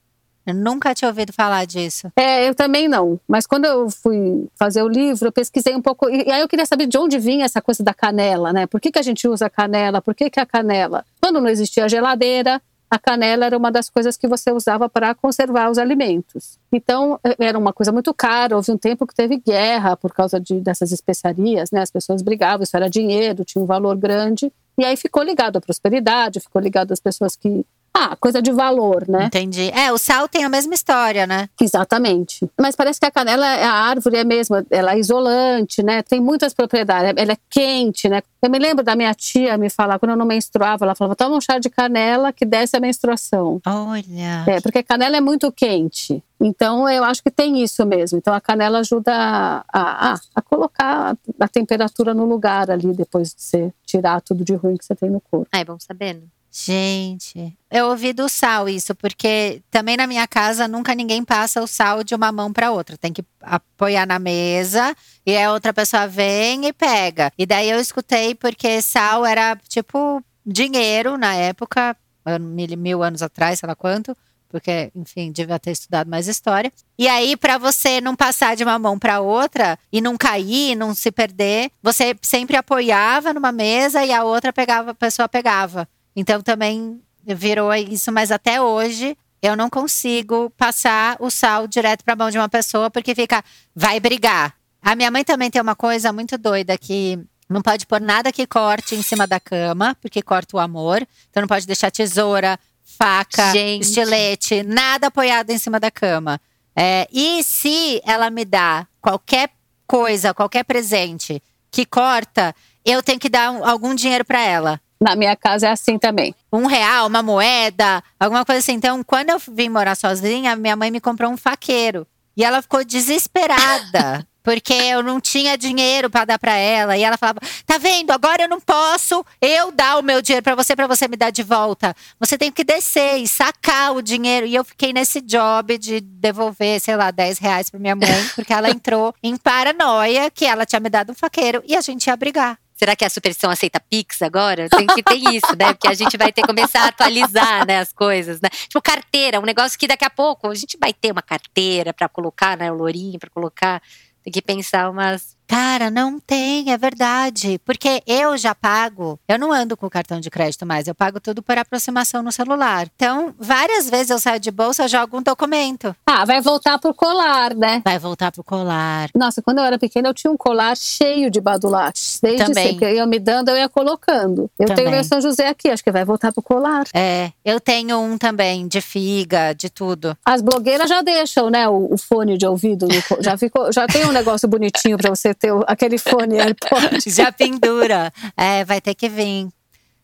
Eu 0.50 0.56
nunca 0.56 0.94
tinha 0.94 1.10
ouvido 1.10 1.34
falar 1.34 1.66
disso. 1.66 2.12
É, 2.16 2.48
eu 2.48 2.56
também 2.56 2.88
não. 2.88 3.20
Mas 3.28 3.46
quando 3.46 3.66
eu 3.66 3.90
fui 3.90 4.48
fazer 4.56 4.82
o 4.84 4.88
livro, 4.88 5.28
eu 5.28 5.32
pesquisei 5.32 5.76
um 5.76 5.82
pouco. 5.82 6.10
E, 6.10 6.32
aí 6.32 6.42
eu 6.42 6.48
queria 6.48 6.66
saber 6.66 6.88
de 6.88 6.98
onde 6.98 7.18
vinha 7.18 7.46
essa 7.46 7.62
coisa 7.62 7.84
da 7.84 7.94
canela, 7.94 8.52
né? 8.54 8.68
Por 8.68 8.80
que, 8.80 8.92
que 8.92 9.00
a 9.00 9.04
gente 9.04 9.28
usa 9.28 9.50
canela? 9.50 10.02
Por 10.02 10.16
que, 10.16 10.30
que 10.30 10.40
a 10.40 10.46
canela? 10.46 11.06
Quando 11.22 11.42
não 11.42 11.50
existia 11.50 11.88
geladeira, 11.88 12.62
a 12.90 12.98
canela 12.98 13.46
era 13.46 13.56
uma 13.56 13.72
das 13.72 13.90
coisas 13.90 14.18
que 14.18 14.28
você 14.28 14.52
usava 14.52 14.90
para 14.90 15.14
conservar 15.14 15.70
os 15.70 15.78
alimentos. 15.78 16.58
Então, 16.72 17.20
era 17.38 17.58
uma 17.58 17.72
coisa 17.72 17.92
muito 17.92 18.12
cara. 18.14 18.56
Houve 18.56 18.72
um 18.72 18.78
tempo 18.78 19.06
que 19.06 19.14
teve 19.14 19.38
guerra 19.38 19.96
por 19.96 20.12
causa 20.12 20.40
de, 20.40 20.60
dessas 20.60 20.92
especiarias, 20.92 21.70
né? 21.70 21.82
As 21.82 21.92
pessoas 21.92 22.24
brigavam, 22.24 22.64
isso 22.64 22.76
era 22.76 22.90
dinheiro, 22.90 23.46
tinha 23.46 23.64
um 23.64 23.68
valor 23.68 23.96
grande. 23.96 24.52
E 24.76 24.84
aí 24.84 24.98
ficou 24.98 25.22
ligado 25.22 25.58
à 25.58 25.62
prosperidade, 25.62 26.40
ficou 26.40 26.62
ligado 26.62 26.92
às 26.92 27.00
pessoas 27.00 27.36
que. 27.36 27.64
Ah, 28.02 28.16
coisa 28.16 28.42
de 28.42 28.50
valor, 28.50 29.06
né? 29.10 29.26
Entendi. 29.26 29.70
É, 29.76 29.92
o 29.92 29.98
sal 29.98 30.26
tem 30.30 30.46
a 30.46 30.50
mesma 30.50 30.74
história, 30.74 31.28
né? 31.28 31.50
Exatamente. 31.60 32.50
Mas 32.58 32.74
parece 32.74 32.98
que 32.98 33.06
a 33.06 33.12
canela, 33.12 33.46
a 33.46 33.74
árvore 33.74 34.16
é 34.16 34.24
mesmo, 34.24 34.56
ela 34.72 34.94
é 34.94 35.00
isolante, 35.00 35.84
né? 35.84 36.02
Tem 36.02 36.22
muitas 36.22 36.54
propriedades, 36.54 37.14
ela 37.18 37.34
é 37.34 37.38
quente, 37.50 38.08
né? 38.08 38.22
Eu 38.42 38.50
me 38.50 38.58
lembro 38.58 38.86
da 38.86 38.96
minha 38.96 39.14
tia 39.14 39.58
me 39.58 39.70
falar, 39.70 40.00
quando 40.00 40.12
eu 40.12 40.16
não 40.16 40.26
menstruava, 40.26 40.86
ela 40.86 40.96
falava, 40.96 41.14
toma 41.14 41.36
um 41.36 41.42
chá 41.42 41.60
de 41.60 41.70
canela 41.70 42.32
que 42.32 42.46
desce 42.46 42.78
a 42.78 42.80
menstruação. 42.80 43.60
Olha. 43.68 44.46
É, 44.48 44.62
porque 44.62 44.78
a 44.78 44.84
canela 44.84 45.18
é 45.18 45.22
muito 45.22 45.52
quente. 45.52 46.24
Então, 46.40 46.88
eu 46.88 47.04
acho 47.04 47.22
que 47.22 47.30
tem 47.30 47.62
isso 47.62 47.86
mesmo. 47.86 48.18
Então, 48.18 48.34
a 48.34 48.40
canela 48.40 48.80
ajuda 48.80 49.12
a, 49.14 49.64
a, 49.74 50.16
a 50.34 50.42
colocar 50.42 51.18
a 51.38 51.48
temperatura 51.50 52.14
no 52.14 52.24
lugar 52.24 52.72
ali, 52.72 52.94
depois 52.94 53.36
de 53.36 53.42
você 53.42 53.74
tirar 53.86 54.22
tudo 54.22 54.46
de 54.46 54.54
ruim 54.54 54.78
que 54.78 54.86
você 54.86 54.96
tem 54.96 55.10
no 55.10 55.20
corpo. 55.20 55.50
Ah, 55.52 55.60
é 55.60 55.66
bom 55.66 55.78
saber, 55.78 56.14
né? 56.14 56.22
Gente, 56.52 57.56
eu 57.70 57.88
ouvi 57.88 58.12
do 58.12 58.28
sal 58.28 58.68
isso, 58.68 58.96
porque 58.96 59.62
também 59.70 59.96
na 59.96 60.08
minha 60.08 60.28
casa 60.28 60.68
nunca 60.68 60.96
ninguém 60.96 61.24
passa 61.24 61.62
o 61.62 61.68
sal 61.68 62.04
de 62.04 62.16
uma 62.16 62.32
mão 62.32 62.52
para 62.52 62.72
outra. 62.72 62.98
Tem 62.98 63.14
que 63.14 63.24
apoiar 63.42 64.08
na 64.08 64.18
mesa 64.18 64.96
e 65.26 65.38
a 65.38 65.54
outra 65.54 65.72
pessoa 65.74 66.08
vem 66.08 66.66
e 66.66 66.74
pega. 66.74 67.32
E 67.38 67.46
daí 67.46 67.70
eu 67.70 67.80
escutei 67.80 68.34
porque 68.34 68.82
sal 68.82 69.26
era 69.26 69.56
tipo 69.68 70.24
dinheiro 70.44 71.18
na 71.18 71.36
época, 71.36 71.96
mil, 72.40 72.78
mil 72.78 73.04
anos 73.04 73.22
atrás, 73.22 73.60
sei 73.60 73.68
lá 73.68 73.76
quanto. 73.76 74.18
Porque, 74.50 74.92
enfim, 74.96 75.32
devia 75.32 75.60
ter 75.60 75.70
estudado 75.70 76.10
mais 76.10 76.28
história. 76.28 76.74
E 76.98 77.08
aí, 77.08 77.38
para 77.38 77.60
você 77.60 78.02
não 78.02 78.16
passar 78.16 78.56
de 78.56 78.64
uma 78.64 78.80
mão 78.80 78.98
para 78.98 79.22
outra 79.22 79.78
e 79.94 80.02
não 80.02 80.18
cair, 80.18 80.76
não 80.76 80.96
se 80.96 81.12
perder, 81.12 81.70
você 81.84 82.16
sempre 82.24 82.58
apoiava 82.58 83.32
numa 83.32 83.52
mesa 83.52 84.04
e 84.04 84.12
a 84.12 84.24
outra 84.24 84.52
pegava, 84.52 84.90
a 84.90 84.96
pessoa 84.96 85.30
pegava. 85.30 85.88
Então 86.20 86.42
também 86.42 87.02
virou 87.26 87.74
isso, 87.74 88.12
mas 88.12 88.30
até 88.30 88.62
hoje 88.62 89.18
eu 89.42 89.56
não 89.56 89.70
consigo 89.70 90.50
passar 90.58 91.16
o 91.18 91.30
sal 91.30 91.66
direto 91.66 92.04
para 92.04 92.14
a 92.14 92.18
mão 92.18 92.30
de 92.30 92.38
uma 92.38 92.50
pessoa 92.50 92.90
porque 92.92 93.16
fica, 93.16 93.42
vai 93.74 94.02
brigar. 94.02 94.54
A 94.82 94.96
minha 94.96 95.10
mãe 95.10 95.24
também 95.24 95.50
tem 95.50 95.62
uma 95.62 95.76
coisa 95.78 96.12
muito 96.12 96.38
doida 96.38 96.78
que 96.78 97.18
não 97.50 97.62
pode 97.62 97.88
pôr 97.88 98.02
nada 98.02 98.34
que 98.34 98.46
corte 98.46 98.96
em 98.96 99.02
cima 99.02 99.26
da 99.26 99.40
cama, 99.40 99.96
porque 100.02 100.22
corta 100.22 100.58
o 100.58 100.60
amor. 100.60 101.08
Então 101.30 101.40
não 101.40 101.48
pode 101.48 101.66
deixar 101.66 101.90
tesoura, 101.90 102.60
faca, 102.84 103.54
Gente. 103.54 103.84
estilete, 103.84 104.62
nada 104.64 105.08
apoiado 105.08 105.50
em 105.52 105.58
cima 105.58 105.80
da 105.80 105.90
cama. 105.90 106.40
É, 106.76 107.08
e 107.14 107.42
se 107.46 108.02
ela 108.06 108.30
me 108.30 108.44
dá 108.44 108.86
qualquer 109.02 109.52
coisa, 109.88 110.34
qualquer 110.34 110.66
presente 110.66 111.42
que 111.72 111.86
corta, 111.86 112.54
eu 112.84 113.02
tenho 113.02 113.20
que 113.20 113.30
dar 113.30 113.52
um- 113.52 113.66
algum 113.66 113.96
dinheiro 113.96 114.26
para 114.26 114.42
ela 114.42 114.82
Na 115.02 115.16
minha 115.16 115.36
casa 115.36 115.68
é 115.68 115.72
assim 115.72 115.98
também. 115.98 116.36
um 116.52 116.66
real, 116.66 117.08
uma 117.08 117.24
moeda, 117.24 118.04
alguma 118.20 118.44
coisa 118.44 118.60
assim. 118.60 118.74
Então, 118.74 119.02
quando 119.04 119.30
eu 119.30 119.40
vim 119.40 119.70
morar 119.70 119.96
sozinha, 119.96 120.56
minha 120.56 120.76
mãe 120.76 120.92
me 120.92 121.00
comprou 121.00 121.32
um 121.32 121.38
faqueiro. 121.38 122.06
E 122.36 122.44
ela 122.44 122.62
ficou 122.62 122.84
desesperada. 122.84 124.28
Porque 124.42 124.74
eu 124.74 125.04
não 125.04 125.20
tinha 125.20 125.58
dinheiro 125.58 126.10
para 126.10 126.26
dar 126.26 126.40
para 126.40 126.56
ela. 126.56 126.98
E 126.98 127.04
ela 127.04 127.18
falava: 127.18 127.40
tá 127.66 127.78
vendo? 127.78 128.12
Agora 128.12 128.44
eu 128.44 128.50
não 128.50 128.60
posso 128.60 129.24
eu 129.42 129.72
dar 129.72 130.00
o 130.00 130.02
meu 130.02 130.22
dinheiro 130.22 130.44
para 130.44 130.56
você, 130.56 130.76
para 130.76 130.88
você 130.88 131.08
me 131.08 131.18
dar 131.18 131.30
de 131.30 131.44
volta. 131.44 131.96
Você 132.20 132.38
tem 132.38 132.52
que 132.52 132.64
descer 132.64 133.18
e 133.18 133.28
sacar 133.28 133.94
o 133.94 134.02
dinheiro. 134.02 134.48
E 134.48 134.56
eu 134.56 134.64
fiquei 134.64 134.92
nesse 134.92 135.22
job 135.22 135.78
de 135.78 136.00
devolver, 136.00 136.80
sei 136.80 136.96
lá, 136.96 137.12
10 137.12 137.38
reais 137.38 137.70
pra 137.70 137.80
minha 137.80 137.96
mãe, 137.96 138.30
porque 138.34 138.54
ela 138.54 138.70
entrou 138.72 139.14
em 139.22 139.36
paranoia 139.38 140.32
que 140.32 140.46
ela 140.46 140.66
tinha 140.66 140.80
me 140.80 140.90
dado 140.90 141.12
um 141.12 141.16
faqueiro 141.16 141.62
e 141.68 141.76
a 141.76 141.82
gente 141.82 142.08
ia 142.08 142.16
brigar. 142.16 142.58
Será 142.80 142.96
que 142.96 143.04
a 143.04 143.10
superstição 143.10 143.52
aceita 143.52 143.78
Pix 143.78 144.22
agora? 144.22 144.70
Tem 144.70 144.88
que 144.88 145.04
ter 145.04 145.18
isso, 145.18 145.54
né? 145.60 145.74
Porque 145.74 145.90
a 145.90 145.94
gente 145.94 146.16
vai 146.16 146.32
ter 146.32 146.44
que 146.44 146.48
começar 146.48 146.84
a 146.84 146.88
atualizar, 146.88 147.68
né, 147.68 147.80
as 147.80 147.92
coisas, 147.92 148.40
né? 148.40 148.48
Tipo, 148.50 148.82
carteira, 148.82 149.38
um 149.38 149.44
negócio 149.44 149.78
que 149.78 149.86
daqui 149.86 150.06
a 150.06 150.10
pouco 150.10 150.50
a 150.50 150.56
gente 150.56 150.78
vai 150.80 150.94
ter 150.94 151.12
uma 151.12 151.22
carteira 151.22 151.94
para 151.94 152.08
colocar, 152.08 152.56
né, 152.56 152.72
o 152.72 152.76
lourinho 152.76 153.20
para 153.20 153.30
colocar. 153.30 153.82
Tem 154.24 154.32
que 154.32 154.42
pensar 154.42 154.90
umas 154.90 155.36
Cara, 155.50 155.90
não 155.90 156.20
tem, 156.20 156.72
é 156.72 156.78
verdade. 156.78 157.60
Porque 157.66 158.04
eu 158.06 158.38
já 158.38 158.54
pago, 158.54 159.20
eu 159.28 159.40
não 159.40 159.52
ando 159.52 159.76
com 159.76 159.90
cartão 159.90 160.20
de 160.20 160.30
crédito 160.30 160.64
mais, 160.64 160.88
eu 160.88 160.94
pago 160.94 161.20
tudo 161.20 161.42
por 161.42 161.58
aproximação 161.58 162.22
no 162.22 162.32
celular. 162.32 162.88
Então, 162.96 163.34
várias 163.40 163.90
vezes 163.90 164.12
eu 164.12 164.20
saio 164.20 164.40
de 164.40 164.52
bolsa, 164.52 164.88
jogo 164.88 165.18
um 165.18 165.24
documento. 165.24 165.96
Ah, 166.06 166.24
vai 166.24 166.40
voltar 166.40 166.78
pro 166.78 166.94
colar, 166.94 167.56
né? 167.56 167.82
Vai 167.84 167.98
voltar 167.98 168.32
pro 168.32 168.44
colar. 168.44 169.10
Nossa, 169.16 169.42
quando 169.42 169.58
eu 169.58 169.64
era 169.64 169.80
pequena, 169.80 170.10
eu 170.10 170.14
tinha 170.14 170.30
um 170.30 170.38
colar 170.38 170.78
cheio 170.78 171.32
de 171.32 171.42
badulates. 171.42 172.20
Desde 172.22 172.46
Também. 172.46 172.68
sempre. 172.68 172.86
Eu 172.92 172.96
ia 172.98 173.06
me 173.08 173.18
dando, 173.18 173.50
eu 173.50 173.58
ia 173.58 173.68
colocando. 173.68 174.52
Eu 174.60 174.68
Também. 174.68 174.76
tenho 174.84 174.92
meu 174.92 175.04
São 175.04 175.20
José 175.20 175.48
aqui, 175.48 175.70
acho 175.70 175.84
que 175.84 175.92
vai 175.92 176.06
voltar 176.06 176.32
pro 176.32 176.44
colar. 176.44 176.86
É, 176.94 177.32
eu 177.44 177.60
tenho 177.60 177.98
um 178.00 178.20
também, 178.20 178.68
de 178.68 178.82
figa, 178.82 179.54
de 179.54 179.68
tudo. 179.68 180.16
As 180.24 180.44
blogueiras 180.44 180.88
já 180.88 181.02
deixam, 181.02 181.50
né, 181.50 181.68
o, 181.68 181.92
o 181.94 181.98
fone 181.98 182.38
de 182.38 182.46
ouvido. 182.46 182.88
no 182.88 183.24
já, 183.24 183.36
ficou, 183.36 183.74
já 183.74 183.88
tem 183.88 184.06
um 184.06 184.12
negócio 184.12 184.48
bonitinho 184.48 184.96
pra 184.96 185.10
você 185.10 185.34
ter 185.40 185.52
o- 185.52 185.64
aquele 185.68 185.98
fone 185.98 186.40
AirPods. 186.40 187.06
Já 187.16 187.32
pendura. 187.32 188.12
É, 188.36 188.64
vai 188.66 188.82
ter 188.82 188.94
que 188.96 189.08
vir. 189.10 189.48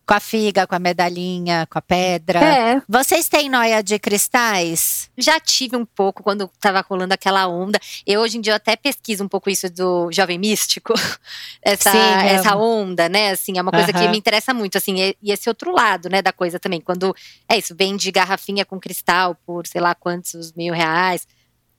Com 0.08 0.14
a 0.14 0.20
figa, 0.20 0.68
com 0.68 0.74
a 0.76 0.78
medalhinha, 0.78 1.66
com 1.68 1.80
a 1.80 1.82
pedra. 1.82 2.38
É, 2.38 2.82
Vocês 2.88 3.28
têm 3.28 3.50
noia 3.50 3.82
de 3.82 3.98
cristais? 3.98 5.10
Já 5.18 5.40
tive 5.40 5.76
um 5.76 5.84
pouco 5.84 6.22
quando 6.22 6.48
tava 6.60 6.80
rolando 6.88 7.12
aquela 7.12 7.48
onda. 7.48 7.76
Eu 8.06 8.20
hoje 8.20 8.38
em 8.38 8.40
dia 8.40 8.52
eu 8.52 8.56
até 8.56 8.76
pesquiso 8.76 9.24
um 9.24 9.28
pouco 9.28 9.50
isso 9.50 9.68
do 9.68 10.08
jovem 10.12 10.38
místico. 10.38 10.94
Essa, 11.60 11.90
Sim, 11.90 11.98
essa 12.28 12.52
amo. 12.54 12.62
onda, 12.62 13.08
né? 13.08 13.30
Assim, 13.30 13.58
é 13.58 13.62
uma 13.62 13.72
coisa 13.72 13.92
que 13.92 13.98
Aham. 13.98 14.10
me 14.12 14.18
interessa 14.18 14.54
muito, 14.54 14.78
assim, 14.78 14.94
e- 15.00 15.16
e 15.20 15.32
esse 15.32 15.48
outro 15.48 15.72
lado, 15.72 16.08
né, 16.08 16.22
da 16.22 16.32
coisa 16.32 16.60
também. 16.60 16.80
Quando 16.80 17.12
é 17.48 17.58
isso, 17.58 17.74
vende 17.76 18.08
garrafinha 18.12 18.64
com 18.64 18.78
cristal 18.78 19.34
por 19.44 19.66
sei 19.66 19.80
lá 19.80 19.92
quantos 19.92 20.52
mil 20.52 20.72
reais. 20.72 21.26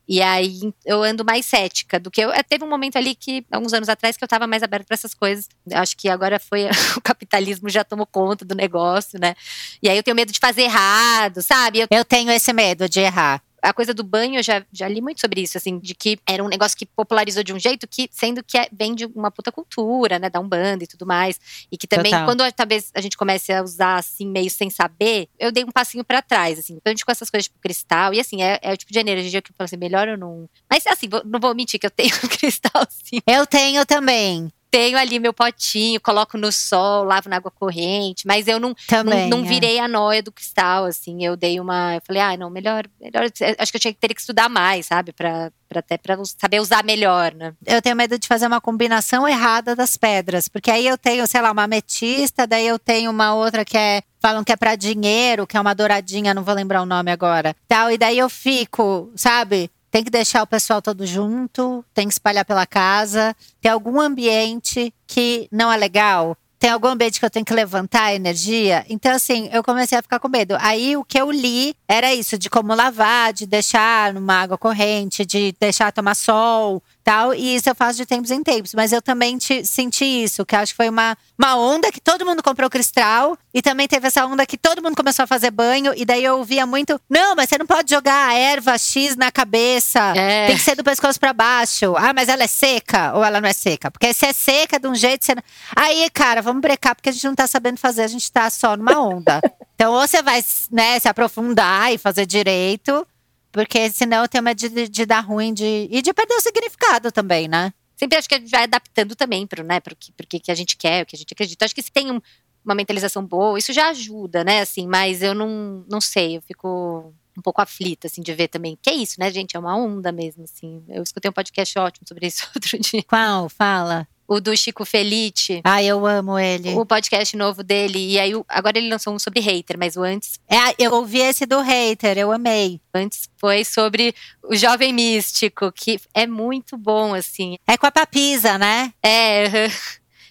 E 0.07 0.21
aí 0.21 0.73
eu 0.85 1.03
ando 1.03 1.25
mais 1.25 1.45
cética 1.45 1.99
do 1.99 2.09
que 2.09 2.21
eu. 2.21 2.31
é, 2.31 2.41
Teve 2.43 2.63
um 2.63 2.69
momento 2.69 2.97
ali 2.97 3.13
que, 3.13 3.45
alguns 3.51 3.73
anos 3.73 3.89
atrás, 3.89 4.15
que 4.15 4.23
eu 4.23 4.27
tava 4.27 4.47
mais 4.47 4.63
aberta 4.63 4.85
para 4.85 4.95
essas 4.95 5.13
coisas. 5.13 5.49
Acho 5.73 5.97
que 5.97 6.07
agora 6.09 6.39
foi 6.39 6.65
o 6.95 7.01
capitalismo 7.01 7.69
já 7.69 7.83
tomou 7.83 8.05
conta 8.05 8.45
do 8.45 8.55
negócio, 8.55 9.19
né? 9.19 9.35
E 9.81 9.89
aí 9.89 9.97
eu 9.97 10.03
tenho 10.03 10.15
medo 10.15 10.31
de 10.31 10.39
fazer 10.39 10.63
errado, 10.63 11.41
sabe? 11.41 11.79
Eu 11.79 11.87
Eu 11.91 12.05
tenho 12.05 12.31
esse 12.31 12.53
medo 12.53 12.87
de 12.87 12.99
errar. 13.01 13.41
A 13.67 13.73
coisa 13.73 13.93
do 13.93 14.01
banho, 14.03 14.39
eu 14.39 14.43
já, 14.43 14.65
já 14.71 14.87
li 14.87 15.01
muito 15.01 15.19
sobre 15.19 15.41
isso, 15.41 15.57
assim, 15.57 15.77
de 15.77 15.93
que 15.93 16.17
era 16.25 16.41
um 16.41 16.47
negócio 16.47 16.77
que 16.77 16.85
popularizou 16.85 17.43
de 17.43 17.51
um 17.51 17.59
jeito 17.59 17.85
que, 17.85 18.07
sendo 18.11 18.41
que 18.41 18.57
é, 18.57 18.69
vem 18.71 18.95
de 18.95 19.05
uma 19.07 19.29
puta 19.29 19.51
cultura, 19.51 20.17
né, 20.17 20.29
da 20.29 20.39
Umbanda 20.39 20.85
e 20.85 20.87
tudo 20.87 21.05
mais. 21.05 21.37
E 21.69 21.77
que 21.77 21.85
também, 21.85 22.11
Total. 22.11 22.25
quando 22.25 22.51
talvez 22.53 22.89
a 22.95 23.01
gente 23.01 23.17
comece 23.17 23.51
a 23.51 23.61
usar, 23.61 23.97
assim, 23.97 24.25
meio 24.25 24.49
sem 24.49 24.69
saber, 24.69 25.27
eu 25.37 25.51
dei 25.51 25.65
um 25.65 25.71
passinho 25.71 26.03
pra 26.05 26.21
trás, 26.21 26.57
assim. 26.59 26.73
Então, 26.75 26.89
a 26.89 26.91
gente 26.91 27.05
com 27.05 27.11
essas 27.11 27.29
coisas, 27.29 27.45
tipo, 27.47 27.59
cristal, 27.59 28.13
e 28.13 28.19
assim, 28.21 28.41
é, 28.41 28.57
é 28.61 28.71
o 28.71 28.77
tipo 28.77 28.93
de 28.93 28.99
energia 28.99 29.41
que 29.41 29.51
eu 29.51 29.55
falo 29.57 29.65
assim, 29.65 29.75
melhor 29.77 30.07
eu 30.07 30.17
não. 30.17 30.49
Mas, 30.69 30.87
assim, 30.87 31.09
vou- 31.09 31.23
não 31.25 31.39
vou 31.39 31.53
mentir 31.53 31.77
que 31.77 31.85
eu 31.85 31.91
tenho 31.91 32.09
um 32.23 32.27
cristal, 32.29 32.87
sim. 32.89 33.19
Eu 33.27 33.45
tenho 33.45 33.85
também. 33.85 34.49
Tenho 34.69 34.97
ali 34.97 35.17
meu 35.19 35.33
potinho, 35.33 35.99
coloco 36.01 36.37
no 36.37 36.51
sol, 36.51 37.03
lavo 37.05 37.29
na 37.29 37.37
água 37.37 37.49
corrente, 37.49 38.27
mas 38.27 38.47
eu 38.47 38.59
não, 38.59 38.75
Também. 38.87 39.29
não, 39.29 39.39
não 39.39 39.45
é. 39.45 39.47
virei 39.49 39.79
a 39.79 39.87
noia 39.87 40.21
do 40.21 40.31
cristal, 40.31 40.85
assim. 40.85 41.23
Eu 41.23 41.37
dei 41.37 41.59
uma. 41.59 41.95
Eu 41.95 42.01
falei, 42.05 42.21
ah, 42.21 42.35
não, 42.37 42.49
melhor. 42.49 42.85
melhor 42.99 43.23
acho 43.59 43.71
que 43.71 43.77
eu 43.77 43.81
tinha 43.81 43.93
que 43.93 43.99
ter 43.99 44.13
que 44.13 44.19
estudar 44.19 44.49
mais, 44.49 44.85
sabe? 44.87 45.13
Pra, 45.13 45.51
pra 45.69 45.79
até 45.79 45.97
pra 45.97 46.19
us- 46.19 46.35
saber 46.37 46.59
usar 46.59 46.83
melhor, 46.83 47.33
né? 47.33 47.53
Eu 47.65 47.81
tenho 47.81 47.95
medo 47.95 48.19
de 48.19 48.27
fazer 48.27 48.45
uma 48.47 48.59
combinação 48.59 49.27
errada 49.27 49.75
das 49.75 49.95
pedras. 49.95 50.49
Porque 50.49 50.69
aí 50.69 50.85
eu 50.85 50.97
tenho, 50.97 51.25
sei 51.27 51.41
lá, 51.41 51.51
uma 51.51 51.63
ametista, 51.63 52.45
daí 52.45 52.67
eu 52.67 52.77
tenho 52.77 53.09
uma 53.09 53.33
outra 53.35 53.63
que 53.63 53.77
é. 53.77 54.01
Falam 54.19 54.43
que 54.43 54.51
é 54.51 54.55
pra 54.55 54.75
dinheiro, 54.75 55.45
que 55.47 55.55
é 55.55 55.61
uma 55.61 55.75
douradinha, 55.75 56.33
não 56.33 56.43
vou 56.43 56.53
lembrar 56.55 56.81
o 56.81 56.85
nome 56.87 57.11
agora. 57.11 57.55
Tal, 57.67 57.91
e 57.91 57.97
daí 57.99 58.17
eu 58.17 58.27
fico, 58.29 59.11
sabe? 59.15 59.69
Tem 59.97 60.03
que 60.03 60.11
deixar 60.11 60.43
o 60.43 60.47
pessoal 60.47 60.79
todo 60.79 61.07
junto, 61.07 61.83
tem 61.91 62.07
que 62.07 62.13
espalhar 62.13 62.45
pela 62.45 62.67
casa. 62.67 63.35
Tem 63.59 63.71
algum 63.71 63.99
ambiente 63.99 64.93
que 65.07 65.47
não 65.51 65.73
é 65.73 65.75
legal. 65.75 66.37
Tem 66.59 66.69
algum 66.69 66.89
ambiente 66.89 67.19
que 67.19 67.25
eu 67.25 67.31
tenho 67.31 67.43
que 67.43 67.51
levantar 67.51 68.03
a 68.03 68.13
energia. 68.13 68.85
Então, 68.89 69.11
assim, 69.11 69.49
eu 69.51 69.63
comecei 69.63 69.97
a 69.97 70.01
ficar 70.03 70.19
com 70.19 70.29
medo. 70.29 70.55
Aí 70.59 70.95
o 70.95 71.03
que 71.03 71.19
eu 71.19 71.31
li 71.31 71.75
era 71.87 72.13
isso: 72.13 72.37
de 72.37 72.47
como 72.47 72.75
lavar, 72.75 73.33
de 73.33 73.47
deixar 73.47 74.13
numa 74.13 74.35
água 74.35 74.55
corrente, 74.55 75.25
de 75.25 75.55
deixar 75.59 75.91
tomar 75.91 76.13
sol 76.13 76.83
tal. 77.07 77.33
E 77.33 77.55
isso 77.55 77.69
eu 77.69 77.75
faço 77.75 77.97
de 77.97 78.05
tempos 78.05 78.31
em 78.31 78.43
tempos. 78.43 78.73
Mas 78.73 78.91
eu 78.91 79.01
também 79.01 79.37
te- 79.37 79.65
senti 79.65 80.03
isso, 80.03 80.45
que 80.45 80.53
acho 80.55 80.73
que 80.73 80.77
foi 80.77 80.89
uma, 80.89 81.17
uma 81.39 81.55
onda 81.55 81.89
que 81.89 82.01
todo 82.01 82.25
mundo 82.25 82.43
comprou 82.43 82.69
cristal. 82.69 83.37
E 83.53 83.61
também 83.61 83.87
teve 83.87 84.07
essa 84.07 84.25
onda 84.25 84.45
que 84.45 84.57
todo 84.57 84.83
mundo 84.83 84.95
começou 84.95 85.23
a 85.23 85.27
fazer 85.27 85.49
banho. 85.49 85.93
E 85.95 86.03
daí 86.03 86.23
eu 86.23 86.37
ouvia 86.37 86.65
muito: 86.65 86.99
não, 87.09 87.33
mas 87.33 87.47
você 87.49 87.57
não 87.57 87.65
pode 87.65 87.89
jogar 87.89 88.27
a 88.27 88.33
erva 88.33 88.77
X 88.77 89.15
na 89.15 89.31
cabeça. 89.31 90.13
É. 90.17 90.47
Tem 90.47 90.57
que 90.57 90.61
ser 90.61 90.75
do 90.75 90.83
pescoço 90.83 91.17
pra 91.19 91.31
baixo. 91.31 91.95
Ah, 91.97 92.11
mas 92.13 92.27
ela 92.27 92.43
é 92.43 92.47
seca 92.47 93.13
ou 93.15 93.23
ela 93.23 93.39
não 93.39 93.47
é 93.47 93.53
seca? 93.53 93.89
Porque 93.89 94.13
se 94.13 94.25
é 94.25 94.33
seca 94.33 94.77
de 94.79 94.87
um 94.87 94.95
jeito, 94.95 95.23
você 95.25 95.33
não... 95.33 95.43
Aí, 95.75 96.09
cara, 96.09 96.41
vamos 96.41 96.61
brecar 96.61 96.93
porque 96.93 97.09
a 97.09 97.11
gente 97.13 97.25
não 97.25 97.35
tá 97.35 97.47
sabendo 97.47 97.77
fazer, 97.77 98.03
a 98.03 98.07
gente 98.07 98.29
tá 98.31 98.49
só 98.49 98.75
numa 98.75 98.99
onda. 98.99 99.39
então, 99.75 99.93
ou 99.93 100.05
você 100.05 100.21
vai 100.21 100.43
né, 100.71 100.99
se 100.99 101.07
aprofundar 101.07 101.93
e 101.93 101.97
fazer 101.97 102.25
direito, 102.25 103.07
porque 103.51 103.89
senão 103.89 104.21
eu 104.23 104.27
tenho 104.27 104.43
medo 104.43 104.57
de, 104.57 104.87
de 104.87 105.05
dar 105.05 105.21
ruim 105.21 105.53
de, 105.53 105.87
e 105.91 106.01
de 106.01 106.13
perder 106.13 106.35
o 106.35 106.41
significado 106.41 107.11
também, 107.11 107.47
né? 107.47 107.73
Sempre 107.95 108.17
acho 108.17 108.29
que 108.29 108.35
a 108.35 108.39
gente 108.39 108.51
vai 108.51 108.63
adaptando 108.63 109.15
também 109.15 109.47
pro, 109.47 109.63
né, 109.63 109.79
que, 109.99 110.11
pro 110.11 110.27
que 110.27 110.39
que 110.39 110.51
a 110.51 110.55
gente 110.55 110.77
quer, 110.77 111.03
o 111.03 111.05
que 111.05 111.15
a 111.15 111.19
gente 111.19 111.33
acredita. 111.33 111.65
Acho 111.65 111.73
que 111.73 111.81
se 111.81 111.91
tem 111.91 112.11
um- 112.11 112.21
uma 112.63 112.75
mentalização 112.75 113.25
boa, 113.25 113.57
isso 113.57 113.71
já 113.73 113.89
ajuda, 113.89 114.43
né? 114.43 114.59
Assim, 114.61 114.85
mas 114.87 115.21
eu 115.23 115.33
não, 115.33 115.83
não 115.89 116.01
sei, 116.01 116.37
eu 116.37 116.41
fico 116.41 117.13
um 117.37 117.41
pouco 117.41 117.61
aflita, 117.61 118.07
assim, 118.07 118.21
de 118.21 118.33
ver 118.33 118.47
também. 118.49 118.77
Que 118.81 118.89
é 118.89 118.93
isso, 118.93 119.15
né, 119.19 119.31
gente? 119.31 119.55
É 119.55 119.59
uma 119.59 119.75
onda 119.75 120.11
mesmo, 120.11 120.43
assim. 120.43 120.83
Eu 120.89 121.01
escutei 121.03 121.29
um 121.29 121.33
podcast 121.33 121.77
ótimo 121.79 122.07
sobre 122.07 122.27
isso 122.27 122.47
outro 122.53 122.77
dia. 122.79 123.03
Qual? 123.03 123.47
Fala. 123.49 124.07
O 124.27 124.41
do 124.41 124.55
Chico 124.57 124.83
Felice. 124.83 125.61
Ah, 125.63 125.81
eu 125.81 126.05
amo 126.05 126.37
ele. 126.37 126.73
o 126.75 126.85
podcast 126.85 127.35
novo 127.37 127.63
dele. 127.63 127.97
E 128.13 128.19
aí, 128.19 128.33
agora 128.49 128.77
ele 128.77 128.89
lançou 128.89 129.13
um 129.13 129.19
sobre 129.19 129.39
hater, 129.39 129.77
mas 129.79 129.95
o 129.95 130.03
antes, 130.03 130.37
É, 130.49 130.75
eu 130.77 130.93
ouvi 130.93 131.19
esse 131.19 131.45
do 131.45 131.61
hater, 131.61 132.17
eu 132.17 132.31
amei. 132.31 132.81
antes 132.93 133.29
foi 133.37 133.63
sobre 133.63 134.13
o 134.43 134.55
jovem 134.55 134.91
místico, 134.91 135.71
que 135.71 135.97
é 136.13 136.27
muito 136.27 136.77
bom, 136.77 137.13
assim. 137.13 137.55
É 137.65 137.77
com 137.77 137.85
a 137.87 137.91
papisa, 137.91 138.57
né? 138.57 138.91
É. 139.01 139.45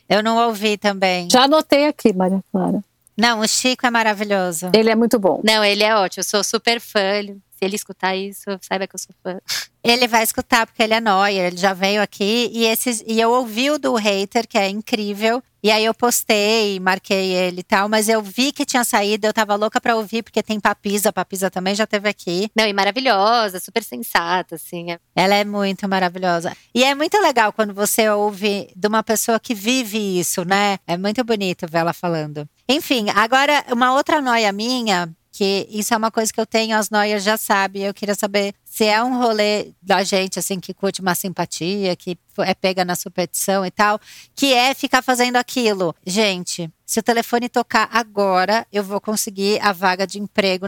Eu 0.08 0.22
não 0.22 0.36
ouvi 0.46 0.76
também. 0.76 1.28
já 1.32 1.44
anotei 1.44 1.86
aqui, 1.86 2.12
Maria 2.12 2.40
Clara. 2.52 2.84
Não, 3.16 3.40
o 3.40 3.48
Chico 3.48 3.86
é 3.86 3.90
maravilhoso. 3.90 4.70
Ele 4.74 4.90
é 4.90 4.94
muito 4.94 5.18
bom. 5.18 5.40
não, 5.42 5.64
ele 5.64 5.82
é 5.82 5.96
ótimo. 5.96 6.20
Eu 6.20 6.24
sou 6.24 6.44
super 6.44 6.78
fã. 6.80 7.00
Ele- 7.00 7.38
Se 7.58 7.64
ele 7.64 7.76
escutar 7.76 8.14
isso, 8.14 8.44
saiba 8.60 8.86
que 8.86 8.94
eu 8.94 8.98
sou 8.98 9.14
fã. 9.22 9.38
Ele 9.82 10.06
vai 10.08 10.22
escutar, 10.24 10.66
porque 10.66 10.82
ele 10.82 10.94
é 10.94 11.00
nóia, 11.00 11.46
ele 11.46 11.56
já 11.56 11.72
veio 11.72 12.02
aqui. 12.02 12.50
E, 12.52 12.64
esses, 12.66 13.02
e 13.06 13.20
eu 13.20 13.30
ouvi 13.30 13.70
o 13.70 13.78
do 13.78 13.94
hater, 13.94 14.46
que 14.46 14.58
é 14.58 14.68
incrível. 14.68 15.42
E 15.62 15.70
aí 15.70 15.84
eu 15.84 15.94
postei, 15.94 16.78
marquei 16.80 17.32
ele 17.32 17.60
e 17.60 17.62
tal. 17.62 17.88
Mas 17.88 18.08
eu 18.08 18.20
vi 18.20 18.52
que 18.52 18.64
tinha 18.66 18.84
saído, 18.84 19.26
eu 19.26 19.32
tava 19.32 19.54
louca 19.54 19.80
pra 19.80 19.96
ouvir, 19.96 20.22
porque 20.22 20.42
tem 20.42 20.58
Papisa. 20.60 21.12
Papisa 21.12 21.50
também 21.50 21.74
já 21.74 21.86
teve 21.86 22.08
aqui. 22.08 22.50
Não, 22.56 22.66
e 22.66 22.72
maravilhosa, 22.72 23.58
super 23.60 23.82
sensata, 23.82 24.56
assim. 24.56 24.90
é- 24.92 24.98
Ela 25.14 25.36
é 25.36 25.44
muito 25.44 25.88
maravilhosa. 25.88 26.54
E 26.74 26.84
é 26.84 26.94
muito 26.94 27.16
legal 27.20 27.52
quando 27.52 27.72
você 27.72 28.08
ouve 28.10 28.68
de 28.76 28.88
uma 28.88 29.02
pessoa 29.02 29.40
que 29.40 29.54
vive 29.54 30.18
isso, 30.20 30.44
né? 30.44 30.78
É 30.86 30.96
muito 30.96 31.22
bonito 31.24 31.66
ver 31.68 31.78
ela 31.78 31.92
falando. 31.92 32.48
Enfim, 32.68 33.06
agora 33.14 33.64
uma 33.72 33.92
outra 33.92 34.20
noia 34.20 34.52
minha, 34.52 35.08
que 35.36 35.66
isso 35.70 35.92
é 35.92 35.96
uma 35.98 36.10
coisa 36.10 36.32
que 36.32 36.40
eu 36.40 36.46
tenho, 36.46 36.74
as 36.74 36.88
noias 36.88 37.22
já 37.22 37.36
sabem. 37.36 37.82
Eu 37.82 37.92
queria 37.92 38.14
saber 38.14 38.54
se 38.64 38.84
é 38.86 39.02
um 39.02 39.18
rolê 39.18 39.72
da 39.82 40.02
gente, 40.02 40.38
assim, 40.38 40.58
que 40.58 40.72
curte 40.72 41.02
uma 41.02 41.14
simpatia, 41.14 41.94
que 41.94 42.16
é 42.38 42.54
pega 42.54 42.86
na 42.86 42.96
superstição 42.96 43.64
e 43.66 43.70
tal, 43.70 44.00
que 44.34 44.54
é 44.54 44.72
ficar 44.72 45.02
fazendo 45.02 45.36
aquilo. 45.36 45.94
Gente, 46.06 46.70
se 46.86 47.00
o 47.00 47.02
telefone 47.02 47.50
tocar 47.50 47.86
agora, 47.92 48.66
eu 48.72 48.82
vou 48.82 48.98
conseguir 48.98 49.60
a 49.60 49.74
vaga 49.74 50.06
de 50.06 50.18
emprego. 50.18 50.66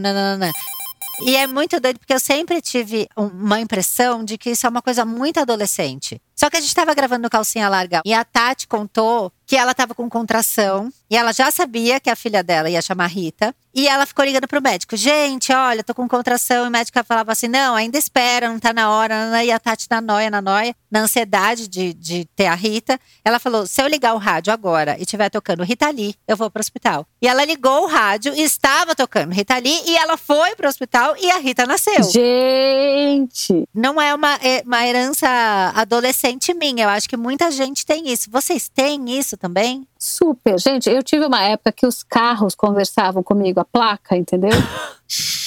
E 1.23 1.35
é 1.35 1.47
muito 1.47 1.81
doido, 1.81 1.99
porque 1.99 2.13
eu 2.13 2.21
sempre 2.21 2.61
tive 2.61 3.09
um- 3.17 3.25
uma 3.27 3.59
impressão 3.61 4.23
de 4.23 4.37
que 4.37 4.51
isso 4.51 4.67
é 4.67 4.69
uma 4.69 4.83
coisa 4.83 5.03
muito 5.07 5.41
adolescente. 5.41 6.21
Só 6.39 6.49
que 6.49 6.57
a 6.57 6.61
gente 6.61 6.73
tava 6.73 6.95
gravando 6.95 7.25
no 7.25 7.31
calcinha 7.31 7.69
larga 7.69 8.01
e 8.05 8.15
a 8.15 8.25
Tati 8.25 8.69
contou 8.69 9.33
que 9.45 9.57
ela 9.57 9.75
tava 9.75 9.93
com 9.93 10.09
contração 10.09 10.93
e 11.11 11.17
ela 11.17 11.33
já 11.33 11.51
sabia 11.51 11.99
que 11.99 12.11
a 12.11 12.15
filha 12.15 12.43
dela 12.45 12.71
ia 12.71 12.83
chamar 12.83 13.07
Rita. 13.07 13.53
E 13.75 13.87
ela 13.87 14.05
ficou 14.05 14.25
ligando 14.25 14.47
pro 14.47 14.61
médico: 14.61 14.97
gente, 14.97 15.53
olha, 15.53 15.83
tô 15.83 15.95
com 15.95 16.07
contração. 16.09 16.65
E 16.65 16.69
o 16.69 16.71
médico 16.71 17.03
falava 17.05 17.33
assim: 17.33 17.49
não, 17.49 17.75
ainda 17.75 17.97
espera, 17.97 18.49
não 18.49 18.59
tá 18.59 18.73
na 18.73 18.91
hora. 18.91 19.43
E 19.43 19.51
a 19.51 19.59
Tati 19.59 19.87
na 19.91 20.01
noia, 20.01 20.31
na 20.31 20.43
noia, 20.43 20.75
na 20.91 21.01
ansiedade 21.01 21.67
de, 21.67 21.95
de 21.95 22.25
ter 22.37 22.47
a 22.47 22.55
Rita. 22.55 23.01
Ela 23.25 23.39
falou: 23.39 23.67
se 23.67 23.81
eu 23.81 23.87
ligar 23.87 24.15
o 24.15 24.19
rádio 24.19 24.53
agora 24.53 24.97
e 24.99 25.03
estiver 25.03 25.31
tocando 25.31 25.65
Rita 25.65 25.89
Lee, 25.91 26.15
eu 26.27 26.37
vou 26.37 26.51
pro 26.51 26.61
hospital. 26.61 27.07
E 27.23 27.29
ela 27.29 27.45
ligou 27.45 27.85
o 27.85 27.87
rádio 27.87 28.35
e 28.35 28.43
estava 28.43 28.95
tocando 28.95 29.33
Rita 29.33 29.57
Lee 29.57 29.83
e 29.87 29.97
ela 29.97 30.17
foi 30.17 30.55
pro 30.57 30.69
hospital 30.69 31.15
e 31.17 31.31
a 31.31 31.39
Rita 31.39 31.65
nasceu. 31.65 32.03
Gente! 32.03 33.67
Não 33.73 34.01
é 34.01 34.15
uma, 34.15 34.35
é 34.43 34.63
uma 34.67 34.87
herança 34.87 35.27
adolescente 35.75 36.28
minha. 36.55 36.85
Eu 36.85 36.89
acho 36.89 37.09
que 37.09 37.17
muita 37.17 37.51
gente 37.51 37.87
tem 37.87 38.13
isso. 38.13 38.31
Vocês 38.31 38.69
têm 38.69 39.19
isso 39.19 39.37
também? 39.37 39.87
Super. 39.99 40.59
Gente, 40.59 40.89
eu 40.91 41.03
tive 41.03 41.27
uma 41.27 41.43
época 41.43 41.73
que 41.73 41.87
os 41.87 42.03
carros 42.03 42.55
conversavam 42.55 43.23
comigo, 43.23 43.61
a 43.61 43.65
placa, 43.65 44.17
entendeu? 44.17 44.51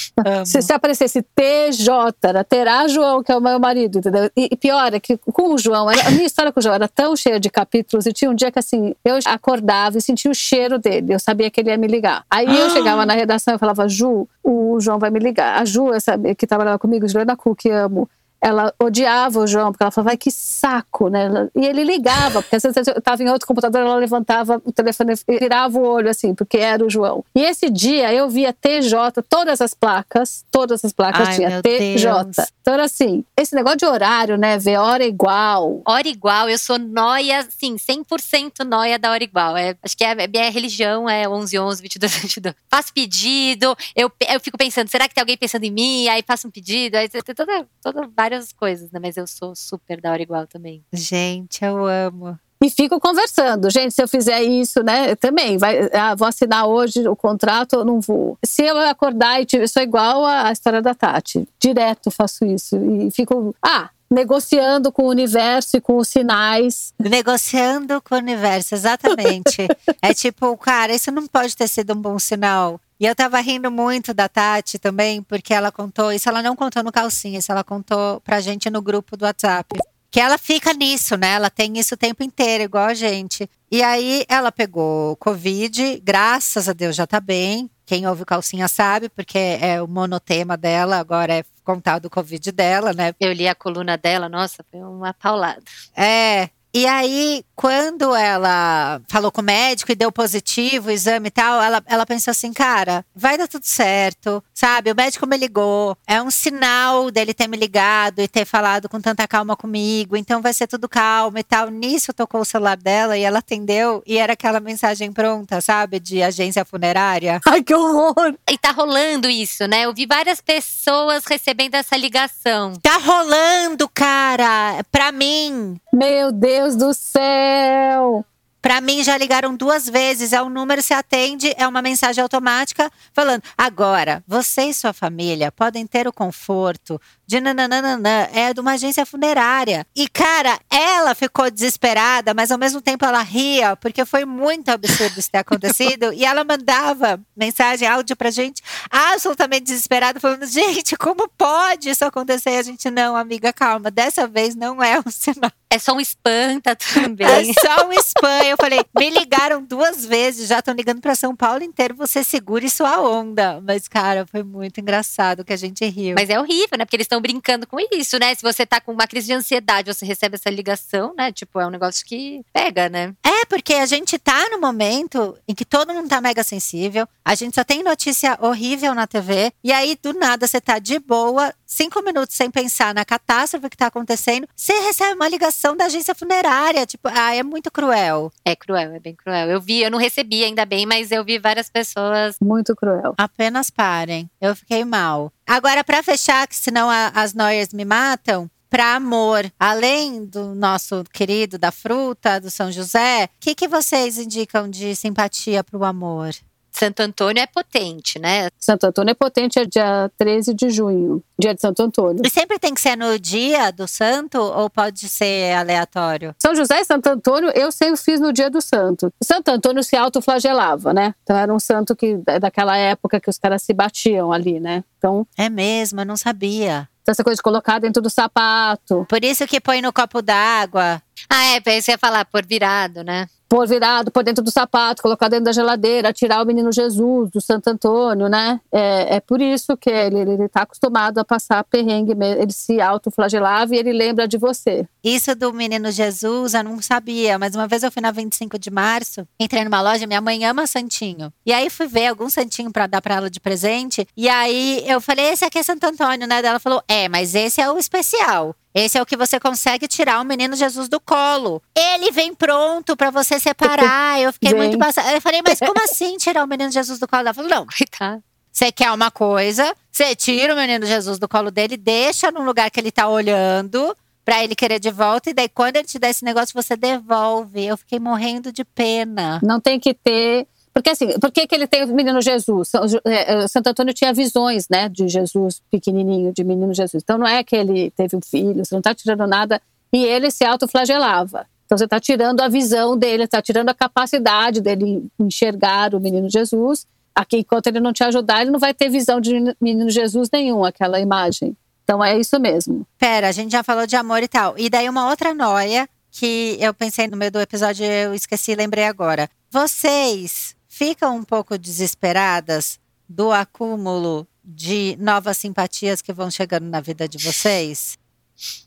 Se, 0.44 0.60
se 0.60 0.72
aparecesse 0.72 1.22
TJ, 1.22 1.88
era 2.22 2.44
Terá 2.44 2.86
João, 2.86 3.22
que 3.22 3.32
é 3.32 3.36
o 3.36 3.40
meu 3.40 3.58
marido, 3.58 3.98
entendeu? 3.98 4.30
E, 4.36 4.48
e 4.52 4.56
pior 4.56 4.92
é 4.92 5.00
que 5.00 5.16
com 5.16 5.54
o 5.54 5.58
João, 5.58 5.90
era, 5.90 6.06
a 6.06 6.10
minha 6.10 6.26
história 6.26 6.52
com 6.52 6.60
o 6.60 6.62
João 6.62 6.74
era 6.74 6.86
tão 6.86 7.16
cheia 7.16 7.40
de 7.40 7.48
capítulos, 7.48 8.04
e 8.04 8.12
tinha 8.12 8.30
um 8.30 8.34
dia 8.34 8.52
que 8.52 8.58
assim, 8.58 8.94
eu 9.02 9.18
acordava 9.24 9.96
e 9.96 10.02
sentia 10.02 10.30
o 10.30 10.34
cheiro 10.34 10.78
dele, 10.78 11.14
eu 11.14 11.18
sabia 11.18 11.50
que 11.50 11.60
ele 11.60 11.70
ia 11.70 11.78
me 11.78 11.86
ligar. 11.86 12.24
Aí 12.30 12.46
eu 12.46 12.68
chegava 12.76 13.06
na 13.06 13.14
redação 13.14 13.54
e 13.54 13.58
falava, 13.58 13.88
Ju, 13.88 14.28
o 14.44 14.78
João 14.80 14.98
vai 14.98 15.10
me 15.10 15.18
ligar. 15.18 15.58
A 15.58 15.64
Ju, 15.64 15.94
essa, 15.94 16.18
que 16.36 16.46
trabalhava 16.46 16.78
comigo, 16.78 17.08
Juliana 17.08 17.34
Cook, 17.34 17.62
que 17.62 17.70
amo 17.70 18.08
ela 18.42 18.74
odiava 18.76 19.38
o 19.38 19.46
João, 19.46 19.70
porque 19.70 19.84
ela 19.84 19.92
falava, 19.92 20.10
vai 20.10 20.16
que 20.16 20.30
saco, 20.30 21.08
né? 21.08 21.48
E 21.54 21.64
ele 21.64 21.84
ligava, 21.84 22.42
porque 22.42 22.56
às 22.56 22.62
vezes 22.64 22.88
eu 22.88 22.98
estava 22.98 23.22
em 23.22 23.28
outro 23.30 23.46
computador, 23.46 23.82
ela 23.82 23.94
levantava 23.94 24.60
o 24.64 24.72
telefone 24.72 25.14
e 25.28 25.38
virava 25.38 25.78
o 25.78 25.86
olho 25.86 26.10
assim, 26.10 26.34
porque 26.34 26.58
era 26.58 26.84
o 26.84 26.90
João. 26.90 27.24
E 27.36 27.42
esse 27.42 27.70
dia 27.70 28.12
eu 28.12 28.28
via 28.28 28.52
TJ, 28.52 29.22
todas 29.28 29.60
as 29.60 29.74
placas, 29.74 30.44
todas 30.50 30.84
as 30.84 30.92
placas 30.92 31.28
Ai, 31.28 31.34
tinha 31.36 31.62
TJ. 31.62 32.24
Deus. 32.24 32.50
Então 32.60 32.74
era 32.74 32.84
assim, 32.84 33.24
esse 33.36 33.54
negócio 33.54 33.78
de 33.78 33.86
horário, 33.86 34.36
né? 34.36 34.58
Ver 34.58 34.78
hora 34.78 35.04
igual. 35.04 35.80
Hora 35.84 36.08
igual, 36.08 36.48
eu 36.48 36.58
sou 36.58 36.78
noia, 36.78 37.40
assim, 37.40 37.76
100% 37.76 38.64
noia 38.64 38.98
da 38.98 39.10
hora 39.12 39.22
igual. 39.22 39.56
É, 39.56 39.76
acho 39.82 39.96
que 39.96 40.04
é, 40.04 40.24
a 40.24 40.28
minha 40.28 40.50
religião 40.50 41.08
é 41.08 41.28
11, 41.28 41.58
11, 41.58 41.82
22, 41.82 42.16
22. 42.16 42.54
Faço 42.68 42.92
pedido, 42.92 43.76
eu, 43.94 44.10
eu 44.28 44.40
fico 44.40 44.58
pensando, 44.58 44.88
será 44.88 45.08
que 45.08 45.14
tem 45.14 45.22
alguém 45.22 45.36
pensando 45.36 45.64
em 45.64 45.70
mim? 45.70 46.08
Aí 46.08 46.24
faço 46.26 46.48
um 46.48 46.50
pedido, 46.50 46.96
aí 46.96 47.08
tem 47.08 47.22
toda, 47.34 47.66
toda 47.82 48.08
várias 48.16 48.31
coisas, 48.52 48.90
né? 48.90 49.00
Mas 49.00 49.16
eu 49.16 49.26
sou 49.26 49.54
super 49.54 50.00
da 50.00 50.12
hora 50.12 50.22
igual 50.22 50.46
também. 50.46 50.84
Gente, 50.92 51.64
eu 51.64 51.86
amo. 51.86 52.38
E 52.62 52.70
fico 52.70 53.00
conversando. 53.00 53.68
Gente, 53.70 53.92
se 53.92 54.00
eu 54.00 54.06
fizer 54.06 54.40
isso, 54.42 54.84
né, 54.84 55.16
também, 55.16 55.58
vai, 55.58 55.90
ah, 55.92 56.14
vou 56.14 56.28
assinar 56.28 56.66
hoje 56.66 57.06
o 57.08 57.16
contrato, 57.16 57.74
eu 57.74 57.84
não 57.84 58.00
vou. 58.00 58.38
Se 58.44 58.62
eu 58.62 58.78
acordar 58.78 59.42
e 59.42 59.44
tiver, 59.44 59.66
sou 59.66 59.82
igual 59.82 60.24
a, 60.24 60.48
a 60.48 60.52
história 60.52 60.80
da 60.80 60.94
Tati. 60.94 61.46
Direto 61.58 62.10
faço 62.10 62.44
isso. 62.44 62.76
E 62.76 63.10
fico, 63.10 63.52
ah, 63.60 63.90
negociando 64.08 64.92
com 64.92 65.02
o 65.02 65.08
universo 65.08 65.76
e 65.76 65.80
com 65.80 65.96
os 65.96 66.06
sinais. 66.06 66.92
Negociando 67.00 68.00
com 68.00 68.14
o 68.14 68.18
universo, 68.18 68.74
exatamente. 68.74 69.66
é 70.00 70.14
tipo, 70.14 70.56
cara, 70.56 70.94
isso 70.94 71.10
não 71.10 71.26
pode 71.26 71.56
ter 71.56 71.66
sido 71.66 71.94
um 71.94 72.00
bom 72.00 72.18
sinal. 72.18 72.80
E 73.02 73.04
eu 73.04 73.16
tava 73.16 73.40
rindo 73.40 73.68
muito 73.68 74.14
da 74.14 74.28
Tati 74.28 74.78
também, 74.78 75.24
porque 75.24 75.52
ela 75.52 75.72
contou, 75.72 76.12
isso 76.12 76.28
ela 76.28 76.40
não 76.40 76.54
contou 76.54 76.84
no 76.84 76.92
calcinha, 76.92 77.40
isso 77.40 77.50
ela 77.50 77.64
contou 77.64 78.20
pra 78.20 78.40
gente 78.40 78.70
no 78.70 78.80
grupo 78.80 79.16
do 79.16 79.24
WhatsApp. 79.24 79.76
Que 80.08 80.20
ela 80.20 80.38
fica 80.38 80.72
nisso, 80.72 81.16
né? 81.16 81.32
Ela 81.32 81.50
tem 81.50 81.76
isso 81.80 81.96
o 81.96 81.98
tempo 81.98 82.22
inteiro, 82.22 82.62
igual 82.62 82.86
a 82.86 82.94
gente. 82.94 83.50
E 83.72 83.82
aí 83.82 84.24
ela 84.28 84.52
pegou 84.52 85.16
Covid, 85.16 86.00
graças 86.00 86.68
a 86.68 86.72
Deus 86.72 86.94
já 86.94 87.04
tá 87.04 87.18
bem. 87.18 87.68
Quem 87.84 88.06
ouve 88.06 88.22
o 88.22 88.26
calcinha 88.26 88.68
sabe, 88.68 89.08
porque 89.08 89.58
é 89.60 89.82
o 89.82 89.88
monotema 89.88 90.56
dela, 90.56 90.98
agora 90.98 91.38
é 91.38 91.44
contar 91.64 91.98
do 91.98 92.08
Covid 92.08 92.52
dela, 92.52 92.92
né? 92.92 93.12
Eu 93.18 93.32
li 93.32 93.48
a 93.48 93.54
coluna 93.56 93.98
dela, 93.98 94.28
nossa, 94.28 94.64
foi 94.70 94.80
uma 94.80 95.12
paulada. 95.12 95.64
É. 95.96 96.50
E 96.74 96.86
aí, 96.86 97.44
quando 97.54 98.14
ela 98.14 99.00
falou 99.06 99.30
com 99.30 99.42
o 99.42 99.44
médico 99.44 99.92
e 99.92 99.94
deu 99.94 100.10
positivo, 100.10 100.88
o 100.88 100.90
exame 100.90 101.28
e 101.28 101.30
tal, 101.30 101.60
ela, 101.62 101.82
ela 101.86 102.06
pensou 102.06 102.30
assim, 102.30 102.50
cara, 102.50 103.04
vai 103.14 103.36
dar 103.36 103.46
tudo 103.46 103.64
certo, 103.64 104.42
sabe? 104.54 104.90
O 104.90 104.96
médico 104.96 105.26
me 105.26 105.36
ligou, 105.36 105.94
é 106.06 106.20
um 106.22 106.30
sinal 106.30 107.10
dele 107.10 107.34
ter 107.34 107.46
me 107.46 107.58
ligado 107.58 108.20
e 108.20 108.26
ter 108.26 108.46
falado 108.46 108.88
com 108.88 109.00
tanta 109.02 109.28
calma 109.28 109.54
comigo, 109.54 110.16
então 110.16 110.40
vai 110.40 110.54
ser 110.54 110.66
tudo 110.66 110.88
calmo 110.88 111.38
e 111.38 111.44
tal. 111.44 111.68
Nisso 111.68 112.12
tocou 112.14 112.40
o 112.40 112.44
celular 112.44 112.78
dela 112.78 113.18
e 113.18 113.22
ela 113.22 113.40
atendeu 113.40 114.02
e 114.06 114.16
era 114.16 114.32
aquela 114.32 114.58
mensagem 114.58 115.12
pronta, 115.12 115.60
sabe? 115.60 116.00
De 116.00 116.22
agência 116.22 116.64
funerária. 116.64 117.38
Ai, 117.46 117.62
que 117.62 117.74
horror! 117.74 118.34
E 118.50 118.56
tá 118.56 118.70
rolando 118.70 119.28
isso, 119.28 119.66
né? 119.66 119.82
Eu 119.82 119.92
vi 119.92 120.06
várias 120.06 120.40
pessoas 120.40 121.26
recebendo 121.26 121.74
essa 121.74 121.98
ligação. 121.98 122.72
Tá 122.82 122.96
rolando, 122.96 123.86
cara! 123.88 124.82
Pra 124.90 125.12
mim, 125.12 125.78
Meu 125.92 126.32
Deus 126.32 126.61
do 126.70 126.94
céu! 126.94 128.24
Pra 128.62 128.80
mim 128.80 129.02
já 129.02 129.18
ligaram 129.18 129.56
duas 129.56 129.88
vezes, 129.88 130.32
é 130.32 130.40
um 130.40 130.48
número, 130.48 130.80
se 130.80 130.94
atende, 130.94 131.52
é 131.58 131.66
uma 131.66 131.82
mensagem 131.82 132.22
automática 132.22 132.90
falando: 133.12 133.42
agora, 133.58 134.22
você 134.24 134.66
e 134.66 134.74
sua 134.74 134.92
família 134.92 135.50
podem 135.50 135.84
ter 135.84 136.06
o 136.06 136.12
conforto 136.12 137.00
de 137.32 137.40
nananana, 137.40 138.28
é 138.30 138.52
de 138.52 138.60
uma 138.60 138.72
agência 138.72 139.06
funerária. 139.06 139.86
E 139.96 140.06
cara, 140.06 140.58
ela 140.68 141.14
ficou 141.14 141.50
desesperada, 141.50 142.34
mas 142.34 142.50
ao 142.50 142.58
mesmo 142.58 142.82
tempo 142.82 143.06
ela 143.06 143.22
ria, 143.22 143.74
porque 143.76 144.04
foi 144.04 144.26
muito 144.26 144.68
absurdo 144.68 145.18
isso 145.18 145.30
ter 145.30 145.38
acontecido. 145.40 146.12
e 146.12 146.26
ela 146.26 146.44
mandava 146.44 147.18
mensagem, 147.34 147.88
áudio 147.88 148.14
pra 148.16 148.30
gente, 148.30 148.62
absolutamente 148.90 149.64
desesperada, 149.64 150.20
falando: 150.20 150.44
gente, 150.46 150.94
como 150.96 151.26
pode 151.38 151.88
isso 151.88 152.04
acontecer? 152.04 152.50
E 152.50 152.58
a 152.58 152.62
gente, 152.62 152.90
não, 152.90 153.16
amiga, 153.16 153.50
calma, 153.50 153.90
dessa 153.90 154.26
vez 154.26 154.54
não 154.54 154.82
é 154.82 154.98
um 154.98 155.08
sinal. 155.10 155.50
É 155.70 155.78
só 155.78 155.94
um 155.94 156.00
espanta 156.00 156.76
também. 156.76 157.26
É 157.26 157.44
só 157.54 157.88
um 157.88 157.92
spam. 157.94 158.44
Eu 158.44 158.58
falei, 158.58 158.84
me 158.94 159.08
ligaram 159.08 159.64
duas 159.64 160.04
vezes, 160.04 160.46
já 160.46 160.58
estão 160.58 160.74
ligando 160.74 161.00
para 161.00 161.14
São 161.14 161.34
Paulo 161.34 161.64
inteiro, 161.64 161.94
você 161.94 162.22
segure 162.22 162.68
sua 162.68 163.00
onda. 163.00 163.58
Mas, 163.66 163.88
cara, 163.88 164.26
foi 164.26 164.42
muito 164.42 164.82
engraçado 164.82 165.42
que 165.42 165.52
a 165.52 165.56
gente 165.56 165.82
riu. 165.86 166.14
Mas 166.14 166.28
é 166.28 166.38
horrível, 166.38 166.76
né? 166.76 166.84
Porque 166.84 166.96
eles 166.96 167.06
estão 167.06 167.21
brincando 167.22 167.66
com 167.66 167.78
isso, 167.92 168.18
né? 168.18 168.34
Se 168.34 168.42
você 168.42 168.66
tá 168.66 168.80
com 168.80 168.92
uma 168.92 169.06
crise 169.06 169.28
de 169.28 169.32
ansiedade, 169.32 169.94
você 169.94 170.04
recebe 170.04 170.34
essa 170.34 170.50
ligação, 170.50 171.14
né? 171.16 171.32
Tipo, 171.32 171.60
é 171.60 171.66
um 171.66 171.70
negócio 171.70 172.04
que 172.04 172.42
pega, 172.52 172.88
né? 172.88 173.14
É, 173.24 173.46
porque 173.46 173.74
a 173.74 173.86
gente 173.86 174.18
tá 174.18 174.48
no 174.50 174.60
momento 174.60 175.38
em 175.46 175.54
que 175.54 175.64
todo 175.64 175.94
mundo 175.94 176.08
tá 176.08 176.20
mega 176.20 176.42
sensível, 176.42 177.06
a 177.24 177.34
gente 177.34 177.54
só 177.54 177.64
tem 177.64 177.82
notícia 177.82 178.36
horrível 178.40 178.94
na 178.94 179.06
TV, 179.06 179.52
e 179.62 179.72
aí 179.72 179.96
do 180.02 180.12
nada 180.12 180.46
você 180.46 180.60
tá 180.60 180.78
de 180.78 180.98
boa, 180.98 181.54
cinco 181.64 182.02
minutos 182.02 182.36
sem 182.36 182.50
pensar 182.50 182.94
na 182.94 183.04
catástrofe 183.04 183.70
que 183.70 183.76
tá 183.76 183.86
acontecendo, 183.86 184.46
você 184.54 184.72
recebe 184.80 185.14
uma 185.14 185.28
ligação 185.28 185.76
da 185.76 185.86
agência 185.86 186.14
funerária. 186.14 186.86
Tipo, 186.86 187.08
ah, 187.08 187.34
é 187.34 187.42
muito 187.42 187.70
cruel. 187.70 188.30
É 188.44 188.56
cruel, 188.56 188.94
é 188.94 189.00
bem 189.00 189.14
cruel. 189.14 189.48
Eu 189.48 189.60
vi, 189.60 189.80
eu 189.80 189.90
não 189.90 189.98
recebi 189.98 190.44
ainda 190.44 190.64
bem, 190.64 190.86
mas 190.86 191.10
eu 191.10 191.24
vi 191.24 191.38
várias 191.38 191.70
pessoas. 191.70 192.36
Muito 192.40 192.74
cruel. 192.74 193.14
Apenas 193.16 193.70
parem. 193.70 194.30
Eu 194.40 194.54
fiquei 194.56 194.84
mal. 194.84 195.32
Agora, 195.54 195.84
pra 195.84 196.02
fechar, 196.02 196.48
que 196.48 196.56
senão 196.56 196.88
a- 196.88 197.08
as 197.14 197.34
noias 197.34 197.74
me 197.74 197.84
matam. 197.84 198.50
Pra 198.70 198.94
amor, 198.94 199.52
além 199.60 200.24
do 200.24 200.54
nosso 200.54 201.04
querido 201.12 201.58
da 201.58 201.70
fruta, 201.70 202.40
do 202.40 202.50
São 202.50 202.72
José, 202.72 203.24
o 203.26 203.28
que, 203.38 203.54
que 203.54 203.68
vocês 203.68 204.16
indicam 204.16 204.66
de 204.66 204.96
simpatia 204.96 205.62
pro 205.62 205.84
amor? 205.84 206.34
Santo 206.72 207.00
Antônio 207.00 207.42
é 207.42 207.46
potente, 207.46 208.18
né? 208.18 208.48
Santo 208.58 208.84
Antônio 208.86 209.12
é 209.12 209.14
potente, 209.14 209.58
é 209.58 209.64
dia 209.66 210.10
13 210.18 210.54
de 210.54 210.70
junho, 210.70 211.22
dia 211.38 211.54
de 211.54 211.60
Santo 211.60 211.82
Antônio. 211.82 212.22
E 212.24 212.30
sempre 212.30 212.58
tem 212.58 212.74
que 212.74 212.80
ser 212.80 212.96
no 212.96 213.18
dia 213.18 213.70
do 213.70 213.86
santo 213.86 214.38
ou 214.38 214.68
pode 214.70 215.08
ser 215.08 215.54
aleatório? 215.54 216.34
São 216.38 216.54
José 216.54 216.80
e 216.80 216.84
Santo 216.84 217.06
Antônio, 217.08 217.50
eu 217.54 217.70
sempre 217.70 217.96
fiz 218.00 218.20
no 218.20 218.32
dia 218.32 218.48
do 218.50 218.60
santo. 218.60 219.12
Santo 219.22 219.48
Antônio 219.50 219.82
se 219.82 219.96
autoflagelava, 219.96 220.92
né? 220.92 221.14
Então 221.22 221.36
era 221.36 221.52
um 221.52 221.60
santo 221.60 221.94
que 221.94 222.18
é 222.26 222.40
daquela 222.40 222.76
época 222.76 223.20
que 223.20 223.30
os 223.30 223.38
caras 223.38 223.62
se 223.62 223.72
batiam 223.74 224.32
ali, 224.32 224.58
né? 224.58 224.82
Então, 224.98 225.26
É 225.36 225.48
mesmo, 225.50 226.00
eu 226.00 226.06
não 226.06 226.16
sabia. 226.16 226.88
essa 227.06 227.24
coisa 227.24 227.36
de 227.36 227.42
colocar 227.42 227.78
dentro 227.80 228.00
do 228.00 228.08
sapato, 228.08 229.04
Por 229.08 229.24
isso 229.24 229.46
que 229.46 229.60
põe 229.60 229.82
no 229.82 229.92
copo 229.92 230.22
d'água. 230.22 231.02
Ah, 231.28 231.44
é, 231.56 231.60
você 231.80 231.92
ia 231.92 231.98
falar 231.98 232.24
por 232.24 232.44
virado, 232.46 233.02
né? 233.02 233.26
Pôr 233.52 233.68
virado, 233.68 234.10
pôr 234.10 234.24
dentro 234.24 234.42
do 234.42 234.50
sapato, 234.50 235.02
colocar 235.02 235.28
dentro 235.28 235.44
da 235.44 235.52
geladeira, 235.52 236.10
tirar 236.10 236.42
o 236.42 236.46
menino 236.46 236.72
Jesus 236.72 237.28
do 237.28 237.38
Santo 237.38 237.68
Antônio, 237.68 238.26
né? 238.26 238.58
É, 238.72 239.16
é 239.16 239.20
por 239.20 239.42
isso 239.42 239.76
que 239.76 239.90
ele, 239.90 240.20
ele 240.20 240.48
tá 240.48 240.62
acostumado 240.62 241.18
a 241.18 241.24
passar 241.24 241.62
perrengue, 241.64 242.12
ele 242.12 242.50
se 242.50 242.80
autoflagelava 242.80 243.74
e 243.74 243.78
ele 243.78 243.92
lembra 243.92 244.26
de 244.26 244.38
você. 244.38 244.88
Isso 245.04 245.34
do 245.34 245.52
menino 245.52 245.90
Jesus, 245.90 246.54
eu 246.54 246.64
não 246.64 246.80
sabia, 246.80 247.38
mas 247.38 247.54
uma 247.54 247.68
vez 247.68 247.82
eu 247.82 247.92
fui 247.92 248.00
na 248.00 248.10
25 248.10 248.58
de 248.58 248.70
março, 248.70 249.28
entrei 249.38 249.64
numa 249.64 249.82
loja, 249.82 250.06
minha 250.06 250.22
mãe 250.22 250.46
ama 250.46 250.66
santinho. 250.66 251.30
E 251.44 251.52
aí 251.52 251.68
fui 251.68 251.86
ver 251.86 252.06
algum 252.06 252.30
santinho 252.30 252.72
pra 252.72 252.86
dar 252.86 253.02
pra 253.02 253.16
ela 253.16 253.28
de 253.28 253.38
presente, 253.38 254.08
e 254.16 254.30
aí 254.30 254.82
eu 254.86 254.98
falei, 254.98 255.26
esse 255.26 255.44
aqui 255.44 255.58
é 255.58 255.62
Santo 255.62 255.84
Antônio, 255.84 256.26
né? 256.26 256.40
Ela 256.42 256.58
falou, 256.58 256.82
é, 256.88 257.06
mas 257.06 257.34
esse 257.34 257.60
é 257.60 257.70
o 257.70 257.76
especial. 257.76 258.56
Esse 258.74 258.96
é 258.96 259.02
o 259.02 259.06
que 259.06 259.16
você 259.16 259.38
consegue 259.38 259.86
tirar 259.86 260.20
o 260.20 260.24
menino 260.24 260.56
Jesus 260.56 260.88
do 260.88 260.98
colo. 260.98 261.62
Ele 261.76 262.10
vem 262.10 262.34
pronto 262.34 262.96
pra 262.96 263.10
você 263.10 263.38
separar. 263.38 264.20
Eu 264.20 264.32
fiquei 264.32 264.54
muito 264.54 264.72
Vem. 264.72 264.78
passada. 264.78 265.12
Eu 265.12 265.20
falei, 265.20 265.42
mas 265.46 265.58
como 265.58 265.82
assim 265.84 266.16
tirar 266.16 266.44
o 266.44 266.46
menino 266.46 266.70
Jesus 266.70 266.98
do 266.98 267.06
colo? 267.06 267.22
Ela 267.22 267.34
falou, 267.34 267.50
não. 267.50 267.66
Coitado. 267.66 268.22
Você 268.52 268.70
quer 268.70 268.90
uma 268.92 269.10
coisa, 269.10 269.74
você 269.90 270.14
tira 270.14 270.52
o 270.52 270.56
menino 270.58 270.84
Jesus 270.84 271.18
do 271.18 271.26
colo 271.26 271.50
dele, 271.50 271.74
deixa 271.74 272.30
num 272.30 272.44
lugar 272.44 272.70
que 272.70 272.78
ele 272.78 272.92
tá 272.92 273.08
olhando 273.08 273.96
pra 274.24 274.44
ele 274.44 274.54
querer 274.54 274.78
de 274.78 274.90
volta. 274.90 275.30
E 275.30 275.34
daí, 275.34 275.48
quando 275.48 275.76
ele 275.76 275.86
te 275.86 275.98
dá 275.98 276.10
esse 276.10 276.22
negócio, 276.22 276.52
você 276.54 276.76
devolve. 276.76 277.64
Eu 277.64 277.78
fiquei 277.78 277.98
morrendo 277.98 278.52
de 278.52 278.64
pena. 278.64 279.40
Não 279.42 279.58
tem 279.58 279.80
que 279.80 279.94
ter. 279.94 280.46
Porque 280.72 280.90
assim, 280.90 281.18
por 281.18 281.30
que, 281.30 281.46
que 281.46 281.54
ele 281.54 281.66
tem 281.66 281.84
o 281.84 281.94
menino 281.94 282.20
Jesus? 282.20 282.70
É, 283.04 283.34
é, 283.34 283.48
Santo 283.48 283.68
Antônio 283.68 283.92
tinha 283.92 284.12
visões, 284.12 284.68
né, 284.70 284.88
de 284.88 285.06
Jesus 285.06 285.60
pequenininho, 285.70 286.32
de 286.32 286.42
menino 286.42 286.72
Jesus. 286.72 287.02
Então 287.02 287.18
não 287.18 287.26
é 287.26 287.44
que 287.44 287.54
ele 287.54 287.90
teve 287.90 288.16
um 288.16 288.20
filho, 288.22 288.64
você 288.64 288.74
não 288.74 288.80
está 288.80 288.94
tirando 288.94 289.26
nada. 289.26 289.60
E 289.92 290.04
ele 290.04 290.30
se 290.30 290.44
autoflagelava. 290.44 291.46
Então 291.66 291.76
você 291.76 291.84
está 291.84 292.00
tirando 292.00 292.40
a 292.40 292.48
visão 292.48 292.96
dele, 292.96 293.24
está 293.24 293.42
tirando 293.42 293.68
a 293.68 293.74
capacidade 293.74 294.60
dele 294.60 295.06
enxergar 295.18 295.94
o 295.94 296.00
menino 296.00 296.28
Jesus. 296.30 296.86
Aqui, 297.14 297.38
enquanto 297.38 297.66
ele 297.66 297.80
não 297.80 297.92
te 297.92 298.02
ajudar, 298.02 298.40
ele 298.40 298.50
não 298.50 298.58
vai 298.58 298.72
ter 298.72 298.88
visão 298.88 299.20
de 299.20 299.54
menino 299.60 299.90
Jesus 299.90 300.30
nenhum, 300.32 300.64
aquela 300.64 300.98
imagem. 300.98 301.54
Então 301.84 302.02
é 302.02 302.18
isso 302.18 302.40
mesmo. 302.40 302.86
Pera, 302.98 303.28
a 303.28 303.32
gente 303.32 303.52
já 303.52 303.62
falou 303.62 303.86
de 303.86 303.96
amor 303.96 304.22
e 304.22 304.28
tal. 304.28 304.54
E 304.56 304.70
daí, 304.70 304.88
uma 304.88 305.10
outra 305.10 305.34
noia 305.34 305.86
que 306.10 306.56
eu 306.60 306.72
pensei 306.72 307.06
no 307.08 307.16
meio 307.16 307.30
do 307.30 307.40
episódio, 307.40 307.84
eu 307.84 308.14
esqueci 308.14 308.52
e 308.52 308.54
lembrei 308.54 308.84
agora. 308.84 309.28
Vocês 309.50 310.54
ficam 310.82 311.16
um 311.16 311.22
pouco 311.22 311.56
desesperadas 311.56 312.80
do 313.08 313.30
acúmulo 313.30 314.26
de 314.44 314.96
novas 314.98 315.36
simpatias 315.36 316.02
que 316.02 316.12
vão 316.12 316.28
chegando 316.28 316.64
na 316.64 316.80
vida 316.80 317.06
de 317.06 317.18
vocês? 317.18 317.96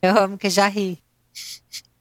Eu 0.01 0.17
amo 0.17 0.37
que 0.37 0.49
já 0.49 0.65
ri. 0.67 1.03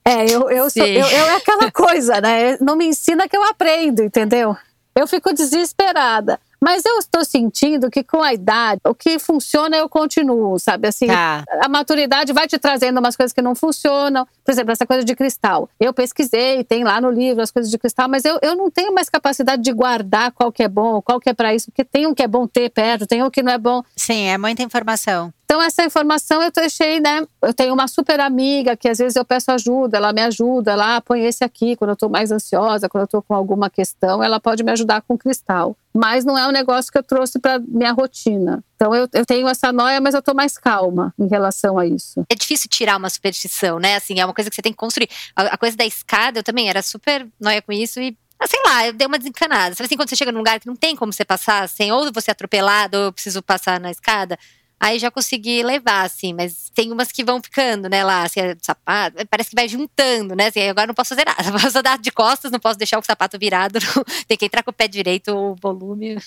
É, 0.04 0.22
eu, 0.30 0.48
eu, 0.50 0.70
sou, 0.70 0.86
eu, 0.86 1.04
eu 1.04 1.26
é 1.26 1.34
aquela 1.34 1.68
coisa, 1.72 2.20
né? 2.20 2.56
Não 2.60 2.76
me 2.76 2.86
ensina 2.86 3.28
que 3.28 3.36
eu 3.36 3.42
aprendo, 3.42 4.04
entendeu? 4.04 4.56
Eu 4.94 5.08
fico 5.08 5.34
desesperada. 5.34 6.38
Mas 6.64 6.82
eu 6.86 6.96
estou 6.98 7.22
sentindo 7.26 7.90
que 7.90 8.02
com 8.02 8.22
a 8.22 8.32
idade, 8.32 8.80
o 8.86 8.94
que 8.94 9.18
funciona 9.18 9.76
eu 9.76 9.86
continuo, 9.86 10.58
sabe? 10.58 10.88
Assim, 10.88 11.06
Tá. 11.06 11.44
a 11.62 11.68
maturidade 11.68 12.32
vai 12.32 12.46
te 12.48 12.58
trazendo 12.58 13.00
umas 13.00 13.14
coisas 13.14 13.34
que 13.34 13.42
não 13.42 13.54
funcionam. 13.54 14.26
Por 14.42 14.50
exemplo, 14.50 14.72
essa 14.72 14.86
coisa 14.86 15.04
de 15.04 15.14
cristal. 15.14 15.68
Eu 15.78 15.92
pesquisei, 15.92 16.64
tem 16.64 16.82
lá 16.82 17.02
no 17.02 17.10
livro 17.10 17.42
as 17.42 17.50
coisas 17.50 17.70
de 17.70 17.76
cristal, 17.76 18.08
mas 18.08 18.24
eu, 18.24 18.38
eu 18.40 18.56
não 18.56 18.70
tenho 18.70 18.94
mais 18.94 19.10
capacidade 19.10 19.60
de 19.60 19.72
guardar 19.74 20.32
qual 20.32 20.50
que 20.50 20.62
é 20.62 20.68
bom, 20.68 21.02
qual 21.02 21.20
que 21.20 21.28
é 21.28 21.34
para 21.34 21.54
isso, 21.54 21.66
porque 21.70 21.84
tem 21.84 22.06
um 22.06 22.14
que 22.14 22.22
é 22.22 22.26
bom 22.26 22.46
ter 22.46 22.70
perto, 22.70 23.06
tem 23.06 23.22
um 23.22 23.28
que 23.30 23.42
não 23.42 23.52
é 23.52 23.58
bom. 23.58 23.82
Sim, 23.94 24.28
é 24.28 24.38
muita 24.38 24.62
informação. 24.62 25.34
Então, 25.54 25.62
essa 25.62 25.84
informação 25.84 26.42
eu 26.42 26.50
deixei, 26.50 26.98
né? 26.98 27.24
Eu 27.40 27.54
tenho 27.54 27.72
uma 27.72 27.86
super 27.86 28.18
amiga 28.18 28.76
que 28.76 28.88
às 28.88 28.98
vezes 28.98 29.14
eu 29.14 29.24
peço 29.24 29.52
ajuda, 29.52 29.98
ela 29.98 30.12
me 30.12 30.20
ajuda, 30.20 30.72
ela 30.72 30.96
ah, 30.96 31.00
põe 31.00 31.24
esse 31.24 31.44
aqui 31.44 31.76
quando 31.76 31.90
eu 31.90 31.96
tô 31.96 32.08
mais 32.08 32.32
ansiosa, 32.32 32.88
quando 32.88 33.02
eu 33.02 33.06
tô 33.06 33.22
com 33.22 33.32
alguma 33.32 33.70
questão, 33.70 34.20
ela 34.20 34.40
pode 34.40 34.64
me 34.64 34.72
ajudar 34.72 35.02
com 35.02 35.16
cristal. 35.16 35.76
Mas 35.94 36.24
não 36.24 36.36
é 36.36 36.44
um 36.48 36.50
negócio 36.50 36.90
que 36.90 36.98
eu 36.98 37.04
trouxe 37.04 37.38
para 37.38 37.60
minha 37.60 37.92
rotina. 37.92 38.64
Então, 38.74 38.92
eu, 38.92 39.08
eu 39.12 39.24
tenho 39.24 39.46
essa 39.46 39.72
noia, 39.72 40.00
mas 40.00 40.12
eu 40.12 40.20
tô 40.20 40.34
mais 40.34 40.58
calma 40.58 41.14
em 41.16 41.28
relação 41.28 41.78
a 41.78 41.86
isso. 41.86 42.24
É 42.28 42.34
difícil 42.34 42.68
tirar 42.68 42.96
uma 42.96 43.08
superstição, 43.08 43.78
né? 43.78 43.94
Assim, 43.94 44.18
é 44.18 44.24
uma 44.24 44.34
coisa 44.34 44.50
que 44.50 44.56
você 44.56 44.62
tem 44.62 44.72
que 44.72 44.78
construir. 44.78 45.08
A, 45.36 45.42
a 45.54 45.56
coisa 45.56 45.76
da 45.76 45.86
escada, 45.86 46.40
eu 46.40 46.42
também 46.42 46.68
era 46.68 46.82
super 46.82 47.28
noia 47.40 47.62
com 47.62 47.70
isso 47.70 48.00
e. 48.00 48.18
ah, 48.40 48.48
Sei 48.48 48.60
lá, 48.66 48.88
eu 48.88 48.92
dei 48.92 49.06
uma 49.06 49.18
desencanada. 49.18 49.76
Sabe 49.76 49.86
assim, 49.86 49.96
quando 49.96 50.08
você 50.08 50.16
chega 50.16 50.32
num 50.32 50.38
lugar 50.38 50.58
que 50.58 50.66
não 50.66 50.74
tem 50.74 50.96
como 50.96 51.12
você 51.12 51.24
passar 51.24 51.68
sem 51.68 51.92
ou 51.92 52.12
você 52.12 52.28
é 52.28 52.32
atropelado 52.32 52.96
ou 52.98 53.04
eu 53.04 53.12
preciso 53.12 53.40
passar 53.40 53.78
na 53.78 53.92
escada, 53.92 54.36
aí 54.84 54.98
já 54.98 55.10
consegui 55.10 55.62
levar, 55.62 56.02
assim, 56.02 56.32
mas 56.34 56.70
tem 56.74 56.92
umas 56.92 57.10
que 57.10 57.24
vão 57.24 57.40
ficando, 57.42 57.88
né, 57.88 58.04
lá, 58.04 58.24
assim, 58.24 58.40
é 58.40 58.56
sapato, 58.60 59.16
parece 59.30 59.50
que 59.50 59.56
vai 59.56 59.66
juntando, 59.68 60.34
né, 60.36 60.48
assim, 60.48 60.68
agora 60.68 60.86
não 60.86 60.94
posso 60.94 61.10
fazer 61.10 61.24
nada, 61.24 61.42
posso 61.58 61.78
andar 61.78 61.98
de 61.98 62.10
costas, 62.12 62.50
não 62.50 62.60
posso 62.60 62.78
deixar 62.78 62.98
o 62.98 63.02
sapato 63.04 63.38
virado, 63.38 63.78
não- 63.96 64.04
tem 64.28 64.36
que 64.36 64.44
entrar 64.44 64.62
com 64.62 64.70
o 64.70 64.74
pé 64.74 64.86
direito, 64.86 65.34
o 65.34 65.54
volume. 65.60 66.16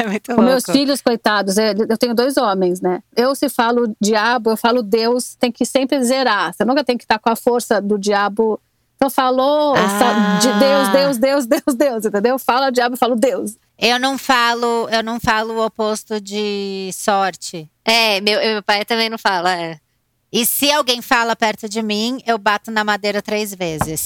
É 0.00 0.06
muito 0.06 0.28
louco. 0.28 0.42
meus 0.42 0.64
filhos, 0.64 1.02
coitados, 1.02 1.58
é, 1.58 1.72
eu 1.72 1.98
tenho 1.98 2.14
dois 2.14 2.36
homens, 2.36 2.80
né? 2.80 3.02
Eu, 3.16 3.34
se 3.34 3.48
falo 3.48 3.92
diabo, 4.00 4.50
eu 4.50 4.56
falo 4.56 4.82
Deus, 4.84 5.34
tem 5.34 5.50
que 5.50 5.66
sempre 5.66 6.00
zerar. 6.04 6.54
Você 6.54 6.64
nunca 6.64 6.84
tem 6.84 6.96
que 6.96 7.02
estar 7.02 7.18
com 7.18 7.28
a 7.28 7.34
força 7.34 7.80
do 7.82 7.98
diabo. 7.98 8.60
Então, 8.94 9.10
falou 9.10 9.74
Ah. 9.76 10.38
de 10.40 10.48
Deus, 10.60 10.88
Deus, 10.90 11.18
Deus, 11.18 11.46
Deus, 11.46 11.74
Deus, 11.76 12.04
entendeu? 12.06 12.38
Fala 12.38 12.70
diabo, 12.70 12.96
falo 12.96 13.16
Deus. 13.16 13.56
Eu 13.78 13.98
não 13.98 14.16
falo, 14.16 14.88
eu 14.88 15.02
não 15.02 15.18
falo 15.18 15.54
o 15.54 15.64
oposto 15.64 16.20
de 16.20 16.90
sorte. 16.92 17.70
É, 17.84 18.20
meu, 18.20 18.40
meu 18.40 18.62
pai 18.62 18.84
também 18.84 19.10
não 19.10 19.18
fala, 19.18 19.54
é. 19.54 19.78
E 20.32 20.46
se 20.46 20.70
alguém 20.70 21.02
fala 21.02 21.36
perto 21.36 21.68
de 21.68 21.82
mim, 21.82 22.20
eu 22.26 22.38
bato 22.38 22.70
na 22.70 22.82
madeira 22.82 23.22
três 23.22 23.54
vezes. 23.54 24.04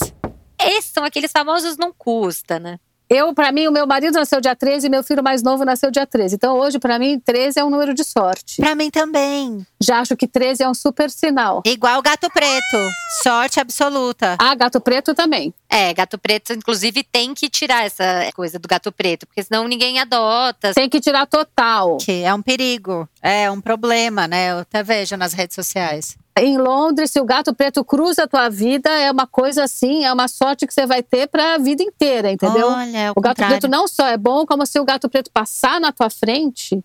Esses 0.61 0.91
são 0.91 1.05
aqueles 1.05 1.31
famosos 1.31 1.77
não 1.77 1.93
custa, 1.93 2.59
né? 2.59 2.79
Eu, 3.11 3.33
pra 3.33 3.51
mim, 3.51 3.67
o 3.67 3.73
meu 3.73 3.87
marido 3.87 4.13
nasceu 4.15 4.39
dia 4.39 4.55
13 4.55 4.87
e 4.87 4.91
meu 4.91 5.03
filho 5.03 5.23
mais 5.23 5.43
novo 5.43 5.65
nasceu 5.65 5.91
dia 5.91 6.07
13. 6.07 6.35
Então, 6.35 6.59
hoje, 6.59 6.79
pra 6.79 6.99
mim, 6.99 7.19
13 7.19 7.59
é 7.59 7.65
um 7.65 7.71
número 7.71 7.95
de 7.95 8.05
sorte. 8.05 8.61
Pra 8.61 8.75
mim 8.75 8.91
também. 8.91 9.67
Já 9.81 10.01
acho 10.01 10.15
que 10.15 10.29
13 10.29 10.63
é 10.63 10.69
um 10.69 10.75
super 10.75 11.11
sinal. 11.11 11.63
Igual 11.65 12.03
gato 12.03 12.29
preto. 12.31 12.77
Sorte 13.23 13.59
absoluta. 13.61 14.37
Ah, 14.39 14.55
gato 14.55 14.79
preto 14.79 15.15
também. 15.15 15.55
É, 15.71 15.95
gato 15.95 16.19
preto, 16.19 16.53
inclusive, 16.53 17.03
tem 17.03 17.33
que 17.33 17.49
tirar 17.49 17.87
essa 17.87 18.31
coisa 18.35 18.59
do 18.59 18.69
gato 18.69 18.93
preto, 18.93 19.27
porque 19.27 19.43
senão 19.43 19.67
ninguém 19.67 19.99
adota. 19.99 20.75
Tem 20.75 20.89
que 20.89 21.01
tirar 21.01 21.27
total. 21.27 21.97
Que 21.97 22.25
é 22.25 22.35
um 22.35 22.43
perigo. 22.43 23.09
É 23.23 23.51
um 23.51 23.61
problema, 23.61 24.29
né? 24.29 24.51
Eu 24.53 24.59
até 24.59 24.83
vejo 24.83 25.17
nas 25.17 25.33
redes 25.33 25.55
sociais. 25.55 26.17
Em 26.43 26.57
Londres, 26.59 27.11
se 27.11 27.21
o 27.21 27.25
gato 27.25 27.55
preto 27.55 27.85
cruza 27.85 28.25
a 28.25 28.29
tua 28.29 28.49
vida, 28.49 28.91
é 28.91 29.11
uma 29.11 29.27
coisa 29.27 29.65
assim, 29.65 30.05
é 30.05 30.13
uma 30.13 30.29
sorte 30.29 30.67
que 30.67 30.73
você 30.75 30.87
vai 30.87 31.03
ter 31.03 31.27
pra 31.29 31.59
vida 31.59 31.83
inteira, 31.83 32.31
entendeu? 32.31 32.69
Olha, 32.69 33.13
o, 33.15 33.21
gato 33.21 33.37
contrário. 33.37 33.59
preto 33.59 33.71
não 33.71 33.87
só 33.89 34.07
é 34.07 34.17
bom, 34.17 34.45
como 34.47 34.65
se 34.67 34.79
o 34.79 34.85
gato 34.85 35.09
preto 35.09 35.31
passar 35.33 35.81
na 35.81 35.93
tua 35.93 36.11
frente, 36.11 36.81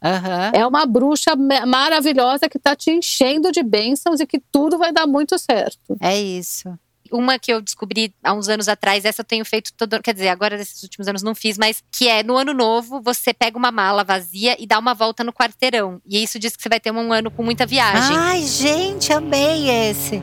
é 0.53 0.65
uma 0.65 0.85
bruxa 0.85 1.35
ma- 1.35 1.65
maravilhosa 1.65 2.49
que 2.49 2.57
tá 2.59 2.75
te 2.75 2.91
enchendo 2.91 3.51
de 3.51 3.61
bênçãos 3.63 4.19
e 4.19 4.25
que 4.25 4.39
tudo 4.51 4.77
vai 4.77 4.91
dar 4.91 5.05
muito 5.07 5.37
certo. 5.37 5.95
É 6.01 6.19
isso. 6.19 6.73
Uma 7.13 7.37
que 7.37 7.53
eu 7.53 7.61
descobri 7.61 8.11
há 8.23 8.33
uns 8.33 8.49
anos 8.49 8.67
atrás, 8.67 9.05
essa 9.05 9.21
eu 9.21 9.25
tenho 9.25 9.45
feito 9.45 9.71
todo 9.77 10.01
Quer 10.01 10.15
dizer, 10.15 10.29
agora 10.29 10.57
nesses 10.57 10.81
últimos 10.81 11.07
anos 11.07 11.21
não 11.21 11.35
fiz, 11.35 11.57
mas 11.59 11.83
que 11.91 12.07
é 12.07 12.23
no 12.23 12.35
ano 12.35 12.53
novo, 12.53 12.99
você 12.99 13.31
pega 13.33 13.55
uma 13.55 13.71
mala 13.71 14.03
vazia 14.03 14.55
e 14.59 14.65
dá 14.65 14.79
uma 14.79 14.95
volta 14.95 15.23
no 15.23 15.31
quarteirão. 15.31 16.01
E 16.05 16.23
isso 16.23 16.39
diz 16.39 16.55
que 16.55 16.63
você 16.63 16.69
vai 16.69 16.79
ter 16.79 16.91
um 16.91 17.13
ano 17.13 17.29
com 17.29 17.43
muita 17.43 17.65
viagem. 17.67 18.17
Ai, 18.17 18.41
gente, 18.43 19.13
amei 19.13 19.69
esse. 19.69 20.21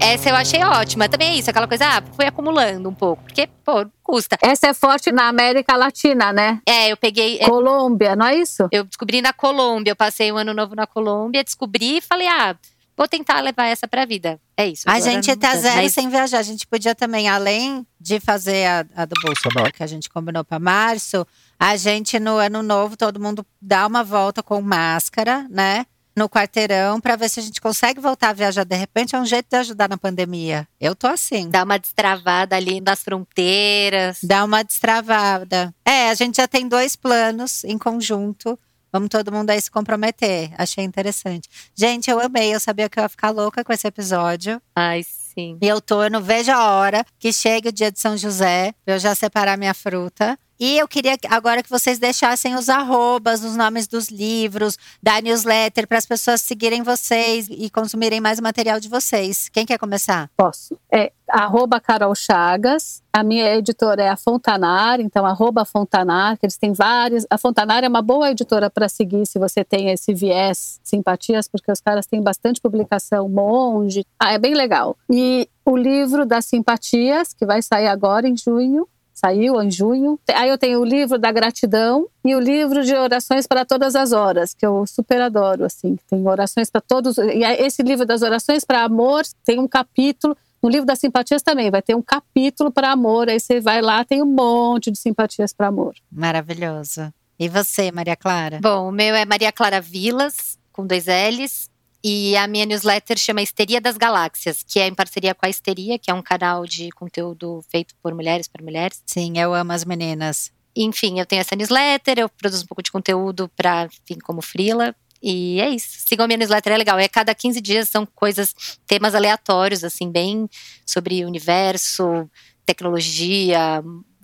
Essa 0.00 0.30
eu 0.30 0.36
achei 0.36 0.62
ótima. 0.62 1.08
Também 1.08 1.30
é 1.30 1.34
isso, 1.36 1.50
aquela 1.50 1.66
coisa, 1.66 1.84
ah, 1.86 2.02
fui 2.14 2.24
acumulando 2.24 2.88
um 2.88 2.94
pouco. 2.94 3.24
Porque, 3.24 3.48
pô, 3.64 3.84
custa. 4.02 4.38
Essa 4.40 4.68
é 4.68 4.74
forte 4.74 5.10
na 5.10 5.28
América 5.28 5.76
Latina, 5.76 6.32
né? 6.32 6.60
É, 6.66 6.92
eu 6.92 6.96
peguei. 6.96 7.38
é, 7.40 7.44
Colômbia, 7.44 8.14
não 8.14 8.26
é 8.26 8.36
isso? 8.36 8.68
eu 8.70 8.84
descobri 8.84 9.20
na 9.20 9.32
Colômbia, 9.32 9.90
eu 9.90 9.96
passei 9.96 10.30
um 10.30 10.36
ano 10.36 10.54
novo 10.54 10.74
na 10.74 10.86
Colômbia, 10.86 11.42
descobri 11.42 11.98
e 11.98 12.00
falei, 12.00 12.28
ah, 12.28 12.56
vou 12.98 13.06
tentar 13.08 13.40
levar 13.40 13.66
essa 13.66 13.86
pra 13.86 14.04
vida. 14.04 14.40
É 14.56 14.66
isso. 14.66 14.82
A 14.86 14.98
gente 14.98 15.34
tá 15.36 15.54
zero 15.54 15.76
mas- 15.76 15.92
sem 15.94 16.10
viajar. 16.10 16.38
A 16.40 16.42
gente 16.42 16.66
podia 16.66 16.94
também, 16.94 17.28
além 17.28 17.86
de 18.00 18.18
fazer 18.18 18.66
a, 18.66 18.84
a 18.96 19.04
do 19.04 19.14
Bolsonaro, 19.22 19.72
que 19.72 19.82
a 19.82 19.86
gente 19.86 20.10
combinou 20.10 20.44
pra 20.44 20.58
março, 20.58 21.24
a 21.58 21.76
gente 21.76 22.18
no 22.18 22.36
ano 22.36 22.62
novo, 22.62 22.96
todo 22.96 23.20
mundo 23.20 23.46
dá 23.62 23.86
uma 23.86 24.02
volta 24.02 24.42
com 24.42 24.60
máscara, 24.60 25.46
né? 25.48 25.86
No 26.16 26.28
quarteirão, 26.28 27.00
pra 27.00 27.14
ver 27.14 27.30
se 27.30 27.38
a 27.38 27.42
gente 27.44 27.60
consegue 27.60 28.00
voltar 28.00 28.30
a 28.30 28.32
viajar. 28.32 28.64
De 28.64 28.74
repente, 28.74 29.14
é 29.14 29.20
um 29.20 29.24
jeito 29.24 29.46
de 29.48 29.56
ajudar 29.56 29.88
na 29.88 29.96
pandemia. 29.96 30.66
Eu 30.80 30.96
tô 30.96 31.06
assim. 31.06 31.48
Dá 31.48 31.62
uma 31.62 31.78
destravada 31.78 32.56
ali 32.56 32.80
nas 32.80 33.04
fronteiras. 33.04 34.18
Dá 34.24 34.42
uma 34.44 34.64
destravada. 34.64 35.72
É, 35.84 36.10
a 36.10 36.14
gente 36.14 36.38
já 36.38 36.48
tem 36.48 36.66
dois 36.66 36.96
planos 36.96 37.62
em 37.62 37.78
conjunto. 37.78 38.58
Vamos 38.92 39.08
todo 39.08 39.32
mundo 39.32 39.50
aí 39.50 39.60
se 39.60 39.70
comprometer. 39.70 40.50
Achei 40.56 40.84
interessante. 40.84 41.48
Gente, 41.74 42.10
eu 42.10 42.20
amei. 42.20 42.54
Eu 42.54 42.60
sabia 42.60 42.88
que 42.88 42.98
eu 42.98 43.02
ia 43.02 43.08
ficar 43.08 43.30
louca 43.30 43.64
com 43.64 43.72
esse 43.72 43.86
episódio. 43.86 44.60
Ai, 44.74 45.02
sim. 45.04 45.58
E 45.60 45.68
eu 45.68 45.80
tô, 45.80 46.02
eu 46.02 46.10
não 46.10 46.22
vejo 46.22 46.50
a 46.50 46.72
hora 46.72 47.04
que 47.18 47.32
chegue 47.32 47.68
o 47.68 47.72
dia 47.72 47.92
de 47.92 48.00
São 48.00 48.16
José, 48.16 48.74
eu 48.86 48.98
já 48.98 49.14
separar 49.14 49.56
minha 49.56 49.74
fruta. 49.74 50.38
E 50.60 50.76
eu 50.78 50.88
queria 50.88 51.16
que- 51.16 51.28
agora 51.28 51.62
que 51.62 51.70
vocês 51.70 51.98
deixassem 51.98 52.54
os 52.56 52.68
arrobas, 52.68 53.44
os 53.44 53.54
nomes 53.56 53.86
dos 53.86 54.08
livros, 54.08 54.76
da 55.02 55.20
newsletter, 55.20 55.86
para 55.86 55.98
as 55.98 56.06
pessoas 56.06 56.40
seguirem 56.40 56.82
vocês 56.82 57.46
e 57.48 57.70
consumirem 57.70 58.20
mais 58.20 58.38
o 58.38 58.42
material 58.42 58.80
de 58.80 58.88
vocês. 58.88 59.48
Quem 59.48 59.64
quer 59.64 59.78
começar? 59.78 60.28
Posso. 60.36 60.76
É 60.92 61.12
arroba 61.28 61.78
Carol 61.80 62.14
Chagas. 62.14 63.02
A 63.12 63.22
minha 63.22 63.54
editora 63.54 64.02
é 64.02 64.08
a 64.08 64.16
Fontanar, 64.16 65.00
então 65.00 65.24
arroba 65.26 65.64
Fontanar, 65.64 66.38
que 66.38 66.46
eles 66.46 66.56
têm 66.56 66.72
várias. 66.72 67.24
A 67.30 67.38
Fontanar 67.38 67.84
é 67.84 67.88
uma 67.88 68.02
boa 68.02 68.30
editora 68.30 68.68
para 68.70 68.88
seguir 68.88 69.26
se 69.26 69.38
você 69.38 69.62
tem 69.62 69.90
esse 69.90 70.12
viés 70.14 70.80
simpatias, 70.82 71.46
porque 71.46 71.70
os 71.70 71.80
caras 71.80 72.06
têm 72.06 72.20
bastante 72.22 72.60
publicação, 72.60 73.28
monge. 73.28 74.04
Ah, 74.18 74.32
é 74.32 74.38
bem 74.38 74.54
legal. 74.54 74.96
E 75.10 75.48
o 75.64 75.76
livro 75.76 76.24
das 76.26 76.46
simpatias, 76.46 77.32
que 77.32 77.44
vai 77.46 77.60
sair 77.62 77.88
agora 77.88 78.26
em 78.26 78.36
junho, 78.36 78.88
Saiu 79.18 79.60
em 79.60 79.68
junho. 79.68 80.16
Aí 80.32 80.48
eu 80.48 80.56
tenho 80.56 80.80
o 80.80 80.84
livro 80.84 81.18
da 81.18 81.32
gratidão 81.32 82.06
e 82.24 82.36
o 82.36 82.40
livro 82.40 82.84
de 82.84 82.94
orações 82.94 83.48
para 83.48 83.64
todas 83.64 83.96
as 83.96 84.12
horas, 84.12 84.54
que 84.54 84.64
eu 84.64 84.86
super 84.86 85.20
adoro, 85.20 85.64
assim. 85.64 85.98
Tem 86.08 86.24
orações 86.24 86.70
para 86.70 86.80
todos. 86.80 87.18
E 87.18 87.42
esse 87.42 87.82
livro 87.82 88.06
das 88.06 88.22
orações 88.22 88.64
para 88.64 88.84
amor 88.84 89.22
tem 89.44 89.58
um 89.58 89.66
capítulo. 89.66 90.36
No 90.62 90.68
livro 90.68 90.86
das 90.86 91.00
simpatias 91.00 91.42
também 91.42 91.68
vai 91.68 91.82
ter 91.82 91.96
um 91.96 92.02
capítulo 92.02 92.70
para 92.70 92.92
amor. 92.92 93.28
Aí 93.28 93.40
você 93.40 93.60
vai 93.60 93.82
lá, 93.82 94.04
tem 94.04 94.22
um 94.22 94.26
monte 94.26 94.88
de 94.88 94.98
simpatias 94.98 95.52
para 95.52 95.66
amor. 95.66 95.94
Maravilhoso. 96.12 97.12
E 97.40 97.48
você, 97.48 97.90
Maria 97.90 98.14
Clara? 98.14 98.60
Bom, 98.62 98.88
o 98.88 98.92
meu 98.92 99.16
é 99.16 99.24
Maria 99.24 99.50
Clara 99.50 99.80
Vilas, 99.80 100.56
com 100.72 100.86
dois 100.86 101.06
L's. 101.06 101.67
E 102.02 102.36
a 102.36 102.46
minha 102.46 102.64
newsletter 102.64 103.18
chama 103.18 103.42
Histeria 103.42 103.80
das 103.80 103.96
Galáxias, 103.96 104.62
que 104.62 104.78
é 104.78 104.86
em 104.86 104.94
parceria 104.94 105.34
com 105.34 105.44
a 105.44 105.48
Histeria, 105.48 105.98
que 105.98 106.10
é 106.10 106.14
um 106.14 106.22
canal 106.22 106.64
de 106.64 106.90
conteúdo 106.90 107.64
feito 107.68 107.94
por 108.02 108.14
mulheres 108.14 108.46
para 108.46 108.64
mulheres. 108.64 109.02
Sim, 109.04 109.38
eu 109.38 109.52
amo 109.52 109.72
as 109.72 109.84
meninas. 109.84 110.52
Enfim, 110.76 111.18
eu 111.18 111.26
tenho 111.26 111.40
essa 111.40 111.56
newsletter, 111.56 112.18
eu 112.18 112.28
produzo 112.28 112.62
um 112.62 112.66
pouco 112.66 112.82
de 112.82 112.92
conteúdo 112.92 113.50
para, 113.56 113.86
enfim, 113.86 114.18
como 114.22 114.40
frila. 114.40 114.94
E 115.20 115.60
é 115.60 115.68
isso. 115.70 116.04
Sigam 116.06 116.24
a 116.24 116.28
minha 116.28 116.38
newsletter, 116.38 116.72
é 116.72 116.76
legal. 116.76 116.98
É 116.98 117.08
cada 117.08 117.34
15 117.34 117.60
dias 117.60 117.88
são 117.88 118.06
coisas, 118.06 118.54
temas 118.86 119.14
aleatórios, 119.14 119.82
assim, 119.82 120.10
bem 120.10 120.48
sobre 120.86 121.24
universo, 121.24 122.30
tecnologia, 122.64 123.82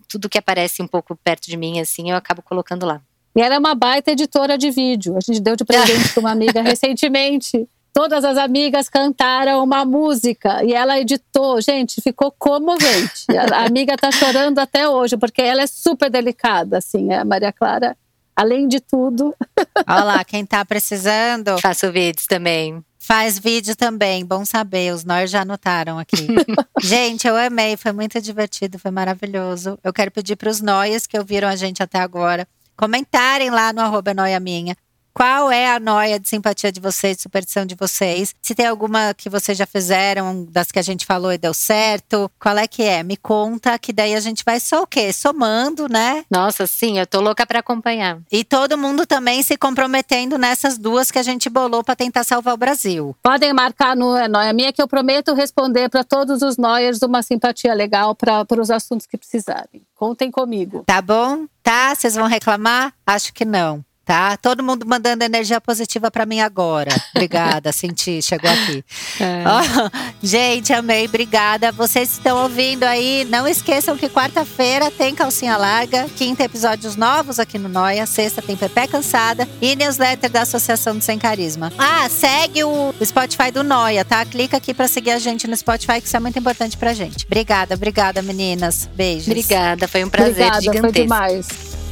tudo 0.09 0.29
que 0.29 0.39
aparece 0.39 0.81
um 0.81 0.87
pouco 0.87 1.17
perto 1.17 1.47
de 1.51 1.57
mim, 1.57 1.81
assim, 1.81 2.11
eu 2.11 2.17
acabo 2.17 2.41
colocando 2.41 2.87
lá. 2.87 3.03
E 3.37 3.41
ela 3.41 3.57
é 3.57 3.59
uma 3.59 3.75
baita 3.75 4.13
editora 4.13 4.57
de 4.57 4.71
vídeo. 4.71 5.17
A 5.17 5.21
gente 5.21 5.41
deu 5.41 5.57
de 5.57 5.65
presente 5.65 6.09
para 6.11 6.21
uma 6.21 6.31
amiga 6.31 6.63
recentemente. 6.63 7.69
Todas 7.93 8.25
as 8.25 8.37
amigas 8.37 8.89
cantaram 8.89 9.63
uma 9.63 9.85
música 9.85 10.65
e 10.65 10.73
ela 10.73 10.99
editou. 10.99 11.61
Gente, 11.61 12.01
ficou 12.01 12.31
comovente. 12.31 13.27
A 13.53 13.65
amiga 13.65 13.97
tá 13.97 14.11
chorando 14.11 14.59
até 14.59 14.89
hoje, 14.89 15.17
porque 15.17 15.43
ela 15.43 15.63
é 15.63 15.67
super 15.67 16.11
delicada, 16.11 16.79
assim. 16.79 17.13
A 17.13 17.25
Maria 17.25 17.53
Clara, 17.53 17.97
além 18.35 18.69
de 18.69 18.81
tudo. 18.81 19.35
Olha 19.87 20.05
lá, 20.05 20.25
quem 20.25 20.45
tá 20.47 20.65
precisando. 20.65 21.59
Faço 21.61 21.91
vídeos 21.91 22.27
também. 22.27 22.85
Faz 22.99 23.39
vídeo 23.39 23.77
também, 23.77 24.25
bom 24.25 24.45
saber. 24.45 24.93
Os 24.93 25.05
nós 25.05 25.31
já 25.31 25.43
anotaram 25.43 25.99
aqui. 25.99 26.27
gente, 26.83 27.29
eu 27.29 27.37
amei, 27.37 27.77
foi 27.77 27.93
muito 27.93 28.21
divertido, 28.21 28.79
foi 28.79 28.91
maravilhoso. 28.91 29.79
Eu 29.85 29.93
quero 29.93 30.11
pedir 30.11 30.37
para 30.37 30.49
os 30.49 30.61
noias 30.61 31.07
que 31.07 31.19
ouviram 31.19 31.47
a 31.49 31.55
gente 31.55 31.83
até 31.83 31.99
agora 31.99 32.49
comentarem 32.77 33.51
lá 33.51 33.73
no 33.73 33.81
arroba 33.81 34.15
noia 34.15 34.41
minha. 34.41 34.77
Qual 35.15 35.49
é 35.49 35.71
a 35.71 35.79
noia 35.79 36.19
de 36.19 36.29
simpatia 36.29 36.73
de 36.73 36.81
vocês, 36.81 37.17
de 37.17 37.23
superstição 37.23 37.65
de 37.65 37.77
vocês? 37.77 38.35
Se 38.43 38.53
tem 38.53 38.67
alguma 38.67 39.15
que 39.15 39.31
vocês 39.31 39.57
já 39.57 39.65
fizeram, 39.65 40.45
das 40.51 40.73
que 40.73 40.79
a 40.81 40.83
gente 40.83 41.07
falou 41.07 41.33
e 41.33 41.39
deu 41.39 41.55
certo, 41.55 42.29
qual 42.37 42.59
é 42.59 42.67
que 42.67 42.83
é? 42.83 43.05
Me 43.05 43.17
conta, 43.17 43.79
que 43.79 43.93
daí 43.93 44.17
a 44.17 44.19
gente 44.19 44.43
vai 44.45 44.59
só 44.59 44.83
o 44.83 44.87
quê? 44.89 45.13
Somando, 45.13 45.89
né? 45.89 46.25
Nossa, 46.29 46.67
sim, 46.67 46.99
eu 46.99 47.07
tô 47.07 47.21
louca 47.21 47.47
para 47.47 47.61
acompanhar. 47.61 48.19
E 48.33 48.43
todo 48.43 48.77
mundo 48.77 49.07
também 49.07 49.41
se 49.45 49.57
comprometendo 49.57 50.37
nessas 50.37 50.77
duas 50.77 51.13
que 51.13 51.19
a 51.21 51.23
gente 51.23 51.49
bolou 51.49 51.85
para 51.85 51.95
tentar 51.95 52.25
salvar 52.25 52.55
o 52.55 52.59
Brasil. 52.59 53.15
Podem 53.23 53.53
marcar 53.53 53.95
no 53.95 54.17
é 54.17 54.27
Noia 54.27 54.53
Minha 54.53 54.73
que 54.73 54.83
eu 54.83 54.89
prometo 54.89 55.33
responder 55.33 55.89
para 55.89 56.03
todos 56.03 56.43
os 56.43 56.57
noias 56.57 57.01
uma 57.03 57.23
simpatia 57.23 57.73
legal 57.73 58.17
para 58.17 58.45
os 58.61 58.69
assuntos 58.69 59.07
que 59.07 59.17
precisarem. 59.17 59.87
Contem 59.95 60.29
comigo. 60.33 60.83
Tá 60.85 61.01
bom? 61.01 61.47
Tá? 61.63 61.95
Vocês 61.95 62.17
vão 62.17 62.27
reclamar? 62.27 62.93
Acho 63.07 63.33
que 63.33 63.45
não 63.45 63.85
tá? 64.05 64.37
Todo 64.37 64.63
mundo 64.63 64.87
mandando 64.87 65.25
energia 65.25 65.61
positiva 65.61 66.11
para 66.11 66.27
mim 66.27 66.41
agora. 66.41 66.91
Obrigada, 67.15 67.71
senti, 67.73 68.21
chegou 68.21 68.51
aqui. 68.51 68.85
É. 69.21 69.45
Oh, 69.47 69.91
gente, 70.23 70.73
amei, 70.73 71.07
obrigada. 71.07 71.73
Vocês 71.73 72.13
estão 72.13 72.43
ouvindo 72.43 72.85
aí, 72.85 73.27
não 73.31 73.47
esqueçam 73.47 73.97
que 73.97 74.09
quarta-feira 74.09 74.91
tem 74.91 75.15
calcinha 75.15 75.57
larga, 75.57 76.07
quinta 76.17 76.45
episódios 76.45 76.97
novos 76.97 77.39
aqui 77.39 77.59
no 77.59 77.69
Noia, 77.69 78.07
sexta 78.07 78.43
tem 78.43 78.57
Pepe 78.57 78.89
Cansada 78.89 79.49
e 79.61 79.75
newsletter 79.75 80.31
da 80.31 80.43
Associação 80.43 80.97
do 80.97 81.03
Sem 81.03 81.19
Carisma. 81.19 81.73
Ah, 81.79 82.09
segue 82.09 82.65
o 82.65 82.95
Spotify 83.03 83.51
do 83.51 83.63
Noia, 83.63 84.05
tá? 84.05 84.25
Clica 84.25 84.57
aqui 84.57 84.75
para 84.75 84.89
seguir 84.89 85.13
a 85.13 85.19
gente 85.19 85.47
no 85.47 85.57
Spotify, 85.57 86.01
que 86.01 86.07
isso 86.07 86.17
é 86.17 86.21
muito 86.21 86.39
importante 86.39 86.77
pra 86.77 86.93
gente. 86.93 87.25
Obrigada, 87.25 87.75
obrigada, 87.75 88.21
meninas. 88.23 88.89
Beijos. 88.95 89.29
Obrigada, 89.29 89.89
foi 89.89 90.05
um 90.05 90.11
prazer 90.11 90.47
obrigada, 90.47 90.61
gigantesco. 90.61 90.93
Foi 90.93 91.03
demais. 91.03 91.84